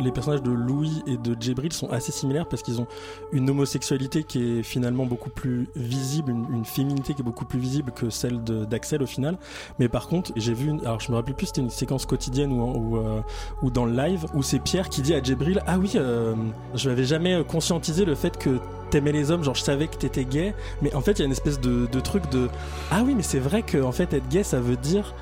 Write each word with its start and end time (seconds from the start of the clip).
les 0.00 0.12
personnages 0.12 0.42
de 0.42 0.50
Louis 0.50 1.02
et 1.06 1.16
de 1.16 1.36
Djibril 1.38 1.72
sont 1.72 1.90
assez 1.90 2.12
similaires 2.12 2.46
parce 2.46 2.62
qu'ils 2.62 2.80
ont 2.80 2.86
une 3.32 3.48
homosexualité 3.50 4.24
qui 4.24 4.58
est 4.58 4.62
finalement 4.62 5.06
beaucoup 5.06 5.30
plus 5.30 5.68
visible, 5.76 6.32
une, 6.32 6.64
féminité 6.64 7.14
qui 7.14 7.22
est 7.22 7.24
beaucoup 7.24 7.44
plus 7.44 7.58
visible 7.58 7.92
que 7.92 8.10
celle 8.10 8.42
d'Axel 8.42 9.02
au 9.02 9.06
final. 9.06 9.38
Mais 9.78 9.88
par 9.88 10.08
contre, 10.08 10.32
j'ai 10.36 10.54
vu, 10.54 10.68
une, 10.68 10.80
alors 10.80 11.00
je 11.00 11.10
me 11.10 11.16
rappelle 11.16 11.34
plus, 11.34 11.46
c'était 11.46 11.60
une 11.60 11.70
séquence 11.70 12.06
quotidienne 12.06 12.52
euh, 12.52 13.20
ou, 13.62 13.70
dans 13.70 13.84
le 13.84 13.92
live 13.92 14.26
où 14.34 14.42
c'est 14.42 14.58
Pierre 14.58 14.88
qui 14.88 15.02
dit 15.02 15.14
à 15.14 15.22
Djibril 15.22 15.62
Ah 15.66 15.78
oui, 15.78 15.92
euh, 15.96 16.34
je 16.74 16.88
n'avais 16.88 17.04
jamais 17.04 17.42
conscientisé 17.44 18.04
le 18.04 18.14
fait 18.14 18.36
que 18.36 18.58
t'aimais 18.90 19.12
les 19.12 19.30
hommes, 19.30 19.44
genre 19.44 19.54
je 19.54 19.62
savais 19.62 19.86
que 19.86 19.96
t'étais 19.96 20.24
gay, 20.24 20.54
mais 20.82 20.92
en 20.94 21.00
fait 21.00 21.12
il 21.12 21.18
y 21.20 21.22
a 21.22 21.26
une 21.26 21.32
espèce 21.32 21.60
de, 21.60 21.86
de 21.86 22.00
truc 22.00 22.28
de 22.30 22.48
ah 22.90 23.02
oui 23.04 23.14
mais 23.14 23.22
c'est 23.22 23.38
vrai 23.38 23.62
que 23.62 23.80
en 23.80 23.92
fait 23.92 24.12
être 24.12 24.28
gay 24.28 24.42
ça 24.42 24.60
veut 24.60 24.76
dire 24.76 25.14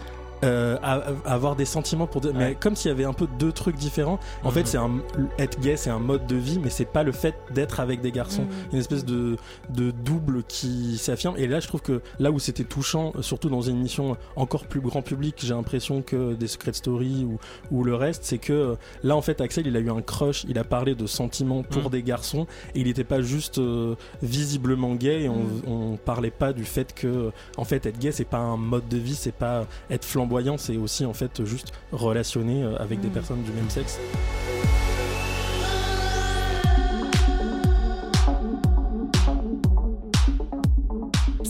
euh, 0.44 0.76
avoir 1.24 1.56
des 1.56 1.64
sentiments 1.64 2.06
pour 2.06 2.22
mais 2.34 2.54
comme 2.54 2.76
s'il 2.76 2.90
y 2.90 2.92
avait 2.92 3.04
un 3.04 3.12
peu 3.12 3.26
deux 3.38 3.52
trucs 3.52 3.76
différents 3.76 4.20
en 4.44 4.50
fait 4.50 4.60
mhm. 4.60 4.66
c'est 4.66 4.78
un 4.78 4.90
être 5.38 5.60
gay 5.60 5.76
c'est 5.76 5.90
un 5.90 5.98
mode 5.98 6.26
de 6.26 6.36
vie 6.36 6.60
mais 6.62 6.70
c'est 6.70 6.84
pas 6.84 7.02
le 7.02 7.12
fait 7.12 7.34
d'être 7.52 7.80
avec 7.80 8.00
des 8.00 8.12
garçons 8.12 8.42
mhm. 8.42 8.72
une 8.72 8.78
espèce 8.78 9.04
de, 9.04 9.36
de 9.70 9.90
double 9.90 10.44
qui 10.44 10.98
s'affirme 10.98 11.34
et 11.38 11.46
là 11.46 11.60
je 11.60 11.66
trouve 11.66 11.82
que 11.82 12.02
là 12.18 12.30
où 12.30 12.38
c'était 12.38 12.64
touchant 12.64 13.12
surtout 13.20 13.48
dans 13.48 13.62
une 13.62 13.78
émission 13.78 14.16
encore 14.36 14.66
plus 14.66 14.80
grand 14.80 15.02
public 15.02 15.36
j'ai 15.38 15.54
l'impression 15.54 16.02
que 16.02 16.34
des 16.34 16.46
Secret 16.46 16.72
Story 16.72 17.24
ou, 17.24 17.38
ou 17.76 17.82
le 17.82 17.94
reste 17.94 18.24
c'est 18.24 18.38
que 18.38 18.76
là 19.02 19.16
en 19.16 19.22
fait 19.22 19.40
Axel 19.40 19.66
il 19.66 19.76
a 19.76 19.80
eu 19.80 19.90
un 19.90 20.02
crush 20.02 20.44
il 20.48 20.58
a 20.58 20.64
parlé 20.64 20.94
de 20.94 21.06
sentiments 21.06 21.62
pour 21.62 21.84
mhm. 21.84 21.90
des 21.90 22.02
garçons 22.02 22.46
et 22.74 22.80
il 22.80 22.86
n'était 22.86 23.04
pas 23.04 23.22
juste 23.22 23.58
euh, 23.58 23.96
visiblement 24.22 24.94
gay 24.94 25.22
et 25.22 25.28
on, 25.28 25.46
on 25.66 25.96
parlait 25.96 26.30
pas 26.30 26.52
du 26.52 26.64
fait 26.64 26.94
que 26.94 27.30
en 27.56 27.64
fait 27.64 27.86
être 27.86 27.98
gay 27.98 28.12
c'est 28.12 28.24
pas 28.24 28.38
un 28.38 28.56
mode 28.56 28.88
de 28.88 28.98
vie 28.98 29.14
c'est 29.16 29.32
pas 29.32 29.66
être 29.90 30.04
flamboyant 30.28 30.58
c'est 30.58 30.76
aussi 30.76 31.06
en 31.06 31.14
fait 31.14 31.44
juste 31.44 31.72
relationner 31.92 32.62
euh, 32.62 32.76
avec 32.76 33.00
des 33.00 33.08
mm. 33.08 33.12
personnes 33.12 33.42
du 33.42 33.52
même 33.52 33.70
sexe. 33.70 33.98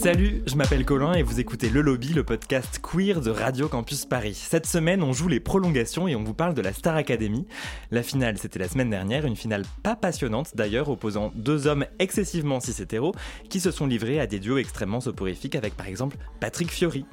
Salut, 0.09 0.43
je 0.47 0.55
m'appelle 0.55 0.87
Colin 0.87 1.13
et 1.13 1.23
vous 1.23 1.39
écoutez 1.39 1.69
Le 1.69 1.83
Lobby, 1.83 2.15
le 2.15 2.25
podcast 2.25 2.81
queer 2.81 3.21
de 3.21 3.31
Radio 3.31 3.69
Campus 3.69 4.07
Paris. 4.07 4.33
Cette 4.33 4.65
semaine, 4.65 5.03
on 5.03 5.13
joue 5.13 5.29
les 5.29 5.39
prolongations 5.39 6.09
et 6.09 6.17
on 6.17 6.25
vous 6.25 6.33
parle 6.33 6.55
de 6.55 6.63
la 6.63 6.73
Star 6.73 6.97
Academy. 6.97 7.47
La 7.91 8.03
finale, 8.03 8.39
c'était 8.39 8.59
la 8.59 8.69
semaine 8.69 8.89
dernière, 8.89 9.27
une 9.27 9.37
finale 9.37 9.65
pas 9.83 9.97
passionnante 9.97 10.57
d'ailleurs, 10.57 10.89
opposant 10.89 11.31
deux 11.35 11.67
hommes 11.67 11.85
excessivement 11.99 12.59
cis-hétéros 12.59 13.15
qui 13.51 13.61
se 13.61 13.71
sont 13.71 13.87
livrés 13.87 14.19
à 14.19 14.27
des 14.27 14.39
duos 14.39 14.57
extrêmement 14.57 15.03
soporifiques 15.03 15.57
avec 15.57 15.77
par 15.77 15.89
exemple 15.89 16.17
Patrick 16.41 16.71
Fiori. 16.71 17.05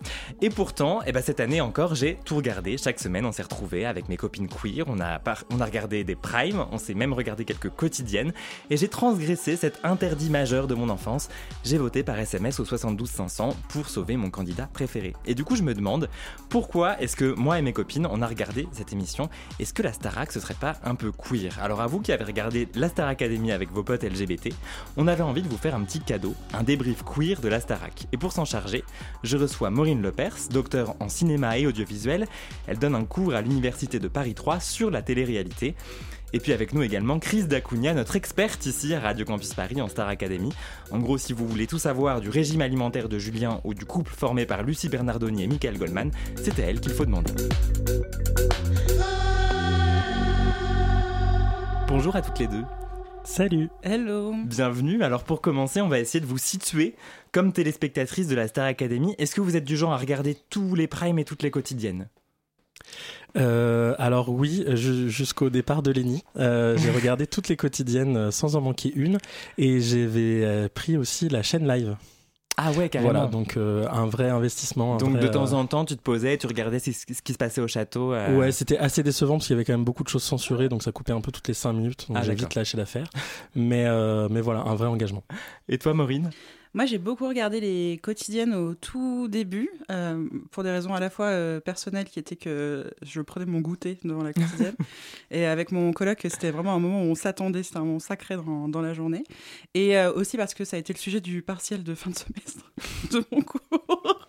Et 0.41 0.49
pourtant, 0.49 1.01
eh 1.05 1.11
ben, 1.11 1.21
cette 1.21 1.41
année 1.41 1.59
encore, 1.59 1.95
j'ai 1.95 2.17
tout 2.23 2.38
regardé. 2.38 2.77
Chaque 2.77 3.01
semaine, 3.01 3.25
on 3.25 3.33
s'est 3.33 3.43
retrouvés 3.43 3.85
avec 3.85 4.07
mes 4.07 4.16
copines 4.16 4.47
queer, 4.47 4.85
on 4.88 5.01
a, 5.01 5.19
on 5.51 5.59
a 5.59 5.66
regardé 5.66 6.05
des 6.05 6.16
primes, 6.16 6.66
on 6.71 6.77
s'est 6.77 6.93
même 6.93 7.11
regardé 7.11 7.43
quelques 7.43 7.71
quotidiennes 7.71 8.31
et 8.69 8.77
j'ai 8.77 8.88
transgressé 8.88 9.57
cet 9.57 9.81
interdit 9.83 10.29
majeur 10.29 10.67
de 10.67 10.75
mon 10.75 10.88
enfance. 10.88 11.27
J'ai 11.66 11.77
voté 11.77 12.01
par 12.01 12.17
SMS 12.17 12.61
au 12.61 12.63
72 12.86 13.09
500 13.09 13.55
pour 13.69 13.89
sauver 13.89 14.16
mon 14.16 14.30
candidat 14.30 14.69
préféré. 14.72 15.14
Et 15.25 15.33
du 15.33 15.44
coup, 15.44 15.55
je 15.55 15.64
me 15.64 15.73
demande 15.73 16.09
pourquoi 16.50 17.02
est-ce 17.02 17.16
que 17.16 17.33
moi 17.33 17.58
et 17.58 17.61
mes 17.61 17.73
copines, 17.73 18.08
on 18.09 18.22
a 18.22 18.28
regardé 18.28 18.67
cette 18.72 18.94
émission? 18.94 19.30
Est-ce 19.59 19.73
que 19.73 19.81
la 19.81 19.91
Starac, 19.91 20.31
ce 20.31 20.39
serait 20.39 20.53
pas 20.53 20.75
un 20.83 20.95
peu 20.95 21.11
queer? 21.11 21.58
Alors, 21.61 21.81
à 21.81 21.88
vous 21.88 22.00
qui 22.00 22.11
avez 22.11 22.23
regardé 22.23 22.67
la 22.75 22.89
Star 22.89 23.08
Academy 23.08 23.52
avec 23.52 23.72
vos 23.72 23.83
potes 23.83 24.03
LGBT, 24.03 24.53
on 24.97 25.08
avait 25.08 25.23
envie 25.23 25.41
de 25.41 25.47
vous 25.47 25.58
faire 25.58 25.75
un 25.75 25.83
petit 25.83 26.00
cadeau, 26.00 26.36
un 26.53 26.63
débrief 26.63 27.03
queer 27.03 27.41
de 27.41 27.47
la 27.47 27.59
Starac. 27.59 28.08
Et 28.11 28.17
pour 28.17 28.31
s'en 28.31 28.45
charger, 28.45 28.83
je 29.23 29.38
reçois 29.38 29.72
Maureen 29.72 30.02
Lepers, 30.02 30.50
docteur 30.52 30.95
en 31.00 31.09
cinéma 31.09 31.58
et 31.58 31.66
audiovisuel. 31.66 32.28
Elle 32.67 32.78
donne 32.78 32.95
un 32.95 33.06
cours 33.06 33.33
à 33.33 33.41
l'Université 33.41 34.00
de 34.00 34.08
Paris 34.08 34.36
3 34.36 34.59
sur 34.59 34.91
la 34.91 35.02
télé-réalité. 35.02 35.75
Et 36.36 36.39
puis 36.39 36.52
avec 36.52 36.73
nous 36.73 36.83
également 36.83 37.17
Chris 37.17 37.45
Dacugna, 37.45 37.94
notre 37.94 38.17
experte 38.17 38.66
ici 38.66 38.94
à 38.94 39.00
Radio 39.00 39.23
Campus 39.23 39.53
Paris 39.53 39.81
en 39.81 39.88
Star 39.88 40.09
Academy. 40.09 40.50
En 40.91 41.00
gros, 41.00 41.17
si 41.17 41.31
vous 41.31 41.47
voulez 41.47 41.66
tout 41.66 41.80
savoir 41.80 42.19
du 42.19 42.28
régime 42.28 42.59
alimentaire 42.59 43.07
de 43.07 43.18
Julien 43.18 43.62
ou 43.63 43.73
du 43.73 43.85
couple 43.85 44.12
formé 44.12 44.45
par 44.45 44.62
Lucie 44.62 44.90
Bernardoni 44.90 45.44
et 45.44 45.47
Michael 45.47 45.78
Goldman, 45.78 46.12
c'est 46.35 46.59
à 46.59 46.63
elle 46.63 46.81
qu'il 46.81 46.91
faut 46.91 47.06
demander. 47.06 47.31
Bonjour 51.88 52.18
à 52.18 52.22
toutes 52.22 52.40
les 52.40 52.47
deux. 52.47 52.63
Salut. 53.24 53.69
Hello. 53.81 54.34
Bienvenue. 54.45 55.03
Alors 55.03 55.24
pour 55.24 55.40
commencer, 55.40 55.79
on 55.79 55.88
va 55.88 56.00
essayer 56.00 56.19
de 56.19 56.25
vous 56.25 56.38
situer 56.38 56.95
comme 57.31 57.53
téléspectatrice 57.53 58.28
de 58.28 58.35
la 58.35 58.50
Star 58.50 58.66
Academy. 58.66 59.16
Est-ce 59.19 59.35
que 59.35 59.41
vous 59.41 59.56
êtes 59.56 59.63
du 59.63 59.78
genre 59.78 59.94
à 59.94 59.97
regarder 59.97 60.35
tous 60.50 60.75
les 60.75 60.88
primes 60.88 61.18
et 61.18 61.24
toutes 61.24 61.44
les 61.44 61.51
quotidiennes? 61.51 62.09
Euh, 63.38 63.96
alors 63.97 64.29
oui, 64.29 64.66
jusqu'au 64.75 65.50
départ 65.50 65.81
de 65.81 65.91
Lenny, 65.91 66.23
euh, 66.38 66.78
j'ai 66.78 66.91
regardé 66.96 67.28
toutes 67.28 67.50
les 67.50 67.57
quotidiennes 67.57 68.18
euh, 68.18 68.31
sans 68.31 68.56
en 68.56 68.62
manquer 68.62 68.91
une, 68.96 69.18
et 69.57 69.81
j'avais 69.81 70.69
pris 70.69 70.97
aussi 70.97 71.29
la 71.29 71.44
chaîne 71.44 71.68
live. 71.68 71.95
Ah 72.57 72.72
ouais, 72.72 72.88
carrément. 72.88 73.12
Voilà, 73.12 73.28
donc 73.28 73.57
un 73.57 74.06
vrai 74.06 74.29
investissement. 74.29 74.95
donc 74.95 75.19
de 75.19 75.28
temps 75.28 75.51
en 75.51 75.66
temps, 75.66 75.84
tu 75.84 75.97
te 75.97 76.01
posais, 76.01 76.38
tu 76.38 76.47
regardais 76.47 76.79
ce, 76.79 76.91
qui 77.06 77.34
se 77.34 77.38
passait 77.38 77.59
au 77.59 77.68
château. 77.68 78.12
Ouais, 78.12 78.53
c'était 78.53 78.78
assez 78.78 79.03
décevant 79.03 79.34
parce 79.34 79.47
qu'il 79.47 79.56
y 79.56 79.57
avait 79.57 79.66
quand 79.66 79.74
même 79.74 79.84
beaucoup 79.84 80.03
de 80.03 80.09
choses 80.09 80.24
censurées, 80.24 80.69
donc 80.69 80.81
ça 80.81 80.94
coupait 80.94 81.12
un 81.12 81.19
peu 81.19 81.31
toutes 81.31 81.50
les 81.50 81.53
5 81.53 81.74
minutes. 81.74 82.06
Donc 82.07 82.18
ah, 82.18 82.24
j'ai 82.24 82.34
vite 82.34 82.56
lâché 82.56 82.78
l'affaire. 82.78 83.09
mais, 83.56 83.85
mais 84.29 84.41
voilà, 84.41 84.62
un 84.62 84.75
vrai 84.75 84.88
engagement. 84.88 85.24
Et 85.68 85.78
toi, 85.78 85.94
Maureen? 85.94 86.29
Moi, 86.75 86.86
j'ai 86.86 86.97
beaucoup 86.97 87.25
regardé 87.25 87.62
les 87.62 88.00
quotidiennes 88.03 88.53
au 88.53 88.75
tout 88.75 89.30
début, 89.30 89.69
euh, 89.90 90.28
pour 90.52 90.62
des 90.62 90.72
raisons 90.72 90.94
à 90.94 91.00
la 91.00 91.09
fois 91.09 91.28
euh, 91.28 91.62
personnelles, 91.62 92.06
qui 92.06 92.19
étaient 92.19 92.36
que 92.36 92.91
je 93.02 93.22
prenais 93.22 93.46
mon 93.46 93.62
goûter 93.62 93.97
devant 94.03 94.24
la 94.24 94.34
quotidienne, 94.34 94.75
et 95.31 95.46
avec 95.46 95.72
mon 95.72 95.94
coloc, 95.94 96.19
c'était 96.24 96.52
vraiment 96.52 96.74
un 96.74 96.80
moment 96.80 97.02
où 97.02 97.06
on 97.06 97.16
s'attendait, 97.16 97.63
c'était 97.63 97.78
un 97.78 97.86
moment 97.86 98.00
sacré 98.00 98.36
dans, 98.36 98.68
dans 98.68 98.81
la 98.81 98.94
journée, 98.94 99.24
et 99.74 99.97
euh, 99.97 100.12
aussi 100.12 100.36
parce 100.36 100.53
que 100.53 100.66
ça 100.66 100.75
a 100.75 100.80
été 100.80 100.91
le 100.91 101.00
sujet 101.00 101.22
du 101.22 101.41
partiel 101.41 101.81
de 101.81 101.96
fin 101.96 102.09
de 102.09 102.18
semestre 102.18 102.69
de 103.12 103.24
mon 103.31 103.42
cours. 103.42 104.28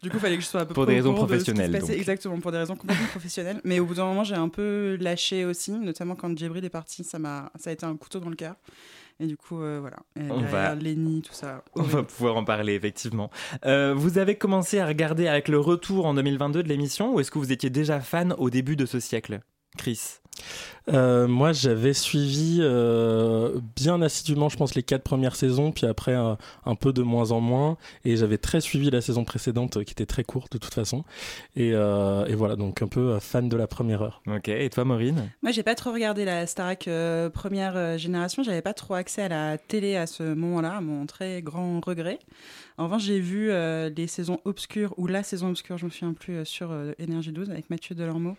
Du 0.00 0.10
coup, 0.10 0.16
il 0.16 0.20
fallait 0.20 0.36
que 0.36 0.42
je 0.42 0.46
sois 0.46 0.60
un 0.60 0.66
peu 0.66 0.74
pour 0.74 0.86
des 0.86 0.94
raisons 0.94 1.14
professionnelles. 1.14 1.74
Exactement, 1.90 2.38
pour 2.38 2.52
des 2.52 2.58
raisons 2.58 2.76
complètement 2.76 3.06
professionnelles. 3.10 3.60
Mais 3.64 3.80
au 3.80 3.84
bout 3.84 3.94
d'un 3.94 4.06
moment, 4.06 4.22
j'ai 4.22 4.36
un 4.36 4.48
peu 4.48 4.96
lâché 5.00 5.44
aussi, 5.44 5.72
notamment 5.72 6.14
quand 6.14 6.36
Djibril 6.38 6.64
est 6.64 6.70
parti, 6.70 7.02
ça 7.02 7.18
m'a, 7.18 7.50
ça 7.58 7.70
a 7.70 7.72
été 7.72 7.84
un 7.84 7.96
couteau 7.96 8.20
dans 8.20 8.30
le 8.30 8.36
cœur. 8.36 8.54
Et 9.20 9.26
du 9.26 9.36
coup, 9.36 9.60
euh, 9.60 9.80
voilà. 9.80 9.98
on 10.30 10.40
va... 10.40 10.74
Lenny, 10.74 11.20
tout 11.20 11.34
ça. 11.34 11.62
On 11.74 11.82
va 11.82 12.02
pouvoir 12.02 12.36
en 12.36 12.44
parler, 12.44 12.72
effectivement. 12.72 13.30
Euh, 13.66 13.92
vous 13.94 14.16
avez 14.16 14.36
commencé 14.36 14.78
à 14.78 14.86
regarder 14.86 15.28
avec 15.28 15.48
le 15.48 15.60
retour 15.60 16.06
en 16.06 16.14
2022 16.14 16.62
de 16.62 16.68
l'émission 16.68 17.14
ou 17.14 17.20
est-ce 17.20 17.30
que 17.30 17.38
vous 17.38 17.52
étiez 17.52 17.68
déjà 17.68 18.00
fan 18.00 18.34
au 18.38 18.48
début 18.48 18.76
de 18.76 18.86
ce 18.86 18.98
siècle? 18.98 19.40
Chris 19.76 20.20
euh, 20.88 21.28
moi, 21.28 21.52
j'avais 21.52 21.92
suivi 21.92 22.58
euh, 22.60 23.60
bien 23.76 24.02
assidûment, 24.02 24.48
je 24.48 24.56
pense, 24.56 24.74
les 24.74 24.82
quatre 24.82 25.02
premières 25.02 25.36
saisons, 25.36 25.72
puis 25.72 25.86
après 25.86 26.14
un 26.14 26.74
peu 26.74 26.92
de 26.92 27.02
moins 27.02 27.30
en 27.30 27.40
moins. 27.40 27.76
Et 28.04 28.16
j'avais 28.16 28.38
très 28.38 28.60
suivi 28.60 28.90
la 28.90 29.00
saison 29.00 29.24
précédente, 29.24 29.76
euh, 29.76 29.84
qui 29.84 29.92
était 29.92 30.06
très 30.06 30.24
courte 30.24 30.52
de 30.52 30.58
toute 30.58 30.74
façon. 30.74 31.04
Et, 31.56 31.72
voilà, 32.40 32.56
donc 32.56 32.82
un 32.82 32.88
peu 32.88 33.18
fan 33.18 33.48
de 33.48 33.56
la 33.56 33.66
première 33.66 34.02
heure. 34.02 34.22
Ok. 34.26 34.48
Et 34.48 34.70
toi, 34.70 34.84
Maureen? 34.84 35.30
Moi, 35.42 35.52
j'ai 35.52 35.62
pas 35.62 35.74
trop 35.74 35.92
regardé 35.92 36.24
la 36.24 36.46
Starac 36.46 36.88
première 37.34 37.98
génération. 37.98 38.42
J'avais 38.42 38.62
pas 38.62 38.74
trop 38.74 38.94
accès 38.94 39.22
à 39.22 39.28
la 39.28 39.58
télé 39.58 39.96
à 39.96 40.06
ce 40.06 40.22
moment-là, 40.34 40.76
à 40.76 40.80
mon 40.80 41.06
très 41.06 41.42
grand 41.42 41.80
regret. 41.84 42.18
En 42.78 42.84
revanche, 42.84 43.02
j'ai 43.02 43.20
vu 43.20 43.50
les 43.50 44.06
saisons 44.06 44.40
obscures 44.44 44.94
ou 44.96 45.06
la 45.06 45.22
saison 45.22 45.50
obscure, 45.50 45.76
je 45.76 45.84
me 45.84 45.90
souviens 45.90 46.14
plus, 46.14 46.44
sur 46.46 46.74
Énergie 46.98 47.32
12 47.32 47.50
avec 47.50 47.68
Mathieu 47.68 47.94
Delormeau 47.94 48.36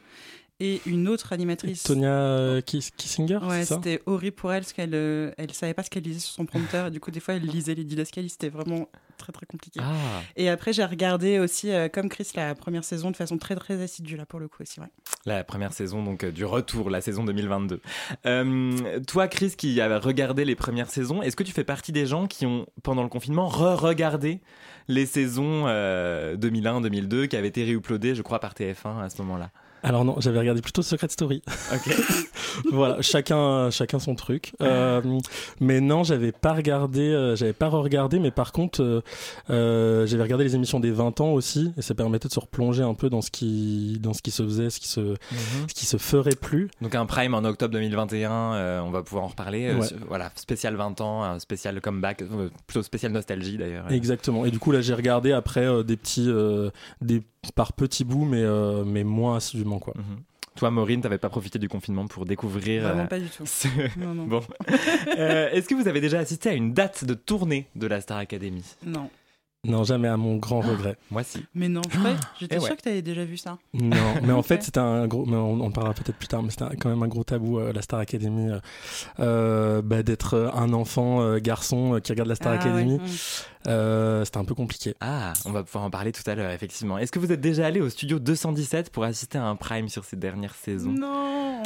et 0.62 0.80
une 0.86 1.08
autre 1.08 1.34
animatrice. 1.34 1.82
Tonya 1.82 2.12
euh, 2.12 2.62
Kissinger 2.62 3.40
Ouais, 3.42 3.66
c'était 3.66 4.02
horrible 4.06 4.36
pour 4.36 4.54
elle 4.54 4.62
parce 4.62 4.74
qu'elle 4.74 4.94
euh, 4.94 5.32
elle 5.38 5.52
savait 5.54 5.74
pas 5.74 5.82
ce 5.82 5.90
qu'elle 5.90 6.04
lisait 6.04 6.20
sur 6.20 6.34
son 6.36 6.46
prompteur 6.46 6.88
et 6.88 6.92
du 6.92 7.00
coup 7.00 7.10
des 7.10 7.20
fois 7.20 7.34
elle 7.34 7.48
lisait 7.48 7.74
les 7.74 7.84
didascalies, 7.84 8.30
c'était 8.30 8.50
vraiment 8.50 8.88
très 9.18 9.32
très 9.32 9.48
compliqué. 9.48 9.80
Ah. 9.84 10.22
Et 10.36 10.50
après 10.50 10.72
j'ai 10.72 10.86
regardé 10.86 11.40
aussi 11.40 11.72
euh, 11.72 11.90
comme 11.90 12.10
Chris 12.10 12.28
la 12.36 12.54
première 12.54 12.84
saison 12.84 13.10
de 13.10 13.16
façon 13.16 13.40
très 13.40 13.56
très 13.56 13.82
assidue 13.82 14.16
là 14.18 14.28
pour 14.28 14.40
le 14.40 14.48
coup 14.48 14.62
aussi, 14.62 14.80
ouais. 14.80 14.92
La 15.26 15.44
première 15.44 15.74
saison 15.74 16.04
donc 16.04 16.26
du 16.26 16.46
retour, 16.46 16.92
la 16.92 17.02
saison 17.02 17.24
2022. 17.24 17.82
toi 19.08 19.28
Chris 19.28 19.56
qui 19.58 19.82
a 19.82 19.98
regardé 19.98 20.46
les 20.46 20.56
premières 20.56 20.92
saisons, 20.92 21.24
est-ce 21.24 21.36
que 21.36 21.44
tu 21.44 21.54
fais 21.54 21.64
partie 21.64 21.92
des 21.92 22.06
gens 22.06 22.28
qui 22.28 22.46
ont 22.46 22.68
pendant 22.84 23.02
le 23.02 23.10
confinement 23.10 23.48
re-regardé 23.48 24.42
les 24.88 25.08
saisons 25.08 25.66
2001-2002 25.66 27.28
qui 27.28 27.36
avaient 27.36 27.48
été 27.48 27.64
réuploadées 27.64 28.14
je 28.14 28.22
crois 28.22 28.40
par 28.40 28.54
TF1 28.54 29.02
à 29.02 29.10
ce 29.10 29.20
moment-là? 29.24 29.50
Alors 29.84 30.06
non, 30.06 30.16
j'avais 30.20 30.40
regardé 30.40 30.62
plutôt 30.62 30.82
Secret 30.82 31.08
Story. 31.10 31.42
Ok. 31.74 31.96
voilà, 32.72 33.02
chacun, 33.02 33.70
chacun 33.72 34.00
son 34.00 34.16
truc. 34.16 34.54
Euh, 34.62 35.02
mais 35.60 35.82
non, 35.82 36.04
j'avais 36.04 36.32
pas 36.32 36.54
regardé, 36.54 37.02
euh, 37.02 37.36
j'avais 37.36 37.54
pas 37.54 37.70
re-regardé, 37.70 38.20
mais 38.20 38.32
par 38.32 38.52
contre, 38.52 38.82
euh, 38.82 39.02
euh 39.50 40.06
j'avais 40.06 40.24
regardé 40.24 40.44
les 40.44 40.56
émissions 40.56 40.80
des 40.80 40.92
20 40.92 41.22
ans 41.22 41.32
aussi, 41.32 41.74
et 41.78 41.82
ça 41.82 41.96
permettait 41.96 42.28
de 42.28 42.34
se 42.34 42.40
replonger 42.40 42.84
un 42.84 42.94
peu 42.94 43.10
dans 43.10 43.22
ce 43.22 43.32
qui, 43.32 43.98
dans 44.02 44.14
ce 44.14 44.22
qui 44.22 44.32
se 44.32 44.44
faisait, 44.44 44.70
ce 44.70 44.80
qui 44.80 44.88
se, 44.88 45.00
mhm. 45.02 45.18
ce 45.68 45.74
qui 45.74 45.86
se 45.86 45.98
ferait 45.98 46.36
plus. 46.36 46.70
Donc 46.82 46.94
un 46.94 47.06
prime 47.06 47.34
en 47.34 47.44
octobre 47.44 47.74
2021, 47.74 48.32
euh, 48.32 48.82
on 48.82 48.92
va 48.92 49.02
pouvoir 49.02 49.26
en 49.26 49.28
reparler. 49.30 49.74
voilà, 50.08 50.32
spécial 50.36 50.76
20 50.76 51.02
ans, 51.02 51.24
un 51.24 51.40
spécial 51.40 51.80
comeback, 51.82 52.24
plutôt 52.68 52.84
spécial 52.84 53.12
nostalgie 53.12 53.58
d'ailleurs. 53.58 53.92
Exactement. 53.92 54.46
Et 54.46 54.52
du 54.52 54.60
coup 54.60 54.72
là, 54.72 54.82
j'ai 54.82 54.94
regardé 54.94 55.32
après 55.32 55.84
des 55.84 55.98
petits, 55.98 56.30
des 57.02 57.24
par 57.56 57.74
petits 57.74 58.04
bouts, 58.04 58.26
mais 58.26 58.44
mais 58.86 59.04
moins 59.04 59.38
assidûment 59.38 59.80
quoi. 59.80 59.94
Mhm. 59.98 60.24
Toi, 60.56 60.70
Maureen, 60.70 61.02
t'avais 61.02 61.18
pas 61.18 61.30
profité 61.30 61.60
du 61.60 61.70
confinement 61.70 62.08
pour 62.08 62.26
découvrir. 62.26 62.84
Vraiment 62.84 63.08
pas 63.08 63.20
du 63.20 63.30
tout. 63.30 63.46
Non, 63.98 64.14
non. 64.14 64.26
Bon. 64.26 64.42
Est-ce 65.18 65.68
que 65.68 65.76
vous 65.76 65.88
avez 65.88 66.02
déjà 66.02 66.20
assisté 66.20 66.50
à 66.50 66.54
une 66.54 66.74
date 66.74 67.06
de 67.06 67.14
tournée 67.14 67.68
de 67.76 67.88
la 67.88 68.02
Star 68.02 68.18
Academy? 68.18 68.64
Non. 68.86 69.10
Non, 69.64 69.84
jamais 69.84 70.08
à 70.08 70.18
mon 70.18 70.38
grand 70.38 70.62
regret. 70.62 70.98
Moi 71.12 71.24
si. 71.24 71.46
Mais 71.54 71.70
non, 71.70 71.82
j'étais 72.40 72.56
Eh 72.56 72.60
sûre 72.60 72.72
ouais. 72.72 72.76
que 72.78 72.82
tu 72.82 72.90
avais 72.90 73.04
déjà 73.04 73.24
vu 73.24 73.38
ça. 73.38 73.60
Non, 73.76 73.96
mais 74.24 74.34
en 74.34 74.42
fait, 74.42 74.64
c'était 74.64 74.80
un 74.80 75.06
gros. 75.06 75.24
Mais 75.28 75.36
on 75.36 75.60
en 75.62 75.70
parlera 75.70 75.94
peut-être 75.94 76.18
plus 76.18 76.28
tard, 76.28 76.42
mais 76.42 76.50
c'était 76.50 76.66
quand 76.78 76.90
même 76.90 77.04
un 77.04 77.08
gros 77.08 77.24
tabou, 77.24 77.60
euh, 77.60 77.72
la 77.72 77.84
Star 77.84 78.00
Academy, 78.00 78.50
euh, 78.50 78.60
euh, 79.20 79.82
bah, 79.84 80.02
d'être 80.02 80.34
euh, 80.34 80.50
un 80.56 80.74
enfant 80.74 81.22
euh, 81.22 81.38
garçon 81.38 81.94
euh, 81.94 82.00
qui 82.00 82.12
regarde 82.12 82.28
la 82.30 82.34
Star 82.36 82.54
Ah, 82.54 82.56
Academy. 82.56 82.94
ouais. 82.96 83.00
Euh, 83.68 84.26
c'était 84.26 84.40
un 84.40 84.46
peu 84.46 84.56
compliqué. 84.56 84.96
Ah, 85.00 85.34
on 85.46 85.52
va 85.52 85.64
pouvoir 85.64 85.84
en 85.84 85.92
parler 85.92 86.12
tout 86.12 86.28
à 86.28 86.34
l'heure, 86.34 86.50
effectivement. 86.50 86.98
Est-ce 86.98 87.12
que 87.12 87.20
vous 87.20 87.32
êtes 87.32 87.42
déjà 87.42 87.68
allé 87.68 87.82
au 87.82 87.90
studio 87.90 88.18
217 88.18 88.90
pour 88.90 89.04
assister 89.04 89.38
à 89.38 89.46
un 89.46 89.56
prime 89.56 89.90
sur 89.90 90.06
ces 90.06 90.16
dernières 90.16 90.56
saisons? 90.56 90.92
Non. 90.92 91.62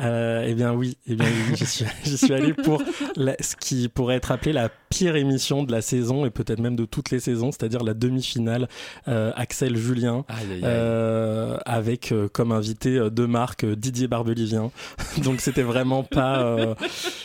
Euh, 0.00 0.44
eh 0.46 0.54
bien 0.54 0.72
oui, 0.72 0.96
eh 1.06 1.14
bien 1.14 1.26
oui, 1.26 1.54
j'y 1.56 1.66
suis, 1.66 1.84
j'y 2.04 2.18
suis 2.18 2.32
allé 2.34 2.52
pour 2.52 2.82
la- 3.14 3.36
ce 3.40 3.54
qui 3.54 3.88
pourrait 3.88 4.16
être 4.16 4.32
appelé 4.32 4.52
la 4.52 4.68
pire 4.90 5.14
émission 5.14 5.62
de 5.62 5.70
la 5.72 5.82
saison 5.82 6.26
et 6.26 6.30
peut-être 6.30 6.58
même 6.60 6.74
de 6.74 6.84
toutes 6.84 7.10
les 7.10 7.20
saisons, 7.20 7.52
c'est-à-dire 7.52 7.82
la 7.84 7.94
demi-finale 7.94 8.68
euh, 9.08 9.30
Axel 9.36 9.76
Julien. 9.76 10.24
Aïe, 10.28 10.36
aïe, 10.44 10.52
aïe. 10.54 10.60
Euh, 10.64 11.56
avec 11.64 12.10
euh, 12.12 12.28
comme 12.28 12.50
invité 12.52 12.96
euh, 12.96 13.10
de 13.10 13.24
marque 13.24 13.64
euh, 13.64 13.76
Didier 13.76 14.08
Barbelivien. 14.08 14.72
Donc 15.24 15.40
c'était 15.40 15.62
vraiment 15.62 16.02
pas. 16.02 16.42
euh, 16.42 16.74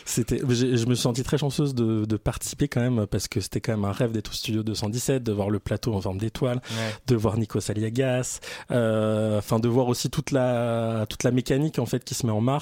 c'était. 0.06 0.38
Je 0.48 0.86
me 0.86 0.94
suis 0.94 1.02
senti 1.04 1.24
très 1.24 1.38
chanceuse 1.40 1.74
de, 1.74 2.06
de 2.06 2.18
participer 2.18 2.68
quand 2.68 2.82
même 2.82 3.08
parce 3.08 3.28
que 3.28 3.40
c'était 3.40 3.62
quand 3.62 3.72
même 3.72 3.86
un 3.86 3.92
rêve 3.92 4.12
d'être 4.12 4.30
au 4.30 4.34
studio 4.36 4.62
217, 4.64 5.24
de 5.24 5.32
voir 5.32 5.50
le 5.50 5.58
plateau 5.60 5.94
en 5.96 6.02
forme 6.02 6.18
d'étoile, 6.20 6.58
Ouais. 6.72 6.94
de 7.08 7.16
voir 7.16 7.38
Nico 7.38 7.60
Saliagas, 7.60 8.40
euh, 8.72 9.40
enfin 9.40 9.60
de 9.60 9.68
voir 9.68 9.88
aussi 9.88 10.10
toute 10.12 10.30
la 10.32 11.06
toute 11.10 11.24
la 11.24 11.32
mécanique 11.32 11.80
en 11.80 11.86
fait 11.88 12.04
qui 12.04 12.14
se 12.14 12.26
met 12.28 12.32
en 12.32 12.42
marche. 12.42 12.59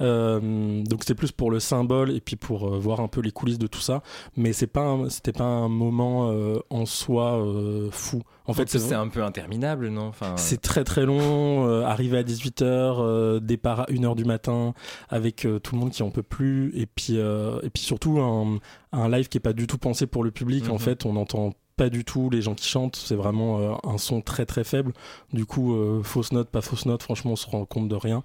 Euh, 0.00 0.82
donc 0.84 1.00
c'était 1.02 1.14
plus 1.14 1.32
pour 1.32 1.50
le 1.50 1.60
symbole 1.60 2.10
et 2.10 2.20
puis 2.20 2.36
pour 2.36 2.66
euh, 2.74 2.78
voir 2.78 3.00
un 3.00 3.08
peu 3.08 3.20
les 3.20 3.30
coulisses 3.30 3.58
de 3.58 3.66
tout 3.66 3.80
ça, 3.80 4.02
mais 4.36 4.52
c'est 4.52 4.66
pas 4.66 4.96
c'était 5.08 5.32
pas 5.32 5.44
un 5.44 5.68
moment 5.68 6.30
euh, 6.30 6.58
en 6.70 6.86
soi 6.86 7.42
fou. 7.90 8.22
En 8.48 8.52
fait, 8.52 8.68
c'est 8.68 8.94
un 8.94 9.08
peu 9.08 9.24
interminable, 9.24 9.88
non? 9.88 10.06
Enfin, 10.06 10.36
c'est 10.36 10.60
très 10.60 10.84
très 10.84 11.04
long, 11.04 11.66
euh, 11.68 11.82
arrivé 11.82 12.18
à 12.18 12.22
18h, 12.22 13.40
départ 13.40 13.80
à 13.80 13.86
1h 13.86 14.14
du 14.14 14.24
matin, 14.24 14.72
avec 15.08 15.44
euh, 15.44 15.58
tout 15.58 15.74
le 15.74 15.80
monde 15.80 15.90
qui 15.90 16.02
en 16.04 16.10
peut 16.10 16.22
plus, 16.22 16.72
et 16.76 16.86
puis, 16.86 17.16
et 17.16 17.70
puis 17.70 17.82
surtout 17.82 18.20
un, 18.20 18.58
un 18.92 19.08
live 19.08 19.28
qui 19.28 19.38
est 19.38 19.40
pas 19.40 19.52
du 19.52 19.66
tout 19.66 19.78
pensé 19.78 20.06
pour 20.06 20.22
le 20.22 20.30
public, 20.30 20.68
en 20.68 20.74
Mhm. 20.74 20.78
fait, 20.78 21.06
on 21.06 21.14
n'entend 21.14 21.52
pas 21.76 21.90
du 21.90 22.04
tout 22.04 22.30
les 22.30 22.40
gens 22.40 22.54
qui 22.54 22.66
chantent, 22.66 22.96
c'est 22.96 23.14
vraiment 23.14 23.60
euh, 23.60 23.74
un 23.84 23.98
son 23.98 24.22
très 24.22 24.46
très 24.46 24.64
faible, 24.64 24.92
du 25.32 25.44
coup, 25.44 25.74
euh, 25.74 26.02
fausse 26.02 26.32
note, 26.32 26.48
pas 26.48 26.62
fausse 26.62 26.86
note, 26.86 27.02
franchement 27.02 27.32
on 27.32 27.36
se 27.36 27.46
rend 27.46 27.64
compte 27.66 27.88
de 27.88 27.94
rien. 27.94 28.24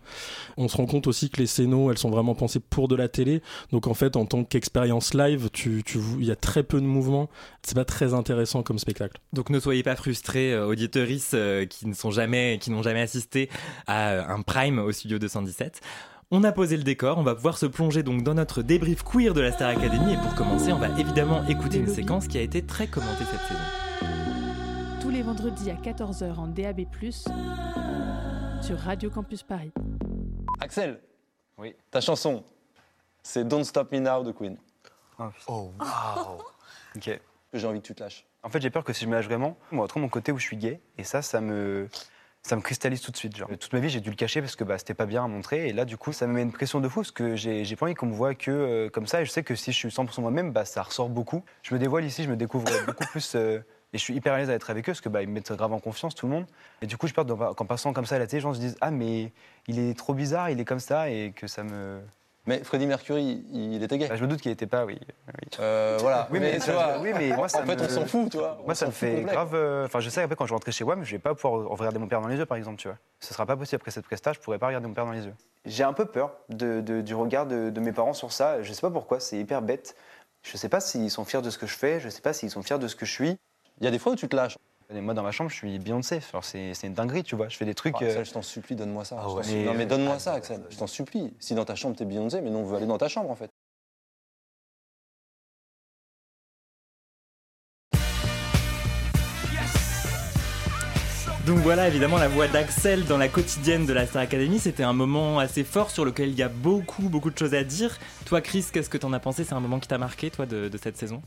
On 0.57 0.67
se 0.67 0.77
rend 0.77 0.85
compte 0.85 1.07
aussi 1.07 1.29
que 1.29 1.37
les 1.37 1.47
scénos, 1.47 1.91
elles 1.91 1.97
sont 1.97 2.09
vraiment 2.09 2.33
pensées 2.33 2.61
pour 2.61 2.87
de 2.87 2.95
la 2.95 3.09
télé, 3.09 3.41
donc 3.71 3.87
en 3.87 3.93
fait 3.93 4.15
en 4.15 4.25
tant 4.25 4.45
qu'expérience 4.45 5.13
live, 5.13 5.49
tu, 5.51 5.83
tu, 5.85 5.99
il 6.19 6.25
y 6.25 6.31
a 6.31 6.35
très 6.35 6.63
peu 6.63 6.79
de 6.79 6.85
mouvements, 6.85 7.29
c'est 7.61 7.75
pas 7.75 7.85
très 7.85 8.13
intéressant 8.13 8.63
comme 8.63 8.79
spectacle. 8.79 9.19
Donc 9.33 9.49
ne 9.49 9.59
soyez 9.59 9.83
pas 9.83 9.97
frustrés, 9.97 10.53
euh, 10.53 10.67
auditeuristes 10.67 11.37
qui 11.67 11.87
ne 11.87 11.93
sont 11.93 12.11
jamais, 12.11 12.57
qui 12.61 12.71
n'ont 12.71 12.83
jamais 12.83 13.01
assisté 13.01 13.49
à 13.85 14.33
un 14.33 14.41
prime 14.41 14.79
au 14.79 14.91
studio 14.93 15.19
217. 15.19 15.81
On 16.33 16.45
a 16.45 16.53
posé 16.53 16.77
le 16.77 16.83
décor, 16.83 17.17
on 17.17 17.23
va 17.23 17.35
pouvoir 17.35 17.57
se 17.57 17.65
plonger 17.65 18.03
donc 18.03 18.23
dans 18.23 18.33
notre 18.33 18.61
débrief 18.61 19.03
queer 19.03 19.33
de 19.33 19.41
la 19.41 19.51
Star 19.51 19.69
Academy 19.69 20.13
et 20.13 20.17
pour 20.17 20.33
commencer, 20.33 20.71
on 20.71 20.77
va 20.77 20.87
évidemment 20.97 21.45
écouter 21.47 21.79
une 21.79 21.87
séquence 21.93 22.27
qui 22.29 22.37
a 22.37 22.41
été 22.41 22.61
très 22.65 22.87
commentée 22.87 23.25
cette 23.29 23.41
saison. 23.41 23.59
Tous 25.01 25.09
les 25.09 25.23
vendredis 25.23 25.69
à 25.71 25.75
14h 25.75 26.33
en 26.35 26.47
DAB+, 26.47 26.85
sur 28.61 28.79
Radio 28.79 29.09
Campus 29.09 29.43
Paris. 29.43 29.71
Axel, 30.61 31.01
Oui. 31.57 31.75
ta 31.89 31.99
chanson, 31.99 32.45
c'est 33.23 33.45
Don't 33.45 33.65
Stop 33.65 33.91
Me 33.91 33.99
Now 33.99 34.23
de 34.23 34.31
Queen. 34.31 34.55
Oh, 35.19 35.71
wow 35.79 36.41
Ok. 36.95 37.19
J'ai 37.53 37.67
envie 37.67 37.81
que 37.81 37.87
tu 37.87 37.93
te 37.95 38.01
lâches. 38.01 38.25
En 38.43 38.49
fait, 38.49 38.61
j'ai 38.61 38.69
peur 38.69 38.85
que 38.85 38.93
si 38.93 39.03
je 39.03 39.09
me 39.09 39.15
lâche 39.15 39.25
vraiment, 39.25 39.57
on 39.73 39.81
va 39.81 39.87
trop 39.87 39.99
mon 39.99 40.07
côté 40.07 40.31
où 40.31 40.37
je 40.39 40.45
suis 40.45 40.55
gay. 40.55 40.79
Et 40.97 41.03
ça, 41.03 41.21
ça 41.21 41.41
me, 41.41 41.89
ça 42.43 42.55
me 42.55 42.61
cristallise 42.61 43.01
tout 43.01 43.11
de 43.11 43.17
suite. 43.17 43.35
Genre. 43.35 43.49
Toute 43.49 43.71
ma 43.73 43.79
vie, 43.79 43.89
j'ai 43.89 43.99
dû 43.99 44.09
le 44.09 44.15
cacher 44.15 44.41
parce 44.41 44.55
que 44.55 44.63
bah, 44.63 44.77
c'était 44.77 44.93
pas 44.93 45.05
bien 45.05 45.23
à 45.23 45.27
montrer. 45.27 45.69
Et 45.69 45.73
là, 45.73 45.85
du 45.85 45.97
coup, 45.97 46.11
ça 46.11 46.27
me 46.27 46.33
met 46.33 46.41
une 46.41 46.51
pression 46.51 46.79
de 46.79 46.87
fou 46.87 47.01
parce 47.01 47.11
que 47.11 47.35
j'ai 47.35 47.75
pas 47.75 47.85
envie 47.85 47.93
qu'on 47.93 48.07
me 48.07 48.13
voit 48.13 48.33
que 48.35 48.51
euh, 48.51 48.89
comme 48.89 49.07
ça. 49.07 49.21
Et 49.21 49.25
je 49.25 49.31
sais 49.31 49.43
que 49.43 49.55
si 49.55 49.71
je 49.71 49.77
suis 49.77 49.89
100% 49.89 50.21
moi-même, 50.21 50.51
bah, 50.51 50.65
ça 50.65 50.81
ressort 50.81 51.09
beaucoup. 51.09 51.43
Je 51.61 51.73
me 51.73 51.79
dévoile 51.79 52.05
ici, 52.05 52.23
je 52.23 52.29
me 52.29 52.35
découvre 52.35 52.65
beaucoup 52.85 53.05
plus. 53.05 53.35
euh, 53.35 53.59
et 53.93 53.97
je 53.97 54.03
suis 54.03 54.15
hyper 54.15 54.33
à 54.33 54.37
l'aise 54.37 54.49
à 54.49 54.53
être 54.53 54.69
avec 54.69 54.87
eux 54.87 54.93
parce 54.93 55.01
que 55.01 55.09
bah, 55.09 55.21
me 55.21 55.27
mettent 55.27 55.51
grave 55.51 55.73
en 55.73 55.79
confiance, 55.79 56.15
tout 56.15 56.25
le 56.25 56.33
monde. 56.33 56.45
Et 56.81 56.87
du 56.87 56.97
coup, 56.97 57.07
je 57.07 57.13
peur 57.13 57.25
qu'en 57.55 57.65
passant 57.65 57.93
comme 57.93 58.05
ça 58.05 58.15
à 58.15 58.19
la 58.19 58.27
télé, 58.27 58.37
les 58.37 58.41
gens 58.41 58.53
se 58.53 58.59
disent 58.59 58.77
Ah, 58.81 58.89
mais 58.89 59.33
il 59.67 59.79
est 59.79 59.97
trop 59.97 60.13
bizarre, 60.13 60.49
il 60.49 60.59
est 60.59 60.65
comme 60.65 60.79
ça. 60.79 61.09
Et 61.09 61.33
que 61.35 61.47
ça 61.47 61.63
me. 61.63 62.01
Mais 62.47 62.63
Freddie 62.63 62.87
Mercury, 62.87 63.45
il 63.51 63.83
était 63.83 63.97
gay. 63.99 64.07
Bah, 64.07 64.15
je 64.15 64.23
me 64.23 64.27
doute 64.27 64.41
qu'il 64.41 64.51
était 64.51 64.65
pas, 64.65 64.83
oui. 64.85 64.97
oui. 64.99 65.49
Euh, 65.59 65.97
voilà. 66.01 66.27
Oui, 66.31 66.39
mais 66.39 66.53
tu 66.55 66.61
ça- 66.61 66.71
vois, 66.73 66.99
oui, 66.99 67.11
mais 67.15 67.35
moi, 67.35 67.47
ça 67.47 67.61
en 67.61 67.65
fait, 67.67 67.75
me- 67.75 67.83
on 67.83 67.87
s'en 67.89 68.05
fout, 68.07 68.31
tu 68.31 68.37
vois. 68.37 68.55
Moi, 68.55 68.65
On 68.69 68.73
ça 68.73 68.87
me 68.87 68.91
fait 68.91 69.15
complet. 69.17 69.31
grave. 69.33 69.51
euh, 69.53 69.85
Enfin, 69.85 69.99
je 69.99 70.09
sais 70.09 70.23
après 70.23 70.35
quand 70.35 70.45
je 70.45 70.49
vais 70.51 70.55
rentrer 70.55 70.71
chez 70.71 70.83
WAM, 70.83 71.03
je 71.03 71.11
vais 71.11 71.19
pas 71.19 71.35
pouvoir 71.35 71.67
regarder 71.77 71.99
mon 71.99 72.07
père 72.07 72.19
dans 72.19 72.27
les 72.27 72.37
yeux, 72.37 72.47
par 72.47 72.57
exemple, 72.57 72.77
tu 72.79 72.87
vois. 72.87 72.97
Ce 73.19 73.31
sera 73.33 73.45
pas 73.45 73.55
possible 73.55 73.75
après 73.81 73.91
cette 73.91 74.05
presta, 74.05 74.33
je 74.33 74.39
pourrais 74.39 74.57
pas 74.57 74.67
regarder 74.67 74.87
mon 74.87 74.93
père 74.95 75.05
dans 75.05 75.11
les 75.11 75.25
yeux. 75.25 75.35
J'ai 75.65 75.83
un 75.83 75.93
peu 75.93 76.05
peur 76.05 76.31
de- 76.49 76.81
de- 76.81 77.01
du 77.01 77.13
regard 77.13 77.45
de, 77.45 77.69
de 77.69 77.79
mes 77.79 77.91
parents 77.91 78.13
sur 78.13 78.31
ça. 78.31 78.63
Je 78.63 78.73
sais 78.73 78.81
pas 78.81 78.89
pourquoi, 78.91 79.19
c'est 79.19 79.37
hyper 79.37 79.61
bête. 79.61 79.95
Je 80.41 80.57
sais 80.57 80.69
pas 80.69 80.79
s'ils 80.79 81.11
sont 81.11 81.23
fiers 81.25 81.43
de 81.43 81.51
ce 81.51 81.59
que 81.59 81.67
je 81.67 81.77
fais, 81.77 81.99
je 81.99 82.09
sais 82.09 82.21
pas 82.21 82.33
s'ils 82.33 82.49
sont 82.49 82.63
fiers 82.63 82.79
de 82.79 82.87
ce 82.87 82.95
que 82.95 83.05
je 83.05 83.11
suis. 83.11 83.37
Il 83.79 83.85
y 83.85 83.87
a 83.87 83.91
des 83.91 83.99
fois 83.99 84.13
où 84.13 84.15
tu 84.15 84.27
te 84.27 84.35
lâches. 84.35 84.57
Et 84.93 85.01
moi, 85.01 85.13
dans 85.13 85.23
ma 85.23 85.31
chambre, 85.31 85.49
je 85.49 85.55
suis 85.55 85.79
Beyoncé. 85.79 86.19
Alors, 86.33 86.43
c'est 86.43 86.73
c'est 86.73 86.87
une 86.87 86.93
dinguerie, 86.93 87.23
tu 87.23 87.35
vois. 87.35 87.47
Je 87.47 87.57
fais 87.57 87.65
des 87.65 87.75
trucs. 87.75 87.95
Ah, 87.99 88.03
euh, 88.03 88.07
Axel, 88.07 88.25
je 88.25 88.31
t'en 88.31 88.41
supplie, 88.41 88.75
donne-moi 88.75 89.05
ça. 89.05 89.17
Ah 89.19 89.31
ouais. 89.31 89.63
Non, 89.65 89.73
mais 89.73 89.85
donne-moi 89.85 90.19
ça, 90.19 90.33
Axel. 90.33 90.61
Je 90.69 90.77
t'en 90.77 90.87
supplie. 90.87 91.33
Si 91.39 91.55
dans 91.55 91.65
ta 91.65 91.75
chambre, 91.75 91.95
t'es 91.95 92.05
Beyoncé, 92.05 92.41
mais 92.41 92.49
nous, 92.49 92.59
on 92.59 92.65
veut 92.65 92.77
aller 92.77 92.85
dans 92.85 92.97
ta 92.97 93.07
chambre, 93.07 93.29
en 93.29 93.35
fait. 93.35 93.51
Donc 101.47 101.57
voilà, 101.59 101.87
évidemment, 101.87 102.17
la 102.17 102.27
voix 102.27 102.47
d'Axel 102.47 103.03
dans 103.05 103.17
la 103.17 103.27
quotidienne 103.27 103.87
de 103.87 103.93
la 103.93 104.05
Star 104.05 104.21
Academy, 104.21 104.59
c'était 104.59 104.83
un 104.83 104.93
moment 104.93 105.39
assez 105.39 105.63
fort 105.63 105.89
sur 105.89 106.05
lequel 106.05 106.29
il 106.29 106.35
y 106.37 106.43
a 106.43 106.49
beaucoup, 106.49 107.09
beaucoup 107.09 107.31
de 107.31 107.37
choses 107.37 107.55
à 107.55 107.63
dire. 107.63 107.97
Toi, 108.25 108.41
Chris, 108.41 108.63
qu'est-ce 108.71 108.89
que 108.91 108.97
t'en 108.97 109.11
as 109.11 109.19
pensé? 109.19 109.43
C'est 109.43 109.53
un 109.55 109.59
moment 109.59 109.79
qui 109.79 109.87
t'a 109.87 109.97
marqué, 109.97 110.29
toi, 110.29 110.45
de, 110.45 110.69
de 110.69 110.77
cette 110.77 110.97
saison? 110.97 111.21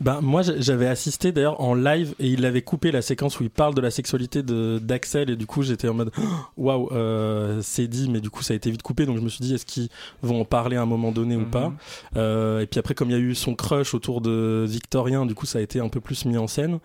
Ben, 0.00 0.20
moi, 0.20 0.42
j'a- 0.42 0.58
j'avais 0.60 0.86
assisté 0.86 1.32
d'ailleurs 1.32 1.60
en 1.60 1.74
live 1.74 2.14
et 2.20 2.28
il 2.28 2.46
avait 2.46 2.62
coupé 2.62 2.92
la 2.92 3.02
séquence 3.02 3.40
où 3.40 3.42
il 3.42 3.50
parle 3.50 3.74
de 3.74 3.80
la 3.80 3.90
sexualité 3.90 4.42
d'Axel 4.44 5.30
et 5.30 5.36
du 5.36 5.46
coup 5.46 5.62
j'étais 5.62 5.88
en 5.88 5.94
mode 5.94 6.12
waouh, 6.56 6.88
euh, 6.92 7.60
c'est 7.62 7.88
dit, 7.88 8.08
mais 8.08 8.20
du 8.20 8.30
coup 8.30 8.42
ça 8.42 8.54
a 8.54 8.56
été 8.56 8.70
vite 8.70 8.82
coupé 8.82 9.04
donc 9.04 9.16
je 9.18 9.22
me 9.22 9.28
suis 9.28 9.42
dit 9.42 9.54
est-ce 9.54 9.66
qu'ils 9.66 9.88
vont 10.22 10.40
en 10.40 10.44
parler 10.44 10.76
à 10.76 10.82
un 10.82 10.86
moment 10.86 11.12
donné 11.12 11.36
ou 11.36 11.40
Mhm. 11.40 11.50
pas? 11.50 11.72
Euh, 12.16 12.60
Et 12.60 12.66
puis 12.66 12.78
après, 12.80 12.94
comme 12.94 13.10
il 13.10 13.12
y 13.12 13.16
a 13.16 13.18
eu 13.18 13.34
son 13.34 13.54
crush 13.54 13.92
autour 13.94 14.20
de 14.20 14.64
Victorien, 14.66 15.26
du 15.26 15.34
coup 15.34 15.44
ça 15.46 15.58
a 15.58 15.62
été 15.62 15.80
un 15.80 15.88
peu 15.88 16.00
plus 16.00 16.24
mis 16.24 16.38
en 16.38 16.46
scène. 16.46 16.78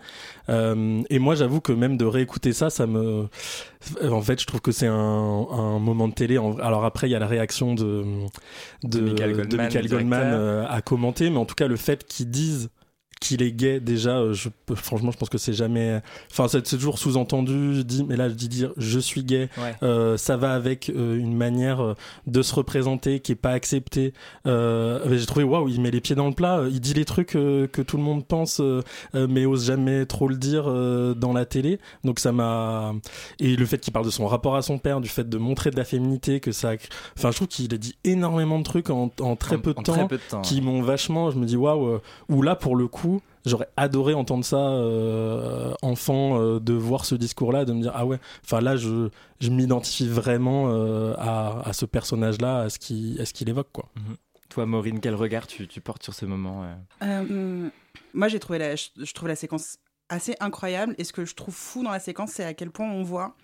Euh, 0.48 1.02
et 1.10 1.18
moi, 1.18 1.34
j'avoue 1.34 1.60
que 1.60 1.72
même 1.72 1.96
de 1.96 2.04
réécouter 2.04 2.52
ça, 2.56 2.70
ça 2.70 2.86
me. 2.86 3.28
En 4.02 4.22
fait, 4.22 4.40
je 4.40 4.46
trouve 4.46 4.60
que 4.60 4.72
c'est 4.72 4.86
un, 4.86 4.92
un 4.94 5.78
moment 5.78 6.08
de 6.08 6.14
télé. 6.14 6.38
Alors 6.60 6.84
après, 6.84 7.08
il 7.08 7.12
y 7.12 7.14
a 7.14 7.18
la 7.18 7.26
réaction 7.26 7.74
de, 7.74 8.04
de, 8.82 8.98
De 8.98 9.10
Michael 9.10 9.30
de 9.30 9.36
Goldman, 9.36 9.56
Michael 9.66 9.82
le 9.84 9.88
Goldman, 9.88 10.32
euh, 10.32 10.66
à 10.68 10.80
commenter, 10.82 11.30
mais 11.30 11.36
en 11.38 11.44
tout 11.44 11.54
cas, 11.54 11.68
le 11.68 11.76
fait 11.76 12.04
qu'ils 12.04 12.30
disent 12.30 12.70
qu'il 13.18 13.40
est 13.42 13.52
gay 13.52 13.80
déjà 13.80 14.18
euh, 14.18 14.34
je 14.34 14.50
franchement 14.74 15.10
je 15.10 15.16
pense 15.16 15.30
que 15.30 15.38
c'est 15.38 15.54
jamais 15.54 16.02
enfin 16.30 16.48
c'est 16.48 16.62
toujours 16.62 16.98
sous-entendu 16.98 17.74
je 17.74 17.80
dis 17.80 18.04
mais 18.04 18.14
là 18.14 18.28
je 18.28 18.34
dis 18.34 18.48
dire 18.48 18.72
je 18.76 18.98
suis 18.98 19.24
gay 19.24 19.48
Ouais. 19.56 19.74
euh, 19.82 20.18
ça 20.18 20.36
va 20.36 20.52
avec 20.52 20.90
euh, 20.90 21.16
une 21.18 21.34
manière 21.34 21.94
de 22.26 22.42
se 22.42 22.54
représenter 22.54 23.20
qui 23.20 23.32
est 23.32 23.36
pas 23.36 23.52
acceptée 23.52 24.12
euh, 24.46 25.16
j'ai 25.18 25.24
trouvé 25.24 25.44
waouh 25.44 25.66
il 25.68 25.80
met 25.80 25.90
les 25.90 26.02
pieds 26.02 26.14
dans 26.14 26.28
le 26.28 26.34
plat 26.34 26.64
il 26.70 26.78
dit 26.80 26.92
les 26.92 27.06
trucs 27.06 27.28
que 27.28 27.82
tout 27.82 27.96
le 27.96 28.02
monde 28.02 28.26
pense 28.26 28.60
mais 29.14 29.46
ose 29.46 29.64
jamais 29.64 30.04
trop 30.04 30.28
le 30.28 30.36
dire 30.36 30.64
dans 31.16 31.32
la 31.32 31.46
télé 31.46 31.78
donc 32.04 32.18
ça 32.20 32.32
m'a 32.32 32.92
et 33.40 33.56
le 33.56 33.64
fait 33.66 33.78
qu'il 33.78 33.94
parle 33.94 34.04
de 34.04 34.10
son 34.10 34.26
rapport 34.26 34.56
à 34.56 34.62
son 34.62 34.78
père 34.78 35.00
du 35.00 35.08
fait 35.08 35.26
de 35.28 35.38
montrer 35.38 35.70
de 35.70 35.76
la 35.76 35.84
féminité 35.84 36.38
que 36.40 36.52
ça 36.52 36.72
enfin 37.16 37.30
je 37.30 37.36
trouve 37.36 37.48
qu'il 37.48 37.72
a 37.72 37.78
dit 37.78 37.96
énormément 38.04 38.58
de 38.58 38.64
trucs 38.64 38.90
en, 38.90 39.10
en 39.20 39.36
très 39.36 39.56
En- 39.56 39.60
peu 39.60 39.72
de 39.72 39.78
en 39.78 39.82
temps 39.82 39.92
Très 39.94 40.08
peu 40.08 40.16
de 40.18 40.22
temps. 40.28 40.42
qui 40.42 40.60
m'ont 40.60 40.82
vachement 40.82 41.30
je 41.30 41.38
me 41.38 41.46
dis 41.46 41.56
waouh 41.56 41.98
ou 42.28 42.42
là 42.42 42.56
pour 42.56 42.76
le 42.76 42.88
coup 42.88 43.05
j'aurais 43.46 43.68
adoré 43.76 44.12
entendre 44.12 44.44
ça 44.44 44.58
euh, 44.58 45.72
enfant 45.82 46.38
euh, 46.40 46.60
de 46.60 46.74
voir 46.74 47.04
ce 47.04 47.14
discours 47.14 47.52
là 47.52 47.64
de 47.64 47.72
me 47.72 47.80
dire 47.80 47.92
ah 47.94 48.04
ouais 48.04 48.18
enfin 48.44 48.60
là 48.60 48.76
je 48.76 49.08
je 49.40 49.50
m'identifie 49.50 50.08
vraiment 50.08 50.66
euh, 50.68 51.14
à, 51.16 51.66
à 51.66 51.72
ce 51.72 51.86
personnage 51.86 52.40
là 52.40 52.58
à 52.62 52.68
ce 52.68 52.78
qui 52.78 53.16
à 53.20 53.24
ce 53.24 53.32
qu'il 53.32 53.48
évoque 53.48 53.68
quoi. 53.72 53.88
Toi, 54.48 54.64
Maureen, 54.64 55.00
quel 55.00 55.14
regard 55.16 55.46
tu, 55.48 55.66
tu 55.66 55.80
portes 55.80 56.04
sur 56.04 56.14
ce 56.14 56.24
moment 56.24 56.62
euh? 56.62 56.74
Euh, 57.02 57.68
moi, 58.14 58.28
j'ai 58.28 58.38
trouvé 58.38 58.60
la, 58.60 58.76
je, 58.76 58.86
je 58.96 59.12
trouve 59.12 59.28
la 59.28 59.34
séquence 59.34 59.78
assez 60.08 60.34
incroyable. 60.40 60.94
Et 60.98 61.04
ce 61.04 61.12
que 61.12 61.24
je 61.24 61.34
trouve 61.34 61.54
fou 61.54 61.82
dans 61.82 61.90
la 61.90 62.00
séquence, 62.00 62.32
c'est 62.32 62.44
à 62.44 62.54
quel 62.54 62.70
point 62.70 62.90
on 62.90 63.02
voit 63.02 63.36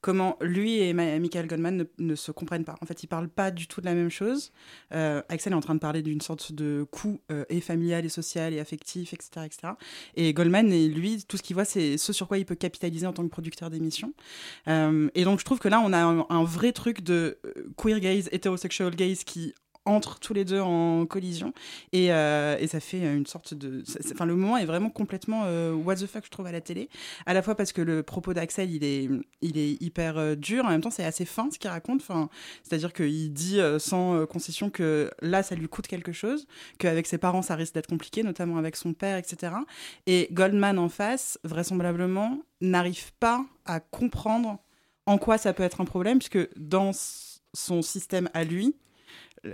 comment 0.00 0.36
lui 0.40 0.80
et 0.80 0.92
Michael 0.92 1.46
Goldman 1.46 1.86
ne, 1.98 2.14
se 2.14 2.32
comprennent 2.32 2.64
pas. 2.64 2.76
En 2.80 2.86
fait, 2.86 3.02
ils 3.02 3.06
parlent 3.06 3.28
pas 3.28 3.50
du 3.50 3.66
tout 3.66 3.80
de 3.80 3.86
la 3.86 3.94
même 3.94 4.10
chose. 4.10 4.52
Euh, 4.92 5.22
Axel 5.28 5.52
est 5.52 5.56
en 5.56 5.60
train 5.60 5.74
de 5.74 5.80
parler 5.80 6.02
d'une 6.02 6.20
sorte 6.20 6.52
de 6.52 6.86
coup 6.90 7.20
euh, 7.30 7.44
et 7.48 7.60
familial 7.60 8.04
et 8.04 8.08
social 8.08 8.52
et 8.52 8.60
affectif, 8.60 9.12
etc., 9.12 9.46
etc. 9.46 9.72
Et 10.16 10.32
Goldman, 10.32 10.72
et 10.72 10.88
lui, 10.88 11.24
tout 11.24 11.36
ce 11.36 11.42
qu'il 11.42 11.54
voit, 11.54 11.64
c'est 11.64 11.98
ce 11.98 12.12
sur 12.12 12.28
quoi 12.28 12.38
il 12.38 12.46
peut 12.46 12.54
capitaliser 12.54 13.06
en 13.06 13.12
tant 13.12 13.22
que 13.22 13.28
producteur 13.28 13.70
d'émissions. 13.70 14.12
Euh, 14.68 15.08
et 15.14 15.24
donc, 15.24 15.38
je 15.38 15.44
trouve 15.44 15.58
que 15.58 15.68
là, 15.68 15.80
on 15.84 15.92
a 15.92 15.98
un, 15.98 16.26
un 16.28 16.44
vrai 16.44 16.72
truc 16.72 17.02
de 17.02 17.38
queer 17.76 18.00
gaze, 18.00 18.28
hétérosexual 18.32 18.94
gaze 18.94 19.24
qui 19.24 19.54
entre 19.90 20.18
tous 20.20 20.34
les 20.34 20.44
deux 20.44 20.60
en 20.60 21.06
collision. 21.06 21.52
Et, 21.92 22.12
euh, 22.12 22.56
et 22.58 22.66
ça 22.66 22.80
fait 22.80 23.00
une 23.00 23.26
sorte 23.26 23.54
de 23.54 23.82
enfin 24.12 24.26
le 24.26 24.36
moment 24.36 24.56
est 24.56 24.64
vraiment 24.64 24.90
complètement 24.90 25.42
euh, 25.46 25.72
what 25.72 25.96
the 25.96 26.06
fuck 26.06 26.24
je 26.24 26.30
trouve 26.30 26.46
à 26.46 26.52
la 26.52 26.60
télé. 26.60 26.88
À 27.26 27.34
la 27.34 27.42
fois 27.42 27.54
parce 27.54 27.72
que 27.72 27.82
le 27.82 28.02
propos 28.02 28.32
d'Axel 28.34 28.70
il 28.70 28.84
est 28.84 29.08
il 29.42 29.58
est 29.58 29.82
hyper 29.82 30.18
euh, 30.18 30.34
dur. 30.34 30.64
En 30.64 30.70
même 30.70 30.80
temps 30.80 30.90
c'est 30.90 31.04
assez 31.04 31.24
fin 31.24 31.50
ce 31.50 31.58
qu'il 31.58 31.70
raconte. 31.70 32.00
Enfin 32.00 32.28
c'est-à-dire 32.62 32.92
qu'il 32.92 33.32
dit 33.32 33.58
sans 33.78 34.26
concession 34.26 34.70
que 34.70 35.10
là 35.22 35.42
ça 35.42 35.54
lui 35.54 35.68
coûte 35.68 35.86
quelque 35.86 36.12
chose 36.12 36.46
qu'avec 36.78 37.06
ses 37.06 37.18
parents 37.18 37.42
ça 37.42 37.56
risque 37.56 37.74
d'être 37.74 37.88
compliqué 37.88 38.22
notamment 38.22 38.58
avec 38.58 38.76
son 38.76 38.92
père 38.92 39.16
etc 39.16 39.54
et 40.06 40.28
Goldman 40.32 40.78
en 40.78 40.88
face 40.88 41.38
vraisemblablement 41.44 42.38
n'arrive 42.60 43.12
pas 43.18 43.44
à 43.64 43.80
comprendre 43.80 44.58
en 45.06 45.18
quoi 45.18 45.38
ça 45.38 45.52
peut 45.52 45.62
être 45.62 45.80
un 45.80 45.84
problème 45.84 46.18
puisque 46.18 46.48
dans 46.56 46.92
son 47.54 47.82
système 47.82 48.28
à 48.34 48.44
lui 48.44 48.76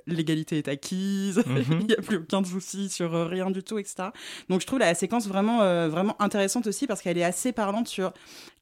l'égalité 0.07 0.59
est 0.59 0.69
acquise, 0.69 1.43
il 1.71 1.87
n'y 1.87 1.93
a 1.93 2.03
plus 2.03 2.17
aucun 2.17 2.45
souci 2.45 2.89
sur 2.89 3.15
euh, 3.15 3.27
rien 3.27 3.51
du 3.51 3.63
tout, 3.63 3.79
etc. 3.79 4.09
Donc 4.49 4.61
je 4.61 4.67
trouve 4.67 4.79
la 4.79 4.95
séquence 4.95 5.27
vraiment, 5.27 5.63
euh, 5.63 5.89
vraiment 5.89 6.21
intéressante 6.21 6.67
aussi 6.67 6.87
parce 6.87 7.03
qu'elle 7.03 7.19
est 7.19 7.25
assez 7.25 7.53
parlante 7.53 7.89
sur 7.89 8.13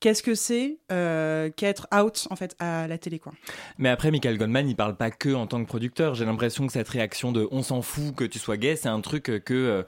qu'est-ce 0.01 0.23
que 0.23 0.35
c'est 0.35 0.79
euh, 0.93 1.51
qu'être 1.51 1.87
out 1.95 2.27
en 2.31 2.37
fait 2.37 2.55
à 2.59 2.87
la 2.87 2.99
télé 2.99 3.19
quoi. 3.19 3.33
Mais 3.79 3.89
après 3.89 4.11
Michael 4.11 4.39
Goldman 4.39 4.69
il 4.69 4.77
parle 4.77 4.97
pas 4.97 5.11
que 5.11 5.35
en 5.35 5.47
tant 5.47 5.63
que 5.63 5.69
producteur. 5.69 6.15
J'ai 6.15 6.25
l'impression 6.25 6.67
que 6.67 6.73
cette 6.73 6.89
réaction 6.89 7.33
de 7.33 7.49
on 7.51 7.63
s'en 7.63 7.83
fout 7.83 8.15
que 8.15 8.25
tu 8.25 8.39
sois 8.39 8.57
gay 8.57 8.77
c'est 8.77 8.89
un 8.89 9.01
truc 9.01 9.25
que 9.45 9.85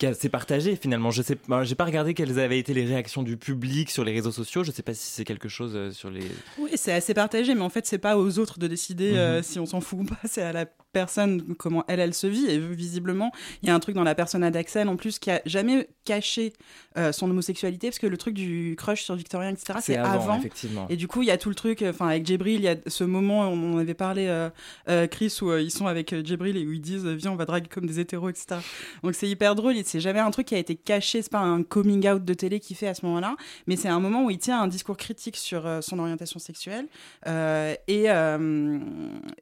c'est 0.00 0.28
partagé 0.28 0.76
finalement. 0.76 1.10
Je 1.10 1.22
sais, 1.22 1.36
j'ai 1.62 1.74
pas 1.74 1.84
regardé 1.84 2.14
quelles 2.14 2.38
avaient 2.38 2.58
été 2.58 2.74
les 2.74 2.84
réactions 2.84 3.22
du 3.22 3.36
public 3.36 3.90
sur 3.90 4.04
les 4.04 4.12
réseaux 4.12 4.32
sociaux. 4.32 4.64
Je 4.64 4.70
sais 4.70 4.82
pas 4.82 4.94
si 4.94 5.10
c'est 5.10 5.24
quelque 5.24 5.48
chose 5.48 5.72
euh, 5.74 5.90
sur 5.90 6.10
les. 6.10 6.24
Oui, 6.58 6.70
c'est 6.76 6.92
assez 6.92 7.14
partagé, 7.14 7.54
mais 7.54 7.62
en 7.62 7.68
fait, 7.68 7.86
c'est 7.86 7.98
pas 7.98 8.16
aux 8.16 8.38
autres 8.38 8.58
de 8.58 8.66
décider 8.66 9.12
euh, 9.16 9.38
mhm. 9.38 9.42
si 9.42 9.58
on 9.58 9.66
s'en 9.66 9.80
fout 9.80 10.00
ou 10.00 10.04
pas. 10.04 10.18
C'est 10.24 10.42
à 10.42 10.52
la 10.52 10.66
personne, 10.92 11.54
comment 11.58 11.84
elle, 11.88 12.00
elle 12.00 12.14
se 12.14 12.26
vit. 12.26 12.46
Et 12.46 12.58
visiblement, 12.58 13.32
il 13.62 13.68
y 13.68 13.72
a 13.72 13.74
un 13.74 13.80
truc 13.80 13.94
dans 13.94 14.04
la 14.04 14.14
persona 14.14 14.50
d'Axel 14.50 14.88
en 14.88 14.96
plus 14.96 15.18
qui 15.18 15.30
a 15.30 15.40
jamais 15.46 15.88
caché 16.04 16.52
euh, 16.98 17.12
son 17.12 17.30
homosexualité, 17.30 17.88
parce 17.88 17.98
que 17.98 18.06
le 18.06 18.16
truc 18.16 18.34
du 18.34 18.74
crush 18.76 19.02
sur 19.02 19.14
Victorien, 19.14 19.50
etc., 19.50 19.78
c'est 19.82 19.96
avant. 19.96 20.38
Effectivement. 20.38 20.86
Et 20.88 20.96
du 20.96 21.08
coup, 21.08 21.22
il 21.22 21.28
y 21.28 21.30
a 21.30 21.38
tout 21.38 21.48
le 21.48 21.54
truc, 21.54 21.84
enfin, 21.86 22.08
avec 22.08 22.26
Jebril, 22.26 22.56
il 22.56 22.62
y 22.62 22.68
a 22.68 22.76
ce 22.86 23.04
moment, 23.04 23.48
on 23.48 23.74
en 23.74 23.78
avait 23.78 23.94
parlé, 23.94 24.26
euh, 24.28 25.06
Chris, 25.06 25.36
où 25.42 25.52
ils 25.56 25.70
sont 25.70 25.86
avec 25.86 26.14
Jebril 26.26 26.56
et 26.56 26.66
où 26.66 26.72
ils 26.72 26.80
disent, 26.80 27.06
viens, 27.06 27.32
on 27.32 27.36
va 27.36 27.46
draguer 27.46 27.68
comme 27.68 27.86
des 27.86 28.00
hétéros, 28.00 28.28
etc. 28.28 28.60
Donc 29.02 29.14
c'est 29.14 29.28
hyper 29.28 29.54
drôle, 29.54 29.74
c'est 29.84 30.00
jamais 30.00 30.20
un 30.20 30.30
truc 30.30 30.48
qui 30.48 30.54
a 30.54 30.58
été 30.58 30.74
caché, 30.74 31.22
c'est 31.22 31.30
pas 31.30 31.38
un 31.38 31.62
coming 31.62 32.06
out 32.08 32.24
de 32.24 32.34
télé 32.34 32.60
qu'il 32.60 32.76
fait 32.76 32.88
à 32.88 32.94
ce 32.94 33.06
moment-là, 33.06 33.36
mais 33.66 33.76
c'est 33.76 33.88
un 33.88 34.00
moment 34.00 34.24
où 34.24 34.30
il 34.30 34.38
tient 34.38 34.60
un 34.60 34.68
discours 34.68 34.96
critique 34.96 35.36
sur 35.36 35.64
son 35.80 35.98
orientation 35.98 36.38
sexuelle 36.38 36.86
et, 37.26 38.06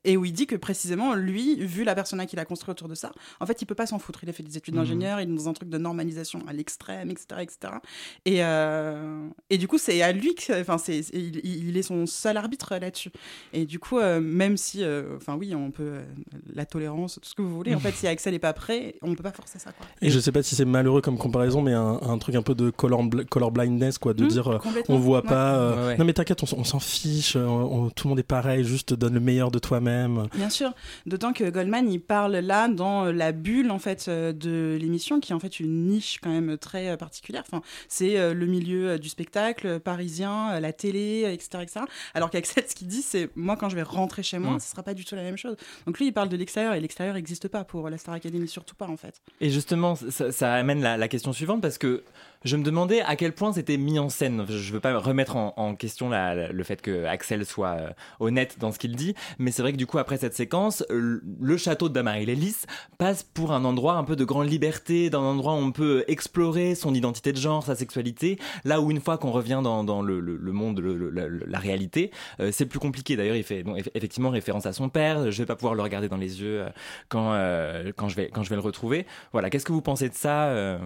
et 0.05 0.17
où 0.17 0.25
il 0.25 0.33
dit 0.33 0.47
que 0.47 0.57
précisément, 0.57 1.15
lui, 1.15 1.40
vu 1.59 1.85
la 1.85 1.95
persona 1.95 2.27
qu'il 2.27 2.39
a 2.39 2.45
construit 2.45 2.73
autour 2.73 2.89
de 2.89 2.95
ça, 2.95 3.13
en 3.41 3.47
fait, 3.47 3.61
il 3.63 3.67
peut 3.67 3.75
pas 3.75 3.87
s'en 3.87 3.99
foutre. 3.99 4.21
Il 4.23 4.31
a 4.31 4.33
fait 4.33 4.43
des 4.43 4.57
études 4.57 4.75
mhm. 4.75 4.81
d'ingénieur, 4.81 5.21
il 5.21 5.31
est 5.31 5.35
dans 5.35 5.49
un 5.49 5.53
truc 5.53 5.69
de 5.69 5.79
normalisation 5.79 6.43
à 6.47 6.53
l'extrême, 6.53 7.11
etc., 7.11 7.27
etc. 7.41 7.75
Et, 8.25 8.45
euh, 8.45 9.27
et 9.49 9.59
du 9.59 9.69
coup, 9.69 9.79
c'est 9.79 10.03
à 10.03 10.13
lui 10.13 10.35
que, 10.35 10.61
enfin, 10.61 10.79
c'est, 10.79 11.01
il, 11.13 11.77
est 11.77 11.83
son 11.83 12.07
seul 12.07 12.37
arbitre 12.37 12.75
là-dessus. 12.77 13.11
Et 13.53 13.67
du 13.67 13.79
coup, 13.79 13.99
euh, 13.99 14.21
même 14.21 14.57
si, 14.57 14.83
euh, 14.83 15.17
enfin, 15.17 15.37
oui, 15.37 15.55
on 15.55 15.71
peut 15.71 15.99
la 16.55 16.67
tolérance, 16.67 17.19
tout 17.21 17.29
ce 17.29 17.35
que 17.35 17.43
vous 17.43 17.55
voulez. 17.55 17.75
En 17.75 17.81
fait, 17.81 17.93
si 17.93 18.07
Axel 18.07 18.33
n'est 18.33 18.39
pas 18.39 18.53
prêt, 18.53 18.95
on 19.03 19.15
peut 19.15 19.23
pas 19.23 19.33
forcer 19.33 19.59
ça. 19.59 19.73
Quoi. 19.73 19.87
Et 20.03 20.11
je 20.11 20.19
sais 20.19 20.33
pas 20.33 20.43
si 20.43 20.55
c'est 20.55 20.65
malheureux 20.65 21.01
comme 21.01 21.19
comparaison, 21.19 21.63
mais 21.63 21.73
un, 21.73 22.19
truc 22.19 22.35
un 22.35 22.43
peu 22.43 22.55
de 22.55 22.71
color, 22.71 23.03
color 23.31 23.51
blindness, 23.51 23.99
quoi, 23.99 24.15
de 24.15 24.25
mmh, 24.25 24.29
dire 24.29 24.61
on 24.89 24.99
voit 24.99 25.23
pas. 25.23 25.95
Non, 25.99 26.05
mais 26.05 26.13
t'inquiète, 26.13 26.43
on, 26.43 26.65
s'en 26.65 26.81
fiche. 26.81 27.33
tout 27.33 27.39
le 27.39 28.09
monde 28.09 28.19
est 28.19 28.23
pareil. 28.23 28.65
Juste 28.65 28.95
donne 28.95 29.15
le 29.15 29.21
meilleur 29.21 29.51
de 29.51 29.59
toi-même. 29.59 30.29
Bien 30.35 30.51
sûr. 30.51 30.73
D'autant 31.07 31.30
que 31.33 31.49
Goldman, 31.49 31.91
il 31.91 32.01
parle 32.01 32.37
là 32.37 32.69
dans 32.69 33.07
euh, 33.07 33.13
la 33.13 33.33
bulle 33.33 33.71
en 33.71 33.79
fait 33.79 34.07
euh, 34.09 34.33
de 34.33 34.77
l'émission, 34.81 35.21
qui 35.21 35.33
est 35.33 35.35
en 35.35 35.41
fait 35.41 35.61
une 35.61 35.87
niche 35.87 36.19
quand 36.23 36.31
même 36.31 36.57
très 36.59 36.89
euh, 36.89 36.97
particulière. 36.97 37.43
Enfin, 37.47 37.63
c'est 37.89 38.35
le 38.35 38.47
milieu 38.47 38.99
du 38.99 39.09
spectacle 39.09 39.81
parisien, 39.81 40.59
la 40.61 40.73
télé, 40.73 41.31
etc., 41.33 41.63
etc. 41.63 41.81
Alors 42.15 42.31
qu'Axel, 42.31 42.65
ce 42.69 42.75
qu'il 42.75 42.89
dit, 42.89 43.03
c'est 43.03 43.31
moi 43.37 43.57
quand 43.57 43.69
je 43.69 43.77
vais 43.77 43.83
rentrer 43.83 44.23
chez 44.23 44.39
moi, 44.39 44.55
mm. 44.55 44.61
ce 44.61 44.71
sera 44.71 44.83
pas 44.83 44.95
du 44.95 45.05
tout 45.05 45.15
la 45.15 45.23
même 45.23 45.37
chose. 45.37 45.57
Donc 45.87 45.99
lui, 45.99 46.07
il 46.07 46.13
parle 46.13 46.29
de 46.29 46.37
l'extérieur 46.37 46.75
et 46.75 46.81
l'extérieur 46.81 47.15
n'existe 47.15 47.49
pas 47.49 47.65
pour 47.65 47.89
la 47.89 47.99
Star 47.99 48.15
Academy, 48.15 48.49
surtout 48.49 48.75
pas 48.75 48.87
en 48.87 48.97
fait. 48.97 49.21
Et 49.41 49.51
justement, 49.51 49.95
ça, 49.97 50.55
amène 50.55 50.83
la, 50.83 50.97
la 50.97 51.09
question 51.09 51.33
suivante 51.33 51.61
parce 51.61 51.79
que 51.79 52.03
je 52.45 52.57
me 52.57 52.63
demandais 52.63 53.03
à 53.03 53.17
quel 53.17 53.33
point 53.33 53.53
c'était 53.53 53.77
mis 53.77 53.99
en 53.99 54.09
scène. 54.09 54.45
Je 54.49 54.55
ne 54.55 54.73
veux 54.73 54.81
pas 54.81 54.99
remettre 54.99 55.37
en, 55.37 55.75
question 55.75 56.11
le 56.11 56.65
fait 56.65 56.83
que 56.83 57.05
Axel 57.05 57.47
soit 57.47 57.77
euh, 57.79 57.91
honnête 58.19 58.57
dans 58.59 58.73
ce 58.73 58.79
qu'il 58.79 58.97
dit, 58.97 59.15
mais 59.39 59.51
c'est 59.51 59.63
vrai 59.63 59.73
que 59.73 59.77
du 59.77 59.87
coup, 59.87 59.99
après 59.99 60.17
cette 60.17 60.35
séquence, 60.35 60.85
le 60.91 61.57
château 61.57 61.89
de 61.89 62.01
Lélis 62.01 62.65
passe 62.99 63.23
pour 63.23 63.53
un 63.53 63.65
endroit 63.65 63.95
un 63.95 64.05
peu 64.05 64.17
de 64.17 64.25
grande 64.25 64.49
liberté, 64.49 65.11
d'un 65.11 65.21
endroit 65.21 65.53
où 65.55 65.59
on 65.59 65.73
peut 65.73 66.05
explorer 66.09 66.75
son 66.75 66.95
identité 66.95 67.33
de 67.33 67.37
genre, 67.37 67.63
sa 67.63 67.75
sexualité. 67.75 68.39
Là 68.65 68.81
où 68.81 68.91
une 68.91 69.01
fois 69.01 69.19
qu'on 69.19 69.31
revient 69.31 69.61
dans, 69.63 70.03
le, 70.03 70.53
monde, 70.53 70.81
la, 70.81 71.59
réalité, 71.59 72.11
euh, 72.41 72.51
c'est 72.53 72.67
plus 72.67 72.79
compliqué. 72.79 73.17
D'ailleurs, 73.17 73.37
il 73.37 73.45
fait 73.45 73.65
effectivement 73.95 74.31
référence 74.31 74.67
à 74.67 74.73
son 74.73 74.89
père. 74.89 75.31
Je 75.31 75.43
vais 75.43 75.47
pas 75.47 75.57
pouvoir 75.57 75.75
le 75.75 75.83
regarder 75.83 76.09
dans 76.09 76.17
les 76.17 76.41
yeux 76.41 76.65
euh, 77.15 77.93
quand 77.97 78.09
je 78.09 78.17
vais 78.17 78.31
le 78.57 78.61
retrouver. 78.61 79.07
Voilà, 79.33 79.51
qu'est-ce 79.51 79.65
que 79.65 79.73
vous 79.73 79.83
pensez 79.83 80.09
de 80.09 80.15
ça 80.15 80.79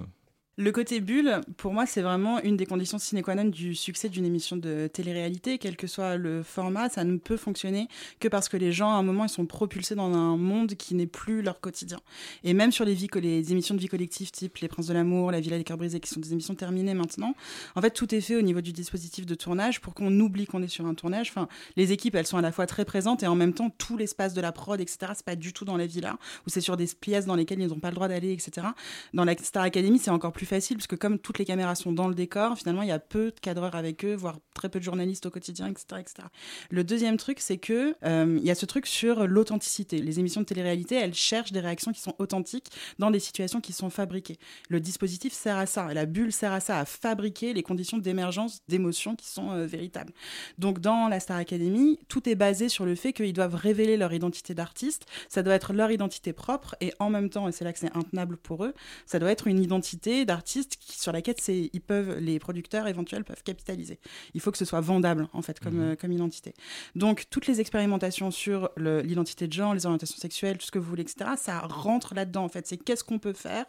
le 0.57 0.71
côté 0.71 1.01
bulle, 1.01 1.41
pour 1.57 1.73
moi, 1.73 1.85
c'est 1.85 2.03
vraiment 2.03 2.41
une 2.41 2.57
des 2.57 2.67
conditions 2.67 2.99
sine 2.99 3.23
qua 3.23 3.35
non 3.35 3.47
du 3.47 3.75
succès 3.75 4.09
d'une 4.09 4.25
émission 4.25 4.57
de 4.57 4.89
télé-réalité. 4.93 5.59
Quel 5.59 5.77
que 5.77 5.89
soit 5.89 6.17
le 6.17 6.45
format, 6.45 6.89
ça 6.89 7.03
ne 7.03 7.17
peut 7.17 7.37
fonctionner 7.37 7.89
que 8.21 8.29
parce 8.29 8.49
que 8.49 8.57
les 8.57 8.71
gens, 8.71 8.91
à 8.91 8.95
un 8.95 9.03
moment, 9.03 9.25
ils 9.25 9.31
sont 9.31 9.47
propulsés 9.47 9.97
dans 9.97 10.15
un 10.15 10.37
monde 10.37 10.75
qui 10.75 10.95
n'est 10.95 11.09
plus 11.09 11.43
leur 11.43 11.59
quotidien. 11.59 11.99
Et 12.45 12.55
même 12.55 12.71
sur 12.71 12.85
les, 12.85 12.95
vies, 12.95 13.09
les 13.17 13.51
émissions 13.51 13.75
de 13.75 13.81
vie 13.81 13.89
collective, 13.89 14.31
type 14.31 14.59
Les 14.59 14.69
Princes 14.69 14.87
de 14.87 14.95
l'amour, 14.95 15.33
La 15.33 15.41
Villa 15.41 15.59
des 15.59 15.65
Cœurs 15.65 15.77
Brisés, 15.77 15.99
qui 15.99 16.09
sont 16.09 16.21
des 16.21 16.33
émissions 16.33 16.55
terminées 16.55 16.95
maintenant, 16.95 17.35
en 17.75 17.81
fait, 17.81 17.91
tout 17.91 18.15
est 18.15 18.21
fait 18.21 18.37
au 18.37 18.43
niveau 18.43 18.61
du 18.61 18.73
dispositif 18.73 19.27
de 19.27 19.35
tournage 19.35 19.81
pour 19.81 19.93
qu'on 19.93 20.21
oublie 20.21 20.47
qu'on 20.47 20.63
est 20.63 20.69
sur 20.69 20.87
un 20.87 20.95
tournage. 20.95 21.31
Enfin, 21.31 21.49
les 21.77 21.91
équipes, 21.91 22.15
elles 22.15 22.29
sont 22.29 22.39
à 22.39 22.43
la 22.43 22.53
fois 22.53 22.67
très 22.67 22.85
présentes 22.85 23.25
et 23.25 23.27
en 23.27 23.35
même 23.35 23.55
temps, 23.55 23.71
tout 23.71 23.97
l'espace 23.97 24.35
de 24.35 24.41
la 24.41 24.53
prod, 24.53 24.81
etc., 24.81 25.13
c'est 25.17 25.27
pas 25.27 25.37
du 25.37 25.53
tout 25.53 25.65
dans 25.65 25.77
la 25.77 25.87
villa, 25.87 26.17
où 26.47 26.51
c'est 26.51 26.61
sur 26.61 26.77
des 26.77 26.87
pièces 26.87 27.27
dans 27.27 27.35
lesquelles 27.35 27.61
ils 27.61 27.69
n'ont 27.69 27.81
pas 27.81 27.91
le 27.91 27.97
droit 27.97 28.07
d'aller, 28.07 28.33
etc. 28.33 28.69
Dans 29.15 29.25
la 29.25 29.37
Star 29.37 29.65
Academy, 29.65 29.99
c'est 29.99 30.13
encore 30.13 30.33
plus 30.33 30.44
facile, 30.45 30.77
parce 30.77 30.87
que 30.87 30.97
comme 30.97 31.19
toutes 31.19 31.39
les 31.39 31.45
caméras 31.45 31.75
sont 31.75 31.93
dans 31.93 32.09
le 32.09 32.15
décor, 32.15 32.57
finalement, 32.57 32.83
il 32.83 32.89
y 32.89 32.93
a 32.93 32.99
peu 32.99 33.31
de 33.31 33.41
cadreurs 33.41 33.75
avec 33.75 34.05
eux, 34.05 34.15
voire 34.15 34.39
très 34.55 34.69
peu 34.69 34.79
de 34.79 34.85
journalistes 34.85 35.27
au 35.27 35.31
quotidien, 35.31 35.69
etc. 35.69 36.01
etc. 36.01 36.29
Le 36.71 36.85
deuxième 36.85 37.17
truc, 37.17 37.41
c'est 37.41 37.59
que 37.59 37.95
euh, 38.05 38.39
il 38.41 38.47
y 38.47 38.51
a 38.51 38.55
ce 38.55 38.67
truc 38.67 38.87
sur 38.87 39.27
l'authenticité. 39.27 39.99
Les 39.99 40.21
émissions 40.21 40.41
de 40.41 40.47
télé-réalité, 40.47 40.97
elles 40.97 41.15
cherchent 41.15 41.53
des 41.53 41.61
réactions 41.61 41.93
qui 41.93 42.01
sont 42.01 42.15
authentiques 42.19 42.71
dans 42.99 43.11
des 43.11 43.21
situations 43.21 43.61
qui 43.61 43.73
sont 43.73 43.91
fabriquées. 43.91 44.39
Le 44.69 44.81
dispositif 44.81 45.33
sert 45.33 45.57
à 45.57 45.67
ça, 45.67 45.93
la 45.93 46.07
bulle 46.07 46.33
sert 46.33 46.53
à 46.53 46.61
ça, 46.61 46.79
à 46.79 46.85
fabriquer 46.85 47.53
les 47.53 47.63
conditions 47.63 47.99
d'émergence 47.99 48.61
d'émotions 48.69 49.17
qui 49.17 49.29
sont 49.29 49.51
euh, 49.51 49.67
véritables. 49.67 50.13
Donc, 50.59 50.81
dans 50.81 51.09
la 51.09 51.21
Star 51.21 51.39
Academy, 51.39 51.99
tout 52.09 52.29
est 52.29 52.35
basé 52.35 52.69
sur 52.69 52.85
le 52.85 52.95
fait 52.95 53.13
qu'ils 53.13 53.33
doivent 53.33 53.55
révéler 53.55 53.97
leur 53.97 54.13
identité 54.13 54.55
d'artiste. 54.55 55.07
Ça 55.29 55.43
doit 55.43 55.55
être 55.55 55.73
leur 55.73 55.91
identité 55.91 56.33
propre 56.33 56.77
et 56.81 56.93
en 56.99 57.11
même 57.11 57.31
temps, 57.31 57.49
et 57.49 57.53
c'est 57.53 57.65
là 57.65 57.73
que 57.73 57.79
c'est 57.79 57.95
intenable 57.97 58.37
pour 58.37 58.65
eux, 58.65 58.75
ça 59.07 59.19
doit 59.19 59.31
être 59.31 59.47
une 59.47 59.59
identité 59.59 60.25
d'artiste 60.25 60.34
sur 60.45 61.13
laquelle 61.13 61.35
ils 61.49 61.81
peuvent, 61.81 62.19
les 62.19 62.39
producteurs 62.39 62.87
éventuels 62.87 63.25
peuvent 63.25 63.43
capitaliser. 63.43 63.99
Il 64.35 64.41
faut 64.41 64.51
que 64.51 64.59
ce 64.59 64.65
soit 64.65 64.81
vendable, 64.81 65.29
en 65.33 65.43
fait, 65.43 65.61
comme, 65.61 65.75
mhm. 65.75 65.93
euh, 65.93 65.97
comme 65.97 66.13
identité. 66.13 66.55
Donc, 66.95 67.25
toutes 67.31 67.47
les 67.47 67.61
expérimentations 67.61 68.31
sur 68.31 68.71
l'identité 68.77 69.47
de 69.47 69.53
genre, 69.53 69.75
les 69.75 69.87
orientations 69.87 70.19
sexuelles, 70.19 70.59
tout 70.59 70.67
ce 70.67 70.71
que 70.71 70.79
vous 70.79 70.89
voulez, 70.89 71.03
etc., 71.03 71.31
ça 71.37 71.61
rentre 71.61 72.15
là-dedans, 72.15 72.45
en 72.45 72.49
fait. 72.49 72.67
C'est 72.67 72.77
qu'est-ce 72.77 73.05
qu'on 73.05 73.19
peut 73.19 73.33
faire 73.33 73.67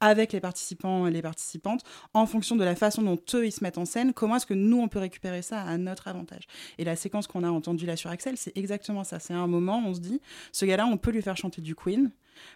avec 0.00 0.32
les 0.32 0.40
participants 0.40 1.06
et 1.06 1.10
les 1.10 1.22
participantes 1.22 1.82
en 2.14 2.26
fonction 2.26 2.56
de 2.56 2.64
la 2.64 2.74
façon 2.74 3.02
dont 3.02 3.18
eux, 3.34 3.46
ils 3.46 3.52
se 3.52 3.62
mettent 3.62 3.78
en 3.78 3.84
scène. 3.84 4.12
Comment 4.12 4.36
est-ce 4.36 4.46
que 4.46 4.54
nous, 4.54 4.78
on 4.78 4.88
peut 4.88 4.98
récupérer 4.98 5.42
ça 5.42 5.62
à 5.62 5.78
notre 5.78 6.08
avantage? 6.08 6.44
Et 6.78 6.84
la 6.84 6.96
séquence 6.96 7.26
qu'on 7.26 7.44
a 7.44 7.50
entendue 7.50 7.86
là 7.86 7.96
sur 7.96 8.10
Axel, 8.10 8.36
c'est 8.36 8.56
exactement 8.56 9.04
ça. 9.04 9.18
C'est 9.18 9.34
un 9.34 9.46
moment, 9.46 9.82
on 9.84 9.94
se 9.94 10.00
dit, 10.00 10.20
ce 10.52 10.64
gars-là, 10.64 10.86
on 10.86 10.96
peut 10.96 11.10
lui 11.10 11.22
faire 11.22 11.36
chanter 11.36 11.60
du 11.60 11.74
Queen 11.74 12.10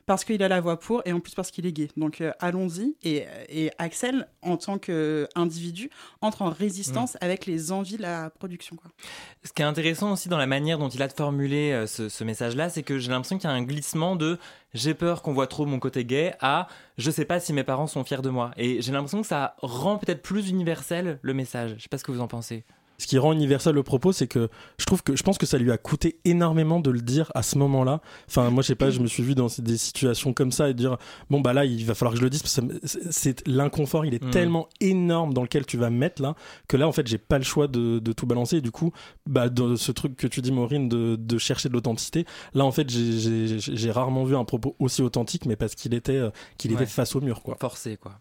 parce 0.06 0.24
qu'il 0.24 0.42
a 0.42 0.48
la 0.48 0.60
voix 0.60 0.78
pour 0.78 1.02
et 1.04 1.12
en 1.12 1.20
plus 1.20 1.34
parce 1.34 1.50
qu'il 1.50 1.66
est 1.66 1.72
gay. 1.72 1.88
Donc 1.96 2.20
euh, 2.20 2.32
allons-y. 2.40 2.96
Et, 3.02 3.24
et, 3.48 3.70
Axel, 3.78 4.28
en 4.42 4.56
tant 4.56 4.78
qu'individu, 4.78 5.90
entre 6.20 6.42
en 6.42 6.50
résistance 6.50 7.16
avec 7.20 7.46
les 7.46 7.72
envies 7.72 7.96
de 7.96 8.02
la 8.02 8.30
production. 8.30 8.76
Quoi. 8.76 8.90
Ce 9.44 9.52
qui 9.52 9.62
est 9.62 9.64
intéressant 9.64 10.12
aussi 10.12 10.28
dans 10.28 10.38
la 10.38 10.46
manière 10.46 10.78
dont 10.78 10.88
il 10.88 11.02
a 11.02 11.08
de 11.08 11.12
formuler 11.12 11.72
euh, 11.72 11.86
ce, 11.86 12.08
ce 12.08 12.24
message-là, 12.24 12.68
c'est 12.68 12.82
que 12.82 12.98
j'ai 12.98 13.10
l'impression 13.10 13.38
qu'il 13.38 13.48
y 13.48 13.52
a 13.52 13.56
un 13.56 13.62
glissement 13.62 14.16
de 14.16 14.38
j'ai 14.72 14.94
peur 14.94 15.22
qu'on 15.22 15.32
voit 15.32 15.46
trop 15.46 15.66
mon 15.66 15.78
côté 15.78 16.04
gay 16.04 16.34
à 16.40 16.66
je 16.98 17.10
sais 17.10 17.24
pas 17.24 17.40
si 17.40 17.52
mes 17.52 17.64
parents 17.64 17.86
sont 17.86 18.04
fiers 18.04 18.22
de 18.22 18.30
moi. 18.30 18.50
Et 18.56 18.82
j'ai 18.82 18.92
l'impression 18.92 19.22
que 19.22 19.26
ça 19.26 19.56
rend 19.58 19.98
peut-être 19.98 20.22
plus 20.22 20.50
universel 20.50 21.18
le 21.22 21.34
message. 21.34 21.74
Je 21.78 21.82
sais 21.82 21.88
pas 21.88 21.98
ce 21.98 22.04
que 22.04 22.12
vous 22.12 22.20
en 22.20 22.28
pensez. 22.28 22.64
Ce 22.98 23.06
qui 23.06 23.18
rend 23.18 23.32
universel 23.32 23.74
le 23.74 23.82
propos, 23.82 24.12
c'est 24.12 24.26
que 24.26 24.48
je 24.78 24.84
trouve 24.84 25.02
que 25.02 25.16
je 25.16 25.22
pense 25.22 25.38
que 25.38 25.46
ça 25.46 25.58
lui 25.58 25.70
a 25.72 25.78
coûté 25.78 26.18
énormément 26.24 26.80
de 26.80 26.90
le 26.90 27.00
dire 27.00 27.30
à 27.34 27.42
ce 27.42 27.58
moment-là. 27.58 28.00
Enfin, 28.28 28.50
moi, 28.50 28.62
je 28.62 28.68
sais 28.68 28.74
pas, 28.74 28.90
je 28.90 29.00
me 29.00 29.06
suis 29.06 29.22
vu 29.22 29.34
dans 29.34 29.48
des 29.58 29.76
situations 29.76 30.32
comme 30.32 30.52
ça 30.52 30.70
et 30.70 30.74
dire 30.74 30.96
bon 31.30 31.40
bah 31.40 31.52
là, 31.52 31.64
il 31.64 31.84
va 31.84 31.94
falloir 31.94 32.12
que 32.12 32.18
je 32.18 32.24
le 32.24 32.30
dise 32.30 32.42
parce 32.42 32.60
que 32.60 32.62
c'est 33.10 33.46
l'inconfort, 33.48 34.04
il 34.06 34.14
est 34.14 34.22
mm. 34.22 34.30
tellement 34.30 34.68
énorme 34.80 35.34
dans 35.34 35.42
lequel 35.42 35.66
tu 35.66 35.76
vas 35.76 35.90
me 35.90 35.98
mettre 35.98 36.22
là 36.22 36.34
que 36.68 36.76
là, 36.76 36.86
en 36.86 36.92
fait, 36.92 37.06
j'ai 37.06 37.18
pas 37.18 37.38
le 37.38 37.44
choix 37.44 37.66
de, 37.66 37.98
de, 37.98 38.12
tout 38.12 38.26
balancer. 38.26 38.58
Et 38.58 38.60
du 38.60 38.70
coup, 38.70 38.92
bah 39.26 39.48
dans 39.48 39.76
ce 39.76 39.92
truc 39.92 40.16
que 40.16 40.26
tu 40.26 40.40
dis, 40.40 40.52
Maureen, 40.52 40.88
de, 40.88 41.16
de 41.16 41.38
chercher 41.38 41.68
de 41.68 41.74
l'authenticité, 41.74 42.24
là, 42.54 42.64
en 42.64 42.72
fait, 42.72 42.88
j'ai 42.88 43.90
rarement 43.90 44.24
vu 44.24 44.36
un 44.36 44.44
propos 44.44 44.76
aussi 44.78 45.02
authentique, 45.02 45.46
mais 45.46 45.56
parce 45.56 45.74
qu'il 45.74 45.94
était 45.94 46.16
euh, 46.16 46.30
qu'il 46.58 46.72
était 46.72 46.86
face 46.86 47.16
au 47.16 47.20
mur, 47.20 47.42
quoi. 47.42 47.56
Forcé, 47.60 47.96
quoi. 47.96 48.20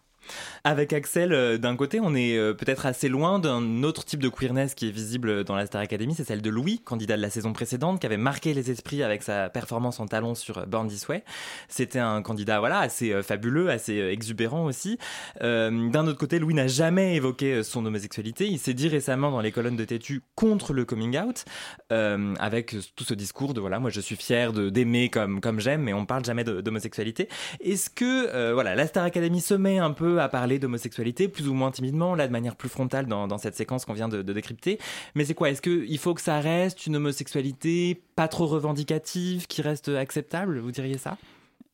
Avec 0.65 0.94
Axel, 0.94 1.34
euh, 1.34 1.58
d'un 1.58 1.75
côté, 1.75 2.00
on 2.01 2.15
est 2.15 2.38
euh, 2.38 2.53
peut-être 2.53 2.86
assez 2.86 3.10
loin 3.10 3.38
d'un 3.39 3.84
autre 3.84 4.06
type 4.06 4.22
de 4.22 4.30
queerness 4.30 4.75
qui 4.75 4.88
est 4.88 4.92
visible 4.92 5.44
dans 5.44 5.56
la 5.56 5.65
Star 5.65 5.82
Academy, 5.82 6.15
c'est 6.15 6.24
celle 6.24 6.42
de 6.42 6.50
Louis, 6.50 6.80
candidat 6.80 7.18
de 7.18 7.22
la 7.22 7.30
saison 7.30 7.51
précédente, 7.51 8.00
qui 8.00 8.06
avait 8.06 8.15
marqué 8.15 8.53
les 8.53 8.72
esprits 8.72 9.03
avec 9.03 9.24
sa 9.24 9.50
performance 9.50 10.00
en 10.00 10.06
talon 10.06 10.36
sur 10.36 10.65
Born 10.65 10.88
This 10.88 11.08
Way. 11.10 11.24
C'était 11.68 12.00
un 12.00 12.22
candidat 12.22 12.60
voilà 12.60 12.80
assez 12.80 13.12
euh, 13.12 13.24
fabuleux, 13.24 13.70
assez 13.70 13.98
exubérant 13.98 14.65
aussi. 14.65 14.98
d'un 15.42 16.08
autre 16.08 16.18
côté, 16.18 16.39
Louis 16.39 16.53
n'a 16.53 16.68
jamais 16.68 17.15
évoqué 17.15 17.63
son 17.63 17.86
homosexualité. 17.86 18.48
Il 18.48 18.60
s'est 18.60 18.74
dit 18.74 18.88
récemment 18.88 19.32
dans 19.32 19.42
les 19.42 19.51
colonnes 19.51 19.75
de 19.75 19.86
Tétu 19.86 20.22
contre 20.36 20.74
le 20.74 20.86
coming 20.86 21.18
out, 21.20 21.44
avec 21.89 22.75
tout 22.96 23.03
ce 23.03 23.13
discours 23.13 23.53
de 23.53 23.60
voilà, 23.60 23.80
moi 23.80 23.89
je 23.89 24.00
suis 24.00 24.15
fier 24.15 24.53
d'aimer 24.53 25.10
comme 25.10 25.42
comme 25.42 25.60
j'aime, 25.60 25.82
mais 25.82 25.94
on 25.94 26.06
parle 26.06 26.24
jamais 26.24 26.44
d'homosexualité. 26.44 27.27
Est-ce 27.62 27.89
que 27.89 28.53
voilà, 28.53 28.75
la 28.75 28.88
Star 28.88 29.03
Academy 29.03 29.42
se 29.42 29.53
met 29.53 29.80
un 29.80 29.92
peu 29.92 30.12
à 30.20 30.29
parler 30.29 30.60
d'homosexualité, 30.60 31.27
plus 31.27 31.48
ou 31.48 31.53
moins 31.53 31.72
timidement, 31.72 32.15
là 32.15 32.27
de 32.27 32.32
manière 32.32 32.55
plus 32.55 32.70
frontale 32.70 33.05
dans, 33.08 33.38
cette 33.38 33.55
séquence 33.55 33.86
qu'on 33.86 33.93
vient 33.93 34.10
de, 34.10 34.22
décrypter. 34.22 34.79
Mais 35.15 35.25
c'est 35.25 35.34
quoi? 35.34 35.50
Est-ce 35.50 35.62
qu'il 35.62 35.98
faut 35.98 36.13
que 36.13 36.22
ça 36.22 36.39
reste 36.39 36.88
une 36.88 36.96
homosexualité 36.96 38.01
pas 38.15 38.27
trop 38.27 38.46
revendicative, 38.46 39.48
qui 39.48 39.62
reste 39.62 39.89
acceptable? 39.89 40.60
Vous 40.60 40.72
diriez 40.72 40.98
ça? 40.98 41.17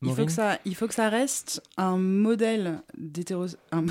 Il 0.02 0.14
faut, 0.14 0.24
que 0.24 0.32
ça, 0.32 0.58
il 0.64 0.74
faut 0.74 0.88
que 0.88 0.94
ça 0.94 1.08
reste 1.08 1.62
un 1.76 1.96
modèle 1.96 2.80
d'hétéro... 2.96 3.46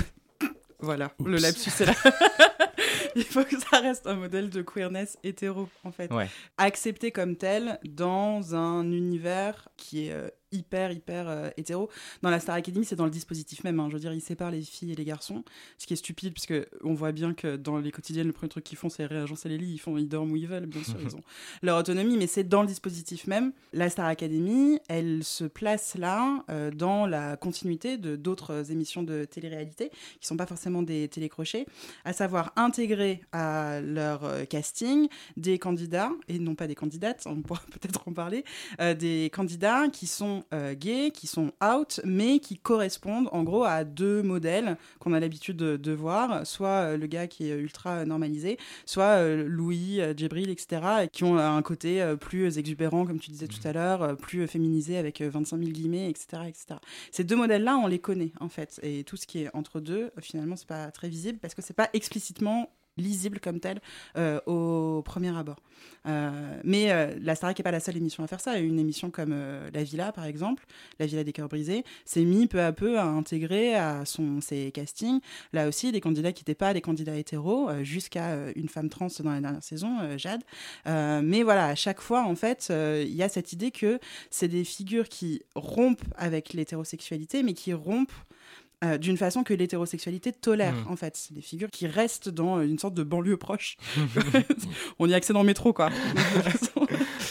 Voilà, 0.82 1.12
le 1.22 1.36
lapsus 1.36 1.70
est 1.82 1.84
là. 1.84 1.94
il 3.14 3.24
faut 3.24 3.44
que 3.44 3.58
ça 3.58 3.80
reste 3.80 4.06
un 4.06 4.14
modèle 4.14 4.48
de 4.48 4.62
queerness 4.62 5.18
hétéro, 5.22 5.68
en 5.84 5.92
fait. 5.92 6.10
Accepté 6.56 7.12
comme 7.12 7.36
tel 7.36 7.78
dans 7.84 8.54
un 8.54 8.90
univers 8.90 9.68
qui 9.76 10.06
est 10.06 10.12
euh, 10.12 10.28
hyper, 10.52 10.92
hyper 10.92 11.28
euh, 11.28 11.50
hétéro. 11.56 11.88
Dans 12.22 12.30
la 12.30 12.40
Star 12.40 12.56
Academy, 12.56 12.84
c'est 12.84 12.96
dans 12.96 13.04
le 13.04 13.10
dispositif 13.10 13.64
même. 13.64 13.78
Hein. 13.80 13.88
Je 13.88 13.94
veux 13.94 14.00
dire, 14.00 14.12
ils 14.12 14.20
séparent 14.20 14.50
les 14.50 14.62
filles 14.62 14.92
et 14.92 14.94
les 14.94 15.04
garçons, 15.04 15.44
ce 15.78 15.86
qui 15.86 15.94
est 15.94 15.96
stupide, 15.96 16.32
puisque 16.32 16.54
on 16.82 16.94
voit 16.94 17.12
bien 17.12 17.34
que 17.34 17.56
dans 17.56 17.78
les 17.78 17.92
quotidiennes, 17.92 18.26
le 18.26 18.32
premier 18.32 18.48
truc 18.48 18.64
qu'ils 18.64 18.78
font, 18.78 18.88
c'est 18.88 19.06
réagencer 19.06 19.48
les 19.48 19.58
lits. 19.58 19.72
Ils, 19.72 19.78
font, 19.78 19.96
ils 19.96 20.08
dorment 20.08 20.32
où 20.32 20.36
ils 20.36 20.48
veulent, 20.48 20.66
bien 20.66 20.82
sûr, 20.82 20.96
ils 21.02 21.14
ont 21.14 21.22
leur 21.62 21.78
autonomie, 21.78 22.16
mais 22.16 22.26
c'est 22.26 22.44
dans 22.44 22.62
le 22.62 22.68
dispositif 22.68 23.26
même. 23.26 23.52
La 23.72 23.90
Star 23.90 24.06
Academy, 24.06 24.80
elle 24.88 25.24
se 25.24 25.44
place 25.44 25.96
là, 25.96 26.44
euh, 26.50 26.70
dans 26.70 27.06
la 27.06 27.36
continuité 27.36 27.96
de 27.96 28.16
d'autres 28.16 28.72
émissions 28.72 29.02
de 29.02 29.24
télé-réalité, 29.24 29.90
qui 30.20 30.26
sont 30.26 30.36
pas 30.36 30.46
forcément 30.46 30.82
des 30.82 31.08
télécrochets, 31.08 31.66
à 32.04 32.12
savoir 32.12 32.52
intégrer 32.56 33.20
à 33.32 33.80
leur 33.80 34.24
euh, 34.24 34.44
casting 34.44 35.08
des 35.36 35.58
candidats, 35.58 36.10
et 36.28 36.38
non 36.38 36.54
pas 36.54 36.66
des 36.66 36.74
candidates, 36.74 37.22
on 37.26 37.42
pourra 37.42 37.62
peut-être 37.70 38.08
en 38.08 38.12
parler, 38.12 38.44
des 38.98 39.30
candidats 39.32 39.88
qui 39.88 40.06
sont 40.06 40.39
euh, 40.52 40.74
gays, 40.74 41.10
qui 41.10 41.26
sont 41.26 41.52
out, 41.62 42.00
mais 42.04 42.38
qui 42.38 42.58
correspondent 42.58 43.28
en 43.32 43.42
gros 43.42 43.64
à 43.64 43.84
deux 43.84 44.22
modèles 44.22 44.76
qu'on 44.98 45.12
a 45.12 45.20
l'habitude 45.20 45.56
de, 45.56 45.92
voir, 45.92 46.46
soit 46.46 46.68
euh, 46.68 46.96
le 46.96 47.06
gars 47.06 47.26
qui 47.26 47.50
est 47.50 47.56
ultra 47.56 48.04
normalisé, 48.04 48.58
soit 48.86 49.18
euh, 49.18 49.44
Louis, 49.46 50.00
Djibril, 50.16 50.50
etc., 50.50 51.08
qui 51.12 51.24
ont 51.24 51.38
un 51.38 51.62
côté 51.62 52.14
plus 52.20 52.58
exubérant, 52.58 53.06
comme 53.06 53.18
tu 53.18 53.30
disais 53.30 53.48
tout 53.48 53.66
à 53.66 53.72
l'heure, 53.72 54.16
plus 54.16 54.46
féminisé 54.46 54.96
avec 54.96 55.20
25 55.20 55.58
000 55.58 55.70
guillemets, 55.70 56.08
etc., 56.08 56.42
etc. 56.46 56.66
Ces 57.10 57.24
deux 57.24 57.36
modèles-là, 57.36 57.76
on 57.76 57.86
les 57.86 57.98
connaît 57.98 58.32
en 58.40 58.48
fait, 58.48 58.80
et 58.82 59.04
tout 59.04 59.16
ce 59.16 59.26
qui 59.26 59.42
est 59.42 59.50
entre 59.54 59.80
deux, 59.80 60.10
finalement, 60.20 60.56
c'est 60.56 60.68
pas 60.68 60.90
très 60.90 61.08
visible 61.08 61.38
parce 61.38 61.54
que 61.54 61.62
c'est 61.62 61.74
pas 61.74 61.90
explicitement 61.92 62.70
lisible 63.00 63.40
comme 63.40 63.60
tel 63.60 63.80
euh, 64.16 64.40
au 64.46 65.02
premier 65.02 65.36
abord. 65.36 65.56
Euh, 66.06 66.60
mais 66.64 66.92
euh, 66.92 67.14
la 67.20 67.34
Starac 67.34 67.58
n'est 67.58 67.62
pas 67.62 67.70
la 67.70 67.80
seule 67.80 67.96
émission 67.96 68.24
à 68.24 68.26
faire 68.26 68.40
ça. 68.40 68.58
Une 68.58 68.78
émission 68.78 69.10
comme 69.10 69.34
La 69.72 69.82
Villa, 69.82 70.12
par 70.12 70.24
exemple, 70.24 70.64
La 70.98 71.06
Villa 71.06 71.24
des 71.24 71.32
cœurs 71.32 71.48
brisés, 71.48 71.84
s'est 72.04 72.24
mis 72.24 72.46
peu 72.46 72.60
à 72.60 72.72
peu 72.72 72.98
à 72.98 73.04
intégrer 73.04 73.74
à 73.74 74.04
son, 74.04 74.40
ses 74.40 74.70
castings, 74.72 75.20
là 75.52 75.68
aussi, 75.68 75.92
des 75.92 76.00
candidats 76.00 76.32
qui 76.32 76.42
n'étaient 76.42 76.54
pas 76.54 76.74
des 76.74 76.80
candidats 76.80 77.16
hétéros, 77.16 77.70
jusqu'à 77.82 78.50
une 78.56 78.68
femme 78.68 78.88
trans 78.88 79.08
dans 79.20 79.32
la 79.32 79.40
dernière 79.40 79.62
saison, 79.62 80.16
Jade. 80.16 80.42
mais 80.86 81.42
voilà, 81.42 81.66
à 81.66 81.74
chaque 81.74 82.00
fois, 82.00 82.24
en 82.24 82.34
fait, 82.34 82.70
il 82.70 83.14
y 83.14 83.22
a 83.22 83.28
cette 83.28 83.52
idée 83.52 83.70
que 83.70 83.98
c'est 84.30 84.48
des 84.48 84.64
figures 84.64 85.08
qui 85.08 85.42
rompent 85.54 86.04
avec 86.16 86.52
l'hétérosexualité, 86.52 87.42
mais 87.42 87.54
qui 87.54 87.72
rompent 87.72 88.12
euh, 88.82 88.96
d'une 88.96 89.18
façon 89.18 89.42
que 89.42 89.52
l'hétérosexualité 89.52 90.32
tolère, 90.32 90.74
hmm. 90.74 90.92
en 90.92 90.96
fait. 90.96 91.14
C'est 91.14 91.34
des 91.34 91.42
figures 91.42 91.68
qui 91.70 91.86
restent 91.86 92.30
dans 92.30 92.62
une 92.62 92.78
sorte 92.78 92.94
de 92.94 93.02
banlieue 93.02 93.36
proche. 93.36 93.76
On 94.98 95.06
y 95.06 95.12
accède 95.12 95.36
en 95.36 95.44
métro, 95.44 95.74
quoi. 95.74 95.90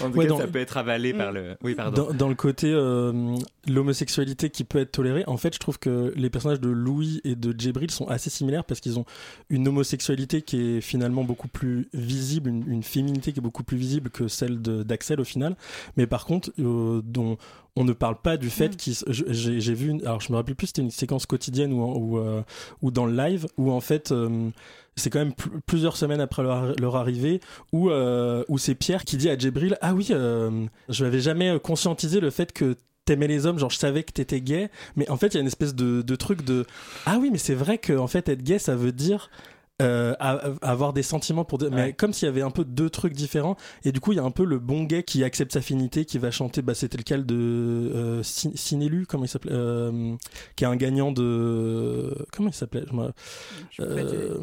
en 0.02 0.12
tout 0.12 0.20
cas, 0.20 0.38
ça 0.38 0.48
peut 0.48 0.60
être 0.60 0.78
avalé 0.78 1.12
par 1.14 1.32
le. 1.32 1.58
Oui, 1.64 1.74
pardon. 1.74 2.10
Dans, 2.14 2.30
le 2.30 2.36
côté 2.36 2.72
euh, 2.72 3.36
l'homosexualité 3.68 4.52
qui 4.52 4.64
peut 4.64 4.80
être 4.80 4.92
tolérée, 4.92 5.24
en 5.26 5.38
fait, 5.38 5.54
je 5.54 5.60
trouve 5.60 5.80
que 5.80 6.14
les 6.16 6.30
personnages 6.30 6.60
de 6.60 6.70
Louis 6.70 7.20
et 7.24 7.36
de 7.36 7.54
Djibril 7.58 7.90
sont 7.90 8.08
assez 8.08 8.30
similaires 8.30 8.64
parce 8.64 8.80
qu'ils 8.80 9.00
ont 9.00 9.06
une 9.50 9.68
homosexualité 9.68 10.44
qui 10.44 10.78
est 10.78 10.82
finalement 10.82 11.24
beaucoup 11.24 11.48
plus 11.48 11.90
visible, 11.94 12.50
une, 12.50 12.84
féminité 12.84 13.34
qui 13.34 13.40
est 13.40 13.42
beaucoup 13.42 13.64
plus 13.64 13.78
visible 13.78 14.12
que 14.12 14.28
celle 14.28 14.62
d'Axel 14.62 15.20
au 15.20 15.26
final. 15.26 15.56
Mais 15.98 16.06
par 16.06 16.26
contre, 16.26 16.52
euh, 16.60 17.02
dont 17.04 17.38
on 17.80 17.86
ne 17.86 17.94
parle 17.94 18.18
pas 18.18 18.38
du 18.38 18.50
fait 18.50 18.70
mm. 18.70 18.76
qu'ils. 18.76 18.96
J'ai 19.08 19.74
vu, 19.74 20.00
alors 20.02 20.20
je 20.20 20.32
me 20.32 20.38
rappelle 20.38 20.56
plus, 20.56 20.68
c'était 20.68 20.82
une 20.82 20.92
séquence 20.92 21.26
quotidienne 21.26 21.72
ou, 21.74 21.82
ou, 21.82 22.20
euh, 22.20 22.44
ou, 22.82 22.92
dans 22.92 23.06
le 23.06 23.16
live 23.16 23.48
où 23.58 23.72
en 23.72 23.80
fait. 23.80 24.12
Euh, 24.12 24.50
c'est 24.96 25.10
quand 25.10 25.20
même 25.20 25.34
plusieurs 25.66 25.96
semaines 25.96 26.20
après 26.20 26.44
leur, 26.44 26.98
arrivée 26.98 27.40
où, 27.72 27.90
euh, 27.90 28.44
où 28.50 28.58
c'est 28.58 28.76
Pierre 28.76 29.06
qui 29.06 29.16
dit 29.16 29.30
à 29.30 29.38
Djibril 29.38 29.78
Ah 29.80 29.94
oui, 29.94 30.08
je 30.10 31.04
n'avais 31.06 31.22
jamais 31.22 31.58
conscientisé 31.58 32.20
le 32.20 32.30
fait 32.32 32.52
que 32.52 32.76
t'aimais 33.06 33.28
les 33.28 33.46
hommes, 33.46 33.58
genre 33.58 33.70
je 33.70 33.78
savais 33.78 34.04
que 34.04 34.12
t'étais 34.12 34.42
gay, 34.42 34.70
mais 34.98 35.10
en 35.10 35.16
fait 35.16 35.28
il 35.28 35.36
y 35.36 35.38
a 35.38 35.40
une 35.40 35.48
espèce 35.48 35.74
de, 35.74 36.02
de 36.02 36.16
truc 36.18 36.44
de 36.44 36.66
Ah 37.06 37.18
oui, 37.18 37.30
mais 37.32 37.38
c'est 37.38 37.54
vrai 37.54 37.78
que 37.78 37.94
en 37.94 38.08
fait 38.08 38.28
être 38.28 38.44
gay 38.44 38.60
ça 38.60 38.76
veut 38.76 38.92
dire 38.92 39.30
euh, 39.82 40.14
avoir 40.62 40.92
des 40.92 41.04
sentiments 41.04 41.46
pour 41.46 41.60
mais 41.72 41.94
comme 41.94 42.12
s'il 42.12 42.26
y 42.26 42.30
avait 42.30 42.42
un 42.42 42.52
peu 42.52 42.66
deux 42.66 42.90
trucs 42.90 43.14
différents 43.14 43.56
et 43.86 43.94
du 43.94 44.02
coup 44.02 44.12
il 44.12 44.18
y 44.18 44.20
a 44.20 44.24
un 44.24 44.32
peu 44.32 44.44
le 44.44 44.60
bon 44.60 44.84
gay 44.84 45.04
qui 45.04 45.24
accepte 45.24 45.54
sa 45.54 45.62
finité 45.62 46.04
qui 46.04 46.18
va 46.18 46.32
chanter 46.32 46.62
bah 46.62 46.74
c'était 46.74 46.98
le 46.98 47.04
cas 47.04 47.18
de 47.18 47.36
euh, 47.36 48.24
Cinélu 48.24 49.06
comment 49.08 49.24
il 49.24 49.30
s'appelait 49.30 49.54
euh, 49.54 50.16
qui 50.58 50.66
est 50.66 50.68
un 50.68 50.76
gagnant 50.76 51.14
de 51.14 52.14
comment 52.34 52.50
il 52.50 52.54
s'appelait 52.54 52.84
euh, 53.80 54.38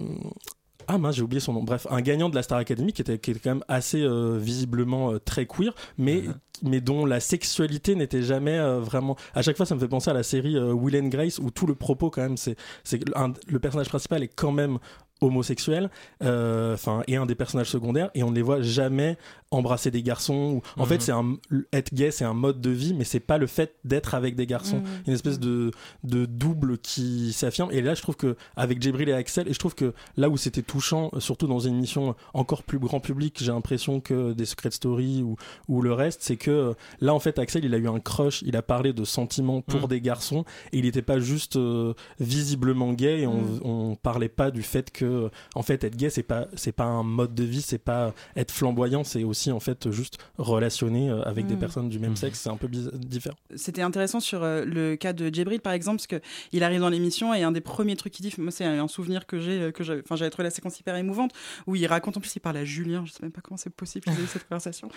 ah 0.88 0.98
mince, 0.98 1.16
j'ai 1.16 1.22
oublié 1.22 1.40
son 1.40 1.52
nom. 1.52 1.64
Bref, 1.64 1.86
un 1.90 2.00
gagnant 2.00 2.28
de 2.28 2.36
la 2.36 2.44
Star 2.44 2.58
Academy 2.58 2.92
qui 2.92 3.02
était, 3.02 3.18
qui 3.18 3.32
était 3.32 3.40
quand 3.40 3.50
même 3.50 3.64
assez 3.66 4.00
euh, 4.00 4.38
visiblement 4.38 5.18
très 5.18 5.44
queer, 5.44 5.74
mais 5.98 6.22
mais 6.62 6.80
dont 6.80 7.04
la 7.04 7.18
sexualité 7.18 7.96
n'était 7.96 8.22
jamais 8.22 8.58
vraiment. 8.78 9.16
À 9.34 9.42
chaque 9.42 9.56
fois, 9.56 9.66
ça 9.66 9.74
me 9.74 9.80
fait 9.80 9.88
penser 9.88 10.10
à 10.10 10.14
la 10.14 10.22
série 10.22 10.56
Will 10.58 10.96
and 10.96 11.08
Grace 11.08 11.40
où 11.40 11.50
tout 11.50 11.66
le 11.66 11.74
propos 11.74 12.08
quand 12.08 12.22
même, 12.22 12.36
c'est 12.36 12.56
c'est 12.84 13.00
le 13.48 13.58
personnage 13.58 13.88
principal 13.88 14.22
est 14.22 14.28
quand 14.28 14.52
même 14.52 14.78
homosexuel 15.20 15.90
euh, 16.22 16.74
enfin 16.74 17.02
et 17.06 17.16
un 17.16 17.26
des 17.26 17.34
personnages 17.34 17.70
secondaires 17.70 18.10
et 18.14 18.22
on 18.22 18.30
ne 18.30 18.36
les 18.36 18.42
voit 18.42 18.60
jamais 18.60 19.16
embrasser 19.50 19.90
des 19.90 20.02
garçons 20.02 20.60
en 20.76 20.84
fait 20.84 20.96
mhm. 20.96 21.00
c'est 21.00 21.12
un 21.12 21.36
être 21.72 21.94
gay 21.94 22.10
c'est 22.10 22.24
un 22.24 22.34
mode 22.34 22.60
de 22.60 22.70
vie 22.70 22.92
mais 22.92 23.04
c'est 23.04 23.20
pas 23.20 23.38
le 23.38 23.46
fait 23.46 23.76
d'être 23.84 24.14
avec 24.14 24.36
des 24.36 24.46
garçons 24.46 24.78
mhm. 24.78 25.02
une 25.06 25.12
espèce 25.14 25.40
de, 25.40 25.70
de 26.04 26.26
double 26.26 26.78
qui 26.78 27.32
s'affirme 27.32 27.70
et 27.72 27.80
là 27.80 27.94
je 27.94 28.02
trouve 28.02 28.16
que 28.16 28.36
avec 28.56 28.82
Jibril 28.82 29.08
et 29.08 29.14
Axel 29.14 29.48
et 29.48 29.54
je 29.54 29.58
trouve 29.58 29.74
que 29.74 29.94
là 30.16 30.28
où 30.28 30.36
c'était 30.36 30.62
touchant 30.62 31.10
surtout 31.18 31.46
dans 31.46 31.60
une 31.60 31.76
émission 31.76 32.14
encore 32.34 32.62
plus 32.62 32.78
grand 32.78 33.00
public 33.00 33.38
j'ai 33.40 33.52
l'impression 33.52 34.00
que 34.00 34.32
des 34.32 34.44
Secret 34.44 34.72
Story 34.72 35.22
ou, 35.22 35.36
ou 35.68 35.80
le 35.80 35.92
reste 35.92 36.20
c'est 36.22 36.36
que 36.36 36.74
là 37.00 37.14
en 37.14 37.20
fait 37.20 37.38
Axel 37.38 37.64
il 37.64 37.74
a 37.74 37.78
eu 37.78 37.88
un 37.88 38.00
crush 38.00 38.42
il 38.42 38.56
a 38.56 38.62
parlé 38.62 38.92
de 38.92 39.04
sentiments 39.04 39.62
pour 39.62 39.82
mhm. 39.82 39.88
des 39.88 40.00
garçons 40.02 40.44
et 40.72 40.78
il 40.78 40.84
n'était 40.84 41.02
pas 41.02 41.20
juste 41.20 41.56
euh, 41.56 41.94
visiblement 42.20 42.92
gay 42.92 43.20
et 43.20 43.26
on, 43.26 43.42
on 43.62 43.96
parlait 43.96 44.28
pas 44.28 44.50
du 44.50 44.62
fait 44.62 44.90
que 44.90 45.05
que 45.06 45.30
en 45.54 45.62
fait 45.62 45.84
être 45.84 45.96
gay 45.96 46.10
c'est 46.10 46.22
pas 46.22 46.46
c'est 46.54 46.72
pas 46.72 46.84
un 46.84 47.02
mode 47.02 47.34
de 47.34 47.44
vie, 47.44 47.62
c'est 47.62 47.78
pas 47.78 48.12
être 48.36 48.50
flamboyant, 48.50 49.04
c'est 49.04 49.24
aussi 49.24 49.50
en 49.52 49.60
fait 49.60 49.90
juste 49.90 50.18
relationner 50.38 51.10
euh, 51.10 51.22
avec 51.22 51.46
des 51.46 51.54
Mm. 51.56 51.58
personnes 51.58 51.88
du 51.88 51.98
même 51.98 52.10
Mhm. 52.10 52.16
sexe, 52.16 52.40
c'est 52.40 52.48
un 52.50 52.56
peu 52.56 52.68
différent. 52.68 53.36
C'était 53.54 53.82
intéressant 53.82 54.20
sur 54.20 54.42
euh, 54.42 54.64
le 54.64 54.96
cas 54.96 55.12
de 55.12 55.28
Djibril 55.32 55.60
par 55.60 55.72
exemple 55.72 55.98
parce 55.98 56.06
que 56.06 56.20
il 56.52 56.62
arrive 56.62 56.80
dans 56.80 56.88
l'émission 56.88 57.32
et 57.34 57.42
un 57.42 57.52
des 57.52 57.60
premiers 57.60 57.96
trucs 57.96 58.12
qu'il 58.12 58.28
dit, 58.28 58.34
moi 58.38 58.50
c'est 58.50 58.64
un 58.64 58.88
souvenir 58.88 59.26
que 59.26 59.38
j'ai, 59.40 59.60
euh, 59.62 59.70
que 59.72 59.84
j'avais, 59.84 60.02
enfin 60.04 60.16
j'avais 60.16 60.30
trouvé 60.30 60.44
la 60.44 60.50
séquence 60.50 60.78
hyper 60.80 60.96
émouvante 60.96 61.32
où 61.66 61.76
il 61.76 61.86
raconte 61.86 62.16
en 62.16 62.20
plus 62.20 62.34
il 62.36 62.40
parle 62.40 62.56
à 62.58 62.64
Julien, 62.64 63.04
je 63.06 63.12
sais 63.12 63.22
même 63.22 63.32
pas 63.32 63.40
comment 63.40 63.56
c'est 63.56 63.70
possible 63.74 64.04
qu'ils 64.04 64.14
aient 64.14 64.24
eu 64.24 64.26
cette 64.26 64.44
conversation, 64.48 64.88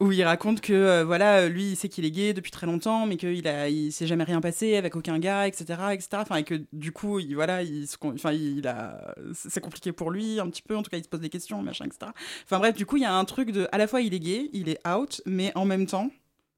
où 0.00 0.12
il 0.12 0.22
raconte 0.24 0.60
que 0.60 0.72
euh, 0.72 1.04
voilà 1.04 1.48
lui 1.48 1.70
il 1.70 1.76
sait 1.76 1.88
qu'il 1.88 2.04
est 2.04 2.10
gay 2.10 2.32
depuis 2.32 2.50
très 2.50 2.66
longtemps 2.66 3.06
mais 3.06 3.16
qu'il 3.16 3.46
a 3.48 3.68
il 3.68 3.92
s'est 3.92 4.06
jamais 4.06 4.24
rien 4.24 4.40
passé 4.40 4.76
avec 4.76 4.96
aucun 4.96 5.18
gars 5.18 5.46
etc 5.46 5.64
etc 5.92 6.08
enfin 6.14 6.36
et 6.36 6.44
que 6.44 6.60
du 6.72 6.92
coup 6.92 7.18
il 7.18 7.34
voilà 7.34 7.62
il 7.62 7.86
enfin 8.04 8.32
il 8.32 8.66
a 8.66 9.14
c'est 9.56 9.62
compliqué 9.62 9.90
pour 9.92 10.10
lui 10.10 10.38
un 10.38 10.50
petit 10.50 10.60
peu 10.60 10.76
en 10.76 10.82
tout 10.82 10.90
cas 10.90 10.98
il 10.98 11.04
se 11.04 11.08
pose 11.08 11.20
des 11.20 11.30
questions 11.30 11.62
machin 11.62 11.86
etc 11.86 12.12
enfin 12.44 12.58
bref 12.58 12.76
du 12.76 12.84
coup 12.84 12.98
il 12.98 13.02
y 13.02 13.06
a 13.06 13.14
un 13.14 13.24
truc 13.24 13.52
de 13.52 13.66
à 13.72 13.78
la 13.78 13.86
fois 13.86 14.02
il 14.02 14.12
est 14.12 14.20
gay 14.20 14.50
il 14.52 14.68
est 14.68 14.86
out 14.86 15.22
mais 15.24 15.50
en 15.54 15.64
même 15.64 15.86
temps 15.86 16.10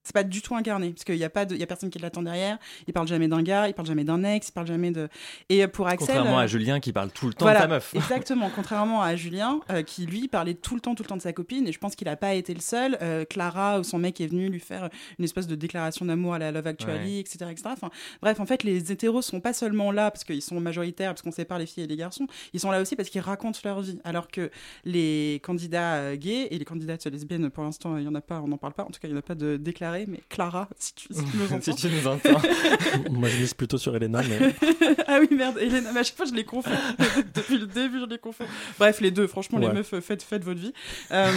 c'est 0.08 0.14
pas 0.14 0.24
du 0.24 0.42
tout 0.42 0.56
incarné 0.56 0.90
parce 0.90 1.04
qu'il 1.04 1.16
y 1.16 1.24
a 1.24 1.30
pas 1.30 1.44
de, 1.44 1.56
y 1.56 1.62
a 1.62 1.66
personne 1.66 1.90
qui 1.90 1.98
l'attend 1.98 2.22
derrière 2.22 2.58
il 2.86 2.92
parle 2.92 3.06
jamais 3.06 3.28
d'un 3.28 3.42
gars 3.42 3.68
il 3.68 3.74
parle 3.74 3.88
jamais 3.88 4.04
d'un 4.04 4.24
ex 4.24 4.48
il 4.48 4.52
parle 4.52 4.66
jamais 4.66 4.90
de 4.90 5.08
et 5.48 5.66
pour 5.66 5.86
Axel 5.86 6.08
Contrairement 6.08 6.38
euh, 6.38 6.42
à 6.42 6.46
Julien 6.46 6.80
qui 6.80 6.92
parle 6.92 7.10
tout 7.10 7.26
le 7.26 7.34
temps 7.34 7.44
voilà, 7.44 7.60
de 7.60 7.64
sa 7.64 7.68
meuf. 7.68 7.94
Exactement, 7.94 8.50
contrairement 8.54 9.02
à 9.02 9.14
Julien, 9.16 9.60
euh, 9.70 9.82
qui 9.82 10.06
lui 10.06 10.28
parlait 10.28 10.54
tout 10.54 10.74
le 10.74 10.80
temps, 10.80 10.94
tout 10.94 11.02
le 11.02 11.08
temps 11.08 11.16
de 11.16 11.22
sa 11.22 11.32
copine, 11.32 11.66
et 11.66 11.72
je 11.72 11.78
pense 11.78 11.96
qu'il 11.96 12.06
n'a 12.06 12.16
pas 12.16 12.34
été 12.34 12.54
le 12.54 12.60
seul. 12.60 12.98
Euh, 13.02 13.24
Clara, 13.24 13.80
ou 13.80 13.84
son 13.84 13.98
mec, 13.98 14.20
est 14.20 14.26
venu 14.26 14.48
lui 14.48 14.60
faire 14.60 14.88
une 15.18 15.24
espèce 15.24 15.46
de 15.46 15.54
déclaration 15.54 16.06
d'amour 16.06 16.34
à 16.34 16.38
la 16.38 16.50
Love 16.50 16.66
Actually, 16.66 17.20
etc., 17.20 17.38
etc. 17.50 17.62
Enfin, 17.66 17.90
bref, 18.22 18.40
en 18.40 18.46
fait, 18.46 18.62
les 18.62 18.92
hétéros 18.92 19.22
sont 19.22 19.40
pas 19.40 19.52
seulement 19.52 19.92
là 19.92 20.10
parce 20.10 20.24
qu'ils 20.24 20.42
sont 20.42 20.60
majoritaires, 20.60 21.10
parce 21.10 21.22
qu'on 21.22 21.30
sépare 21.30 21.58
les 21.58 21.66
filles 21.66 21.84
et 21.84 21.88
les 21.88 21.96
garçons, 21.96 22.26
ils 22.52 22.60
sont 22.60 22.70
là 22.70 22.80
aussi 22.80 22.96
parce 22.96 23.10
qu'ils 23.10 23.20
racontent 23.20 23.58
leur 23.64 23.80
vie. 23.80 23.98
Alors 24.04 24.28
que 24.28 24.50
les 24.84 25.40
candidats 25.42 25.96
euh, 25.96 26.16
gays 26.16 26.48
et 26.50 26.58
les 26.58 26.64
candidates 26.64 27.06
lesbiennes, 27.06 27.50
pour 27.50 27.64
l'instant, 27.64 27.96
il 27.96 28.04
y 28.04 28.08
en 28.08 28.14
a 28.14 28.20
pas, 28.20 28.40
on 28.40 28.48
n'en 28.48 28.58
parle 28.58 28.74
pas. 28.74 28.84
En 28.84 28.90
tout 28.90 29.00
cas, 29.00 29.08
il 29.08 29.12
n'y 29.12 29.16
en 29.16 29.20
a 29.20 29.22
pas 29.22 29.34
de 29.34 29.56
mais 30.06 30.22
Clara, 30.28 30.68
si 30.78 30.94
tu, 30.94 31.08
si 31.10 31.24
tu 31.24 31.36
nous 31.36 31.46
entends. 31.52 31.60
si 31.60 31.74
tu 31.74 31.88
nous 31.88 32.06
entends. 32.06 32.40
Moi 33.10 33.28
je 33.28 33.38
mise 33.38 33.54
plutôt 33.54 33.78
sur 33.78 33.94
Elena, 33.96 34.22
mais 34.22 34.54
ah 35.06 35.18
oui, 35.20 35.28
merde, 35.34 35.58
Hélène, 35.58 35.88
mais 35.92 36.00
à 36.00 36.02
chaque 36.02 36.16
fois 36.16 36.26
je 36.26 36.34
les 36.34 36.44
confonds. 36.44 36.70
Depuis 37.34 37.58
le 37.58 37.66
début, 37.66 38.00
je 38.00 38.06
les 38.06 38.18
confonds. 38.18 38.46
Bref, 38.78 39.00
les 39.00 39.10
deux, 39.10 39.26
franchement, 39.26 39.58
les 39.58 39.68
meufs, 39.68 39.92
euh, 39.94 40.00
faites, 40.00 40.22
faites 40.22 40.44
votre 40.44 40.60
vie. 40.60 40.72
Euh, 41.10 41.30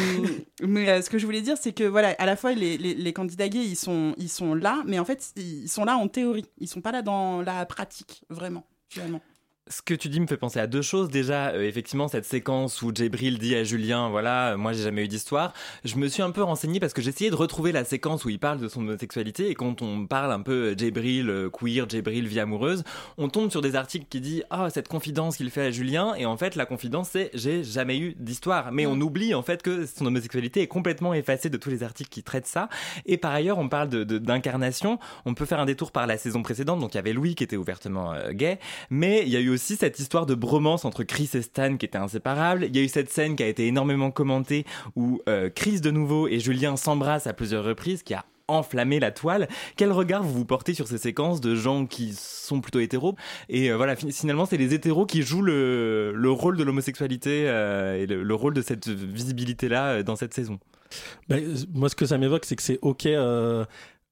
mais 0.61 0.89
euh, 0.89 1.01
ce 1.01 1.09
que 1.09 1.17
je 1.17 1.25
voulais 1.25 1.41
dire, 1.41 1.57
c'est 1.59 1.71
que 1.73 1.83
voilà, 1.83 2.15
à 2.17 2.25
la 2.25 2.35
fois, 2.35 2.53
les, 2.53 2.77
les, 2.77 2.93
les 2.93 3.13
candidats 3.13 3.49
gays, 3.49 3.59
ils 3.59 3.75
sont, 3.75 4.13
ils 4.17 4.29
sont 4.29 4.53
là, 4.53 4.83
mais 4.85 4.99
en 4.99 5.05
fait, 5.05 5.31
ils 5.35 5.69
sont 5.69 5.85
là 5.85 5.97
en 5.97 6.07
théorie. 6.07 6.45
Ils 6.59 6.67
sont 6.67 6.81
pas 6.81 6.91
là 6.91 7.01
dans 7.01 7.41
la 7.41 7.65
pratique, 7.65 8.23
vraiment, 8.29 8.65
finalement. 8.89 9.21
Ce 9.69 9.83
que 9.83 9.93
tu 9.93 10.09
dis 10.09 10.19
me 10.19 10.25
fait 10.25 10.37
penser 10.37 10.59
à 10.59 10.65
deux 10.65 10.81
choses. 10.81 11.09
Déjà, 11.09 11.49
euh, 11.49 11.61
effectivement, 11.61 12.07
cette 12.07 12.25
séquence 12.25 12.81
où 12.81 12.91
Djibril 12.93 13.37
dit 13.37 13.55
à 13.55 13.63
Julien, 13.63 14.09
voilà, 14.09 14.53
euh, 14.53 14.57
moi 14.57 14.73
j'ai 14.73 14.81
jamais 14.81 15.03
eu 15.05 15.07
d'histoire. 15.07 15.53
Je 15.85 15.97
me 15.97 16.07
suis 16.07 16.23
un 16.23 16.31
peu 16.31 16.41
renseigné 16.41 16.79
parce 16.79 16.93
que 16.93 17.01
essayé 17.07 17.29
de 17.29 17.35
retrouver 17.35 17.71
la 17.71 17.83
séquence 17.85 18.25
où 18.25 18.29
il 18.29 18.39
parle 18.39 18.59
de 18.59 18.67
son 18.67 18.81
homosexualité 18.81 19.49
et 19.51 19.53
quand 19.53 19.83
on 19.83 20.07
parle 20.07 20.31
un 20.31 20.41
peu 20.41 20.71
euh, 20.71 20.75
Djibril 20.75 21.29
euh, 21.29 21.49
queer, 21.51 21.87
Djibril 21.87 22.27
vie 22.27 22.39
amoureuse, 22.39 22.83
on 23.19 23.29
tombe 23.29 23.51
sur 23.51 23.61
des 23.61 23.75
articles 23.75 24.07
qui 24.09 24.19
disent 24.19 24.43
ah 24.49 24.69
cette 24.71 24.87
confidence 24.87 25.37
qu'il 25.37 25.51
fait 25.51 25.61
à 25.67 25.71
Julien 25.71 26.15
et 26.15 26.25
en 26.25 26.37
fait 26.37 26.55
la 26.55 26.65
confidence 26.65 27.09
c'est 27.11 27.29
j'ai 27.35 27.63
jamais 27.63 27.99
eu 27.99 28.15
d'histoire. 28.19 28.71
Mais 28.71 28.85
Mm. 28.87 28.89
on 28.89 29.01
oublie 29.01 29.33
en 29.35 29.43
fait 29.43 29.61
que 29.61 29.85
son 29.85 30.07
homosexualité 30.07 30.61
est 30.61 30.67
complètement 30.67 31.13
effacée 31.13 31.49
de 31.51 31.57
tous 31.57 31.69
les 31.69 31.83
articles 31.83 32.09
qui 32.09 32.23
traitent 32.23 32.47
ça. 32.47 32.67
Et 33.05 33.17
par 33.17 33.31
ailleurs, 33.31 33.59
on 33.59 33.69
parle 33.69 33.89
de- 33.89 34.03
de- 34.03 34.17
d'incarnation. 34.17 34.97
On 35.25 35.35
peut 35.35 35.45
faire 35.45 35.59
un 35.59 35.65
détour 35.65 35.91
par 35.91 36.07
la 36.07 36.17
saison 36.17 36.41
précédente. 36.41 36.79
Donc 36.79 36.93
il 36.95 36.97
y 36.97 36.99
avait 36.99 37.13
Louis 37.13 37.35
qui 37.35 37.43
était 37.43 37.57
ouvertement 37.57 38.15
gay. 38.31 38.57
Mais 38.89 39.21
il 39.23 39.29
y 39.29 39.37
a 39.37 39.39
eu 39.39 39.50
aussi 39.51 39.75
cette 39.75 39.99
histoire 39.99 40.25
de 40.25 40.35
bromance 40.35 40.85
entre 40.85 41.03
Chris 41.03 41.29
et 41.33 41.41
Stan 41.41 41.77
qui 41.77 41.85
était 41.85 41.97
inséparable. 41.97 42.65
Il 42.65 42.75
y 42.75 42.79
a 42.79 42.83
eu 42.83 42.87
cette 42.87 43.09
scène 43.09 43.35
qui 43.35 43.43
a 43.43 43.47
été 43.47 43.67
énormément 43.67 44.11
commentée 44.11 44.65
où 44.95 45.21
euh, 45.27 45.49
Chris 45.49 45.81
de 45.81 45.91
nouveau 45.91 46.27
et 46.27 46.39
Julien 46.39 46.77
s'embrassent 46.77 47.27
à 47.27 47.33
plusieurs 47.33 47.63
reprises, 47.63 48.03
qui 48.03 48.13
a 48.13 48.25
enflammé 48.47 48.99
la 48.99 49.11
toile. 49.11 49.47
Quel 49.77 49.91
regard 49.93 50.23
vous 50.23 50.33
vous 50.33 50.45
portez 50.45 50.73
sur 50.73 50.87
ces 50.87 50.97
séquences 50.97 51.39
de 51.39 51.55
gens 51.55 51.85
qui 51.85 52.13
sont 52.13 52.59
plutôt 52.59 52.79
hétéros? 52.79 53.15
Et 53.47 53.71
euh, 53.71 53.77
voilà, 53.77 53.95
fin- 53.95 54.11
finalement, 54.11 54.45
c'est 54.45 54.57
les 54.57 54.73
hétéros 54.73 55.05
qui 55.05 55.21
jouent 55.21 55.41
le, 55.43 56.11
le 56.13 56.31
rôle 56.31 56.57
de 56.57 56.63
l'homosexualité 56.63 57.45
euh, 57.47 58.01
et 58.01 58.07
le, 58.07 58.23
le 58.23 58.35
rôle 58.35 58.53
de 58.53 58.61
cette 58.61 58.89
visibilité-là 58.89 60.03
dans 60.03 60.17
cette 60.17 60.33
saison. 60.33 60.59
Euh, 61.31 61.55
moi, 61.73 61.87
ce 61.87 61.95
que 61.95 62.05
ça 62.05 62.17
m'évoque, 62.17 62.43
c'est 62.43 62.57
que 62.57 62.63
c'est 62.63 62.79
ok 62.81 63.07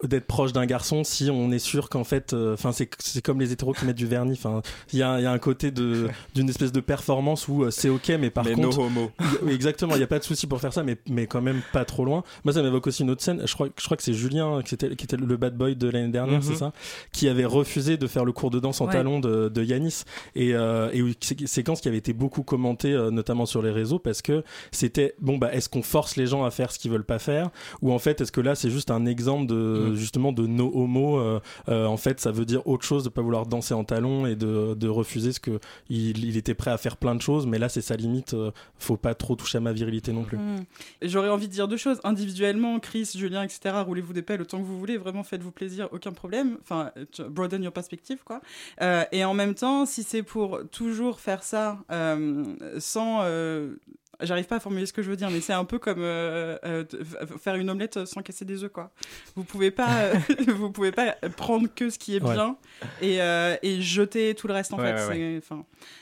d'être 0.08 0.28
proche 0.28 0.54
d'un 0.54 0.66
garçon 0.66 1.04
si 1.04 1.30
on 1.30 1.52
est 1.52 1.60
sûr 1.60 1.90
qu'en 1.90 2.04
fait, 2.06 2.34
enfin, 2.34 2.72
c'est 2.72 2.90
c'est 3.00 3.22
comme 3.22 3.40
les 3.40 3.52
hétéros 3.52 3.74
qui 3.74 3.86
mettent 3.86 3.98
du 3.98 4.08
vernis. 4.08 4.34
Enfin, 4.34 4.62
il 4.94 5.00
y 5.00 5.04
a, 5.04 5.20
il 5.20 5.24
y 5.24 5.26
a 5.26 5.32
un 5.32 5.40
côté 5.40 5.72
de 5.72 6.08
d'une 6.36 6.48
espèce 6.50 6.72
de 6.72 6.80
performance 6.80 7.48
où 7.50 7.64
euh, 7.64 7.72
c'est 7.72 7.90
ok, 7.90 8.10
mais 8.20 8.30
par 8.30 8.46
mais 8.46 8.54
contre, 8.54 8.78
no 8.78 8.86
homo. 8.86 9.12
exactement, 9.50 9.96
il 9.96 9.98
n'y 9.98 10.04
a 10.04 10.08
pas 10.08 10.20
de 10.20 10.24
souci 10.24 10.48
pour 10.48 10.62
faire 10.62 10.72
ça, 10.74 10.84
mais, 10.84 10.98
mais 11.10 11.28
quand 11.28 11.42
même 11.42 11.62
pas 11.74 11.84
trop 11.86 12.06
loin. 12.06 12.24
Moi, 12.46 12.54
ça 12.54 12.62
m'évoque 12.62 12.88
aussi 12.88 13.04
une 13.04 13.10
autre 13.10 13.22
scène. 13.22 13.42
Je 13.46 13.54
crois, 13.54 13.68
je 13.78 13.84
crois 13.86 13.98
que 13.98 14.04
c'est 14.04 14.14
Julien 14.14 14.62
qui 14.64 14.76
était, 14.76 14.96
qui 14.96 15.04
était 15.06 15.18
le 15.18 15.38
bad 15.38 15.58
boy 15.58 15.76
de 15.76 15.90
l'année 15.90 16.08
dernière, 16.12 16.40
Mhm. 16.40 16.44
c'est 16.44 16.56
ça 16.56 16.72
Qui 17.12 17.28
avait 17.28 17.46
refusé 17.46 17.98
de 17.98 18.08
faire 18.08 18.24
le 18.26 18.32
cours 18.32 18.52
de 18.52 18.60
danse 18.60 18.80
en 18.82 18.86
Ouais. 18.88 18.94
talons 18.94 19.20
de, 19.20 19.50
de 19.50 19.64
Yanis. 19.64 20.04
Et, 20.36 20.54
euh, 20.54 20.90
et 20.94 21.02
oui, 21.02 21.18
sé- 21.20 21.36
séquence 21.46 21.82
qui 21.82 21.88
avait 21.90 21.98
été 21.98 22.14
beaucoup 22.14 22.44
commentée, 22.44 22.94
euh, 22.94 23.12
notamment 23.12 23.46
sur 23.46 23.62
les 23.62 23.72
réseaux, 23.72 24.00
parce 24.00 24.22
que 24.22 24.44
c'était 24.72 25.14
bon, 25.20 25.38
bah, 25.38 25.54
est-ce 25.54 25.68
qu'on 25.70 25.82
force 25.84 26.16
les 26.16 26.26
gens 26.28 26.44
à 26.46 26.52
faire 26.52 26.72
ce 26.72 26.80
qu'ils 26.80 26.92
veulent 26.92 27.04
pas 27.06 27.20
faire? 27.20 27.50
Ou 27.82 27.92
en 27.92 28.00
fait, 28.00 28.22
est-ce 28.22 28.32
que 28.32 28.42
là, 28.42 28.56
c'est 28.56 28.70
juste 28.70 28.92
un 28.92 29.06
exemple 29.06 29.48
de, 29.48 29.89
Justement, 29.96 30.32
de 30.32 30.48
no 30.48 30.72
homo 30.74 31.20
euh, 31.20 31.40
euh, 31.70 31.86
En 31.86 31.98
fait, 31.98 32.20
ça 32.20 32.32
veut 32.32 32.46
dire 32.46 32.66
autre 32.68 32.86
chose 32.86 33.04
de 33.04 33.10
pas 33.10 33.22
vouloir 33.22 33.46
danser 33.46 33.74
en 33.74 33.84
talons 33.84 34.26
et 34.26 34.36
de, 34.36 34.88
refuser 34.88 35.32
ce 35.32 35.40
que 35.40 35.60
il, 35.90 36.38
était 36.38 36.54
prêt 36.54 36.72
à 36.72 36.78
faire 36.78 36.98
plein 36.98 37.16
de 37.16 37.22
choses, 37.22 37.46
mais 37.46 37.60
là, 37.60 37.70
c'est 37.70 37.82
sa 37.82 37.96
limite. 37.96 38.34
euh, 38.34 38.52
faut 38.78 38.98
pas 38.98 39.14
trop 39.14 39.36
toucher 39.36 39.58
à 39.58 39.62
ma 39.62 39.74
virilité 39.74 40.12
non 40.12 40.24
plus. 40.24 40.38
Mm. 40.38 40.66
J'aurais 41.04 41.30
envie 41.30 41.48
de 41.48 41.54
dire 41.54 41.68
deux 41.68 41.78
choses. 41.78 42.00
Individuellement, 42.04 42.80
Chris, 42.80 43.12
Julien, 43.16 43.44
etc., 43.44 43.76
roulez-vous 43.86 44.14
des 44.14 44.22
pelles 44.22 44.42
autant 44.42 44.58
que 44.60 44.64
vous 44.64 44.80
voulez, 44.80 44.98
vraiment 44.98 45.24
faites-vous 45.24 45.52
plaisir, 45.52 45.90
aucun 45.92 46.12
problème. 46.12 46.58
Enfin, 46.62 46.92
broaden 47.30 47.64
your 47.64 47.74
perspective, 47.74 48.20
quoi. 48.24 48.42
Et 49.12 49.24
en 49.24 49.34
même 49.34 49.56
temps, 49.56 49.86
si 49.86 50.04
c'est 50.04 50.24
pour 50.24 50.60
toujours 50.72 51.20
faire 51.20 51.44
ça 51.44 51.80
sans. 52.80 53.24
J'arrive 54.22 54.46
pas 54.48 54.58
à 54.58 54.60
formuler 54.60 54.86
ce 54.86 54.92
que 54.94 55.02
je 55.02 55.10
veux 55.10 55.16
dire, 55.16 55.30
mais 55.30 55.40
c'est 55.42 55.54
un 55.54 55.64
peu 55.66 55.80
comme 55.80 56.00
euh, 56.02 56.58
euh, 56.66 56.84
faire 57.40 57.56
une 57.56 57.70
omelette 57.70 58.06
sans 58.06 58.22
casser 58.22 58.44
des 58.46 58.64
œufs, 58.64 58.72
quoi. 58.72 58.92
Vous 59.36 59.44
pouvez 59.46 59.72
pas, 59.72 60.02
euh, 60.04 60.14
vous 60.48 60.72
pouvez 60.72 60.92
pas 60.92 61.14
prendre 61.38 61.68
que 61.74 61.90
ce 61.90 61.98
qui 61.98 62.16
est 62.16 62.24
Ouais. 62.24 62.34
bien 62.34 62.58
et, 63.02 63.22
euh, 63.22 63.56
et 63.64 63.82
jeter 63.82 64.36
tout 64.36 64.48
le 64.48 64.54
reste 64.54 64.74
en 64.74 64.78
Ouais, 64.80 64.96
fait. 64.98 65.08
ouais, 65.08 65.42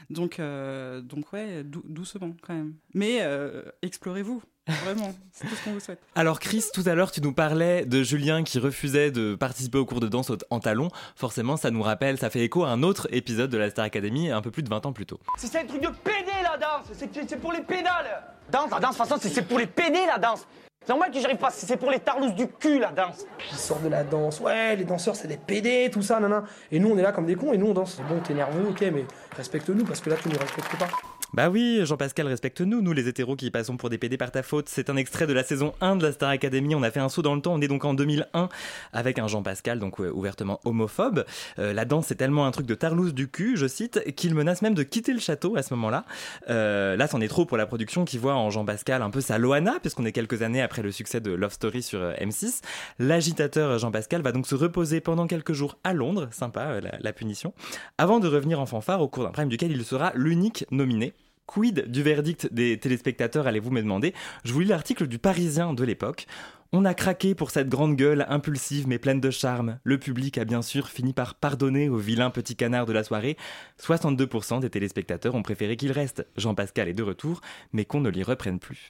donc, 0.10 0.39
euh, 0.39 1.01
donc 1.01 1.32
ouais, 1.34 1.63
dou- 1.63 1.84
doucement 1.86 2.36
quand 2.41 2.53
même. 2.56 2.73
Mais 2.93 3.19
euh, 3.21 3.62
explorez-vous, 3.84 4.41
vraiment, 4.84 5.13
c'est 5.32 5.47
tout 5.47 5.56
ce 5.56 5.63
qu'on 5.63 5.71
vous 5.73 5.80
souhaite. 5.80 5.99
Alors 6.15 6.39
Chris, 6.39 6.63
tout 6.73 6.84
à 6.86 6.95
l'heure, 6.95 7.12
tu 7.12 7.21
nous 7.21 7.34
parlais 7.34 7.86
de 7.86 8.03
Julien 8.03 8.43
qui 8.43 8.60
refusait 8.60 9.12
de 9.12 9.36
participer 9.36 9.77
au 9.77 9.86
cours 9.86 9.99
de 9.99 10.08
danse 10.08 10.32
en 10.49 10.60
talons. 10.60 10.89
Forcément, 11.15 11.58
ça 11.58 11.71
nous 11.71 11.82
rappelle, 11.82 12.17
ça 12.17 12.30
fait 12.30 12.41
écho 12.41 12.63
à 12.63 12.69
un 12.69 12.84
autre 12.84 13.08
épisode 13.12 13.49
de 13.49 13.58
la 13.58 13.69
Star 13.69 13.86
Academy 13.86 14.30
un 14.32 14.41
peu 14.41 14.51
plus 14.51 14.63
de 14.63 14.69
20 14.69 14.86
ans 14.86 14.93
plus 14.93 15.06
tôt. 15.06 15.19
C'est 15.38 15.47
c'est 15.47 15.60
un 15.62 15.65
truc 15.65 15.82
de 15.82 15.88
pédé 16.03 16.32
la 16.43 16.58
danse, 16.58 16.86
c'est 16.93 17.10
c'est 17.27 17.38
pour 17.38 17.51
les 17.53 17.62
pédales. 17.62 18.23
Danse, 18.51 18.71
la 18.71 18.80
danse, 18.80 18.95
de 18.95 19.01
toute 19.03 19.08
façon, 19.10 19.30
c'est- 19.30 19.41
pour 19.41 19.60
les 19.60 19.67
pédés 19.67 20.06
la 20.08 20.17
danse. 20.17 20.47
C'est 20.82 20.89
normal 20.93 21.12
que 21.12 21.19
j'arrive 21.19 21.38
pas, 21.38 21.49
c'est 21.51 21.75
pour 21.75 21.91
les 21.91 21.99
tarlousses 21.99 22.34
du 22.36 22.47
cul 22.47 22.80
la 22.80 22.91
danse. 22.93 23.25
Ils 23.51 23.58
sortent 23.58 23.84
de 23.84 23.89
la 23.89 24.06
danse, 24.06 24.39
ouais, 24.39 24.75
les 24.77 24.86
danseurs 24.86 25.17
c'est 25.17 25.27
des 25.27 25.36
PD, 25.36 25.89
tout 25.91 26.01
ça, 26.01 26.17
nanana. 26.19 26.45
Et 26.71 26.80
nous 26.80 26.89
on 26.89 26.97
est 26.97 27.01
là 27.01 27.12
comme 27.12 27.25
des 27.25 27.36
cons 27.36 27.51
et 27.51 27.58
nous 27.58 27.67
on 27.67 27.73
danse. 27.73 27.99
Bon, 28.08 28.19
t'es 28.25 28.34
nerveux, 28.34 28.67
ok, 28.69 28.82
mais 28.93 29.06
respecte-nous 29.36 29.84
parce 29.84 29.99
que 29.99 30.10
là 30.10 30.15
tu 30.21 30.30
nous 30.30 30.38
respectes 30.38 30.77
pas. 30.77 30.88
Bah 31.33 31.49
oui, 31.49 31.81
Jean-Pascal, 31.83 32.25
respecte-nous, 32.25 32.81
nous 32.81 32.93
les 32.93 33.09
hétéros 33.09 33.35
qui 33.35 33.51
passons 33.51 33.75
pour 33.75 33.89
des 33.89 33.97
PD 33.97 34.15
par 34.15 34.31
ta 34.31 34.43
faute. 34.43 34.69
C'est 34.69 34.89
un 34.89 34.95
extrait 34.95 35.27
de 35.27 35.33
la 35.33 35.43
saison 35.43 35.73
1 35.81 35.97
de 35.97 36.03
la 36.03 36.13
Star 36.13 36.29
Academy. 36.29 36.73
On 36.73 36.83
a 36.83 36.89
fait 36.89 37.01
un 37.01 37.09
saut 37.09 37.21
dans 37.21 37.35
le 37.35 37.41
temps, 37.41 37.53
on 37.53 37.59
est 37.59 37.67
donc 37.67 37.83
en 37.83 37.93
2001 37.93 38.47
avec 38.93 39.19
un 39.19 39.27
Jean-Pascal, 39.27 39.77
donc 39.77 39.99
ouvertement 39.99 40.61
homophobe. 40.63 41.25
Euh, 41.59 41.73
la 41.73 41.83
danse, 41.83 42.07
c'est 42.07 42.15
tellement 42.15 42.45
un 42.45 42.51
truc 42.51 42.65
de 42.65 42.75
tarlouse 42.75 43.13
du 43.13 43.27
cul, 43.27 43.57
je 43.57 43.67
cite, 43.67 44.15
qu'il 44.15 44.35
menace 44.35 44.61
même 44.61 44.73
de 44.73 44.83
quitter 44.83 45.11
le 45.11 45.19
château 45.19 45.57
à 45.57 45.63
ce 45.63 45.73
moment-là. 45.73 46.05
Euh, 46.49 46.95
là, 46.95 47.07
c'en 47.07 47.19
est 47.19 47.27
trop 47.27 47.45
pour 47.45 47.57
la 47.57 47.65
production 47.65 48.05
qui 48.05 48.17
voit 48.17 48.35
en 48.35 48.49
Jean-Pascal 48.49 49.01
un 49.01 49.09
peu 49.09 49.19
sa 49.19 49.37
Loana, 49.37 49.79
puisqu'on 49.81 50.05
est 50.05 50.13
quelques 50.13 50.43
années 50.43 50.61
après 50.61 50.81
le 50.81 50.93
succès 50.93 51.19
de 51.19 51.31
Love 51.31 51.51
Story 51.51 51.83
sur 51.83 51.99
euh, 51.99 52.13
M6. 52.13 52.61
L'agitateur 52.99 53.77
Jean-Pascal 53.79 54.21
va 54.21 54.31
donc 54.31 54.47
se 54.47 54.55
reposer 54.55 55.01
pendant 55.01 55.27
quelques 55.27 55.53
jours 55.53 55.77
à 55.83 55.91
Londres, 55.91 56.29
sympa 56.31 56.79
la 56.79 57.13
punition, 57.13 57.53
avant 57.97 58.19
de 58.19 58.29
revenir 58.29 58.61
en 58.61 58.65
fanfare 58.65 59.01
au 59.01 59.09
cours 59.09 59.25
d'un 59.25 59.31
prime 59.31 59.49
duquel 59.49 59.71
il 59.71 59.83
sera 59.83 60.13
l'unique 60.15 60.65
nominé. 60.71 61.13
Quid 61.47 61.89
du 61.89 62.03
verdict 62.03 62.53
des 62.53 62.77
téléspectateurs, 62.77 63.47
allez-vous 63.47 63.71
me 63.71 63.81
demander? 63.81 64.13
Je 64.43 64.51
vous 64.53 64.60
lis 64.60 64.67
l'article 64.67 65.07
du 65.07 65.17
Parisien 65.17 65.73
de 65.73 65.83
l'époque. 65.83 66.27
On 66.73 66.84
a 66.84 66.93
craqué 66.93 67.34
pour 67.34 67.51
cette 67.51 67.69
grande 67.69 67.95
gueule 67.95 68.25
impulsive 68.27 68.89
mais 68.89 68.99
pleine 68.99 69.21
de 69.21 69.32
charme. 69.32 69.80
Le 69.86 69.97
public 69.97 70.38
a 70.38 70.43
bien 70.43 70.62
sûr 70.62 70.89
fini 70.89 71.13
par 71.13 71.36
pardonner 71.36 71.88
au 71.88 71.95
vilain 71.95 72.30
petit 72.30 72.58
canard 72.58 72.86
de 72.86 72.91
la 72.91 73.06
soirée. 73.06 73.38
62% 73.82 74.60
des 74.60 74.69
téléspectateurs 74.69 75.36
ont 75.36 75.43
préféré 75.43 75.77
qu'il 75.77 75.93
reste. 75.93 76.27
Jean-Pascal 76.36 76.89
est 76.89 76.93
de 76.93 77.03
retour, 77.03 77.39
mais 77.71 77.86
qu'on 77.86 78.01
ne 78.01 78.10
l'y 78.10 78.21
reprenne 78.21 78.60
plus. 78.60 78.89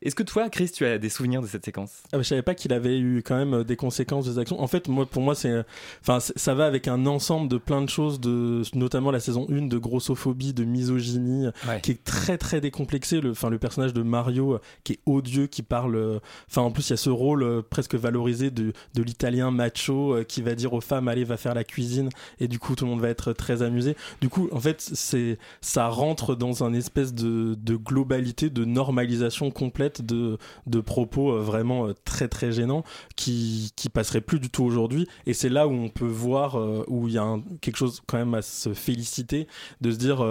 Est-ce 0.00 0.14
que 0.14 0.22
toi, 0.22 0.48
Chris, 0.48 0.70
tu 0.70 0.86
as 0.86 0.96
des 0.96 1.10
souvenirs 1.10 1.42
de 1.42 1.46
cette 1.46 1.66
séquence? 1.66 2.04
Ah 2.06 2.16
bah, 2.16 2.22
Je 2.22 2.28
savais 2.28 2.40
pas 2.40 2.54
qu'il 2.54 2.72
avait 2.72 2.98
eu 2.98 3.22
quand 3.22 3.36
même 3.36 3.64
des 3.64 3.76
conséquences 3.76 4.24
des 4.24 4.38
actions. 4.38 4.58
En 4.58 4.66
fait, 4.66 4.88
moi, 4.88 5.04
pour 5.04 5.20
moi, 5.20 5.34
c'est, 5.34 5.62
enfin, 6.00 6.20
ça 6.20 6.54
va 6.54 6.64
avec 6.64 6.88
un 6.88 7.04
ensemble 7.04 7.48
de 7.48 7.58
plein 7.58 7.82
de 7.82 7.88
choses, 7.90 8.18
de, 8.18 8.62
notamment 8.74 9.10
la 9.10 9.20
saison 9.20 9.46
1 9.50 9.66
de 9.66 9.76
grossophobie, 9.76 10.54
de 10.54 10.64
misogynie, 10.64 11.48
qui 11.82 11.90
est 11.90 12.02
très 12.02 12.38
très 12.38 12.62
décomplexé. 12.62 13.20
Le, 13.20 13.32
enfin, 13.32 13.50
le 13.50 13.58
personnage 13.58 13.92
de 13.92 14.02
Mario, 14.02 14.58
qui 14.84 14.94
est 14.94 15.00
odieux, 15.04 15.46
qui 15.48 15.62
parle. 15.62 16.20
Enfin, 16.48 16.62
en 16.62 16.70
plus, 16.70 16.88
il 16.88 16.90
y 16.90 16.94
a 16.94 16.96
ce 16.96 17.09
rôle 17.10 17.42
euh, 17.42 17.62
presque 17.62 17.94
valorisé 17.94 18.50
de, 18.50 18.72
de 18.94 19.02
l'italien 19.02 19.50
macho 19.50 20.14
euh, 20.14 20.24
qui 20.24 20.42
va 20.42 20.54
dire 20.54 20.72
aux 20.72 20.80
femmes 20.80 21.08
allez 21.08 21.24
va 21.24 21.36
faire 21.36 21.54
la 21.54 21.64
cuisine 21.64 22.08
et 22.38 22.48
du 22.48 22.58
coup 22.58 22.74
tout 22.74 22.84
le 22.84 22.90
monde 22.90 23.00
va 23.00 23.08
être 23.08 23.32
très 23.32 23.62
amusé. 23.62 23.96
Du 24.20 24.28
coup, 24.28 24.48
en 24.52 24.60
fait, 24.60 24.80
c'est 24.80 25.38
ça 25.60 25.88
rentre 25.88 26.34
dans 26.34 26.64
un 26.64 26.72
espèce 26.72 27.14
de, 27.14 27.54
de 27.54 27.76
globalité, 27.76 28.50
de 28.50 28.64
normalisation 28.64 29.50
complète 29.50 30.02
de, 30.02 30.38
de 30.66 30.80
propos 30.80 31.32
euh, 31.32 31.40
vraiment 31.40 31.88
très 32.04 32.28
très 32.28 32.52
gênants 32.52 32.84
qui 33.16 33.72
qui 33.76 33.88
passerait 33.88 34.20
plus 34.20 34.40
du 34.40 34.50
tout 34.50 34.64
aujourd'hui. 34.64 35.06
Et 35.26 35.34
c'est 35.34 35.48
là 35.48 35.66
où 35.66 35.72
on 35.72 35.88
peut 35.88 36.06
voir 36.06 36.56
où 36.88 37.08
il 37.08 37.14
y 37.14 37.18
a 37.18 37.22
un, 37.22 37.42
quelque 37.60 37.76
chose 37.76 38.00
quand 38.06 38.18
même 38.18 38.34
à 38.34 38.42
se 38.42 38.72
féliciter 38.74 39.46
de 39.80 39.90
se 39.90 39.96
dire 39.96 40.24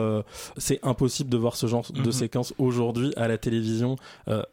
c'est 0.58 0.80
impossible 0.84 1.30
de 1.30 1.38
voir 1.38 1.56
ce 1.56 1.68
genre 1.68 1.92
de 1.92 2.02
mhm. 2.02 2.12
séquence 2.12 2.54
aujourd'hui 2.58 3.12
à 3.18 3.28
la 3.28 3.38
télévision 3.38 3.96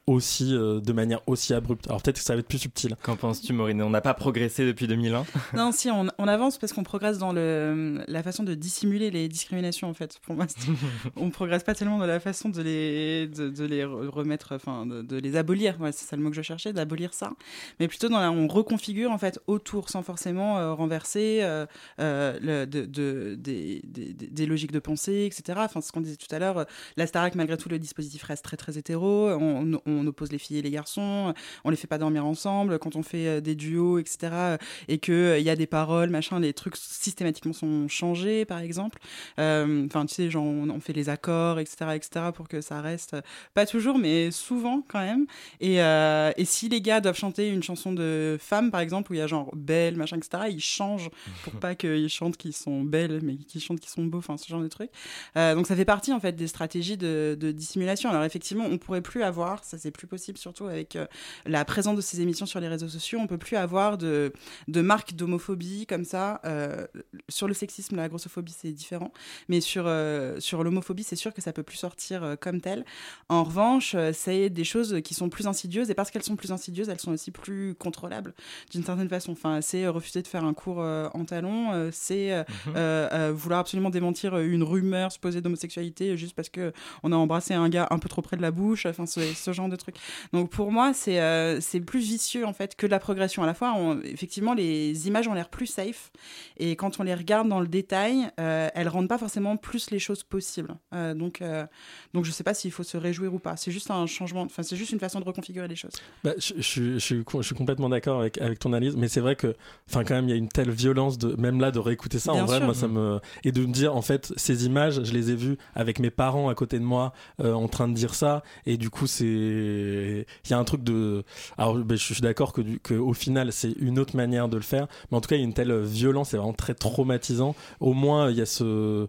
aussi 0.07 0.53
de 0.53 0.93
manière 0.93 1.21
aussi 1.27 1.55
abrupte. 1.55 1.87
Alors 1.89 2.03
peut-être 2.03 2.16
que 2.21 2.25
ça 2.25 2.35
va 2.35 2.41
être 2.41 2.49
plus 2.49 2.59
subtil. 2.59 2.97
Qu'en 3.03 3.17
penses-tu, 3.17 3.53
Maureen? 3.53 3.81
On 3.83 3.91
n'a 3.91 4.01
pas 4.01 4.15
progressé 4.15 4.67
depuis 4.67 4.87
2001 4.87 5.25
Non, 5.55 5.73
si, 5.73 5.91
on, 5.91 6.09
avance 6.27 6.59
parce 6.59 6.73
qu'on 6.73 6.83
progresse 6.83 7.19
dans 7.19 7.33
le, 7.33 8.05
la 8.09 8.23
façon 8.23 8.43
de 8.43 8.55
dissimuler 8.55 9.11
les 9.11 9.29
discriminations, 9.29 9.89
en 9.89 9.95
fait. 9.95 10.19
Pour 10.23 10.35
moi, 10.35 10.47
on 11.17 11.31
progresse 11.31 11.63
pas 11.63 11.75
tellement 11.75 11.99
dans 11.99 12.07
la 12.07 12.21
façon 12.21 12.49
de 12.49 12.63
les, 12.63 13.27
de, 13.27 13.65
les 13.65 13.85
remettre, 13.85 14.55
enfin, 14.55 14.87
de, 14.87 15.17
les 15.17 15.37
abolir. 15.37 15.81
Ouais, 15.81 15.93
c'est 15.93 16.07
ça 16.07 16.17
le 16.17 16.23
mot 16.23 16.31
que 16.31 16.37
je 16.37 16.43
cherchais, 16.43 16.73
d'abolir 16.73 17.15
ça. 17.15 17.33
Mais 17.81 17.89
plutôt, 17.89 18.09
dans 18.09 18.21
la, 18.21 18.31
on 18.31 18.49
reconfigure, 18.49 19.11
en 19.11 19.19
fait, 19.19 19.41
autour, 19.47 19.89
sans 19.89 20.03
forcément 20.03 20.59
euh, 20.59 20.75
renverser 20.75 21.41
euh, 21.43 21.67
euh, 22.01 22.39
le, 22.41 22.67
de, 22.67 22.85
de, 22.85 23.37
des, 23.39 23.83
des, 23.85 24.47
logiques 24.47 24.73
de 24.73 24.79
pensée, 24.79 25.29
etc. 25.31 25.59
Enfin, 25.63 25.81
ce 25.81 25.93
qu'on 25.93 26.01
disait 26.01 26.17
tout 26.17 26.33
à 26.35 26.39
l'heure, 26.39 26.67
la 26.97 27.07
Starac, 27.07 27.35
malgré 27.35 27.57
tout, 27.57 27.69
le 27.69 27.79
dispositif 27.79 28.23
reste 28.23 28.45
très, 28.45 28.57
très 28.57 28.79
hétéro. 28.79 29.31
On, 29.31 29.81
on 29.85 30.07
oppose 30.07 30.33
les 30.33 30.39
filles 30.39 30.59
et 30.59 30.63
les 30.63 30.71
garçons. 30.71 31.35
On 31.65 31.71
les 31.71 31.77
fait 31.77 31.87
pas 31.87 31.99
dormir 32.07 32.25
ensemble, 32.25 32.79
quand 32.79 32.95
on 32.95 33.03
fait 33.03 33.27
euh, 33.27 33.41
des 33.41 33.57
duos, 33.57 33.99
etc., 33.99 34.19
euh, 34.33 34.57
et 34.87 34.99
qu'il 34.99 35.15
euh, 35.15 35.39
il 35.39 35.45
y 35.45 35.51
a 35.51 35.57
des 35.57 35.67
paroles, 35.67 36.09
machin, 36.11 36.39
les 36.39 36.53
trucs 36.53 36.77
systématiquement 36.77 37.53
sont 37.53 37.89
changés, 37.89 38.45
par 38.45 38.61
exemple. 38.61 38.99
Enfin, 39.39 40.07
tu 40.07 40.15
sais, 40.15 40.31
genre, 40.31 40.45
on, 40.45 40.81
fait 40.81 40.93
les 40.93 41.09
accords, 41.09 41.59
etc., 41.59 41.77
etc., 41.95 42.27
pour 42.35 42.49
que 42.49 42.61
ça 42.61 42.81
reste, 42.81 43.17
pas 43.55 43.67
toujours, 43.67 43.99
mais 43.99 44.31
souvent 44.31 44.83
quand 44.87 45.01
même. 45.01 45.27
Et, 45.61 45.77
et 45.77 46.45
si 46.45 46.69
les 46.69 46.81
gars 46.81 47.01
doivent 47.01 47.17
chanter 47.17 47.49
une 47.49 47.63
chanson 47.63 47.93
de 47.93 48.37
femme, 48.41 48.71
par 48.71 48.81
exemple, 48.81 49.11
où 49.11 49.15
il 49.15 49.19
y 49.19 49.23
a 49.23 49.27
genre 49.27 49.51
belle, 49.55 49.97
machin, 49.97 50.17
etc., 50.17 50.45
ils 50.51 50.61
changent 50.61 51.11
pour 51.43 51.53
pas 51.61 51.75
qu'ils 51.75 52.09
chantent 52.09 52.37
qu'ils 52.37 52.53
sont 52.53 52.83
belles, 52.83 53.21
mais 53.23 53.37
qu'ils 53.37 53.61
chantent 53.61 53.81
qu'ils 53.81 53.91
sont 53.91 54.05
beaux, 54.05 54.19
enfin, 54.19 54.37
ce 54.37 54.49
genre 54.49 54.63
de 54.63 54.69
trucs. 54.69 54.91
donc 55.35 55.67
ça 55.67 55.75
fait 55.75 55.85
partie, 55.85 56.13
en 56.13 56.21
fait, 56.21 56.33
des 56.33 56.47
stratégies 56.47 56.97
de, 56.97 57.37
de 57.39 57.51
dissimulation. 57.51 58.11
Alors 58.11 58.25
effectivement, 58.25 58.65
on 58.71 58.79
pourrait 58.79 59.03
plus 59.03 59.23
avoir, 59.23 59.65
ça 59.65 59.79
c'est 59.79 59.91
plus 59.91 60.07
possible, 60.07 60.39
surtout 60.39 60.67
avec 60.67 60.99
la 61.47 61.65
présence 61.65 61.96
de 61.97 62.01
ces 62.01 62.21
émissions 62.21 62.47
sur 62.47 62.61
les 62.61 62.69
réseaux 62.69 62.89
sociaux, 62.89 63.19
on 63.21 63.27
peut 63.27 63.39
plus 63.39 63.57
avoir 63.57 63.99
de, 63.99 64.33
de 64.69 64.81
marques 64.81 65.15
d'homophobie 65.15 65.87
comme 65.87 66.05
ça. 66.05 66.41
Euh, 66.45 66.87
sur 67.29 67.49
le 67.49 67.55
sexisme, 67.55 67.97
la 67.97 68.09
grossophobie, 68.09 68.55
c'est 68.57 68.73
différent. 68.73 69.13
Mais 69.49 69.61
sur, 69.61 69.85
euh, 69.87 70.39
sur 70.41 70.63
l'homophobie, 70.65 71.05
c'est 71.05 71.17
sûr 71.17 71.33
que 71.35 71.41
ça 71.41 71.53
peut 71.53 71.63
plus 71.63 71.77
sortir 71.77 72.23
euh, 72.23 72.37
comme 72.37 72.61
tel. 72.61 72.85
En 73.29 73.45
revanche, 73.45 73.97
c'est 74.13 74.51
des 74.51 74.65
choses 74.65 75.01
qui 75.03 75.15
sont 75.15 75.29
plus 75.29 75.47
insidieuses. 75.47 75.91
Et 75.91 75.95
parce 75.95 76.11
qu'elles 76.11 76.23
sont 76.23 76.37
plus 76.37 76.53
insidieuses, 76.53 76.89
elles 76.89 77.01
sont 77.01 77.13
aussi 77.13 77.31
plus 77.31 77.75
contrôlables 77.75 78.35
d'une 78.71 78.85
certaine 78.85 79.09
façon. 79.09 79.33
Enfin, 79.33 79.61
c'est 79.61 79.87
refuser 79.89 80.23
de 80.23 80.29
faire 80.29 80.45
un 80.45 80.55
cours 80.55 80.79
en 80.79 81.25
talon. 81.25 81.91
c'est 81.93 82.45
mhm. 82.67 83.31
vouloir 83.33 83.61
absolument 83.61 83.91
démentir 83.91 84.39
une 84.39 84.63
rumeur 84.63 85.11
supposée 85.13 85.41
d'homosexualité 85.41 86.17
juste 86.17 86.35
parce 86.35 86.49
que 86.49 86.73
on 87.03 87.13
a 87.13 87.17
embrassé 87.17 87.55
un 87.55 87.69
gars 87.69 87.87
un 87.91 87.99
peu 87.99 88.09
trop 88.09 88.23
près 88.23 88.37
de 88.37 88.43
la 88.43 88.51
bouche. 88.51 88.87
Enfin, 88.87 89.07
ce, 89.07 89.21
ce 89.21 89.53
genre 89.53 89.69
de 89.69 89.77
trucs. 89.77 89.97
Donc 90.33 90.51
pour 90.51 90.71
moi, 90.71 90.93
c'est 90.95 91.61
c'est 91.61 91.81
plus 91.87 92.01
vicieux 92.01 92.45
en 92.45 92.53
fait 92.53 92.77
que 92.77 92.87
de 92.87 92.91
la 92.91 92.99
progression. 92.99 93.43
À 93.43 93.47
la 93.47 93.55
fois, 93.55 93.75
effectivement, 94.05 94.55
les 94.55 95.09
images 95.09 95.29
ont 95.29 95.35
l'air 95.35 95.49
plus 95.49 95.67
safe 95.67 96.11
et 96.59 96.77
quand 96.77 97.01
on 97.01 97.03
les 97.03 97.15
regarde 97.15 97.49
dans 97.49 97.61
le 97.61 97.69
détail, 97.69 98.29
euh, 98.41 98.69
elles 98.75 98.89
rendent 98.89 99.09
pas 99.09 99.19
forcément 99.19 99.57
plus 99.57 99.91
les 99.91 99.99
choses 99.99 100.23
possibles. 100.23 100.77
Euh, 100.95 101.15
donc, 101.15 101.41
euh, 101.41 101.67
donc 102.13 102.25
je 102.25 102.31
sais 102.31 102.45
pas 102.45 102.55
s'il 102.55 102.73
faut 102.73 102.83
se 102.83 102.97
réjouir 102.97 103.33
ou 103.33 103.39
pas. 103.39 103.57
C'est 103.57 103.71
juste 103.71 103.91
un 103.91 104.07
changement. 104.07 104.43
Enfin, 104.43 104.63
c'est 104.63 104.77
juste 104.77 104.93
une 104.93 105.01
façon 105.01 105.21
de 105.21 105.25
reconfigurer 105.25 105.69
les 105.69 105.77
choses. 105.77 105.95
Bah, 106.25 106.33
je, 106.39 106.55
je, 106.59 106.99
je, 106.99 106.99
suis 106.99 107.55
complètement 107.55 107.89
d'accord 107.89 108.21
avec, 108.21 108.39
avec 108.39 108.59
ton 108.59 108.73
analyse, 108.73 108.97
mais 108.97 109.09
c'est 109.09 109.21
vrai 109.21 109.37
que, 109.37 109.55
enfin, 109.89 110.05
quand 110.05 110.15
même, 110.15 110.29
il 110.29 110.31
y 110.31 110.35
a 110.35 110.37
une 110.37 110.49
telle 110.49 110.71
violence 110.71 111.19
de 111.19 111.35
même 111.37 111.61
là 111.61 111.71
de 111.71 111.79
réécouter 111.79 112.19
ça. 112.19 112.33
en 112.33 112.45
vrai, 112.45 112.61
moi, 112.61 112.75
ça 112.75 112.89
me 112.89 113.21
et 113.45 113.53
de 113.53 113.65
me 113.65 113.73
dire 113.73 113.95
en 113.95 114.03
fait, 114.03 114.33
ces 114.37 114.67
images, 114.67 115.03
je 115.03 115.13
les 115.13 115.31
ai 115.31 115.37
vues 115.37 115.57
avec 115.75 115.99
mes 116.01 116.11
parents 116.11 116.49
à 116.49 116.55
côté 116.55 116.79
de 116.79 116.85
moi 116.85 117.13
en 117.39 117.69
train 117.69 117.89
de 117.89 117.95
dire 117.95 118.15
ça, 118.15 118.43
et 118.65 118.77
du 118.77 118.91
coup, 118.91 119.07
c'est 119.07 119.25
il 119.27 120.51
y 120.51 120.55
a 120.55 120.59
un 120.59 120.65
truc 120.65 120.83
de 120.83 121.25
alors 121.59 121.76
ben, 121.85 121.97
je 121.97 122.15
suis 122.15 122.23
d'accord 122.23 122.53
que, 122.53 122.95
au 122.95 123.13
final 123.13 123.53
c'est 123.53 123.73
une 123.79 123.99
autre 123.99 124.17
manière 124.17 124.49
de 124.49 124.57
le 124.57 124.63
faire, 124.63 124.87
mais 125.11 125.17
en 125.17 125.21
tout 125.21 125.29
cas 125.29 125.37
il 125.37 125.41
y 125.41 125.43
a 125.43 125.47
une 125.47 125.55
telle 125.55 125.81
violence, 125.83 126.31
c'est 126.31 126.37
vraiment 126.37 126.53
très 126.53 126.75
traumatisant. 126.75 127.55
Au 127.81 127.93
moins 127.93 128.31
il 128.31 128.37
y 128.37 128.41
a 128.41 128.47
ce 128.47 129.07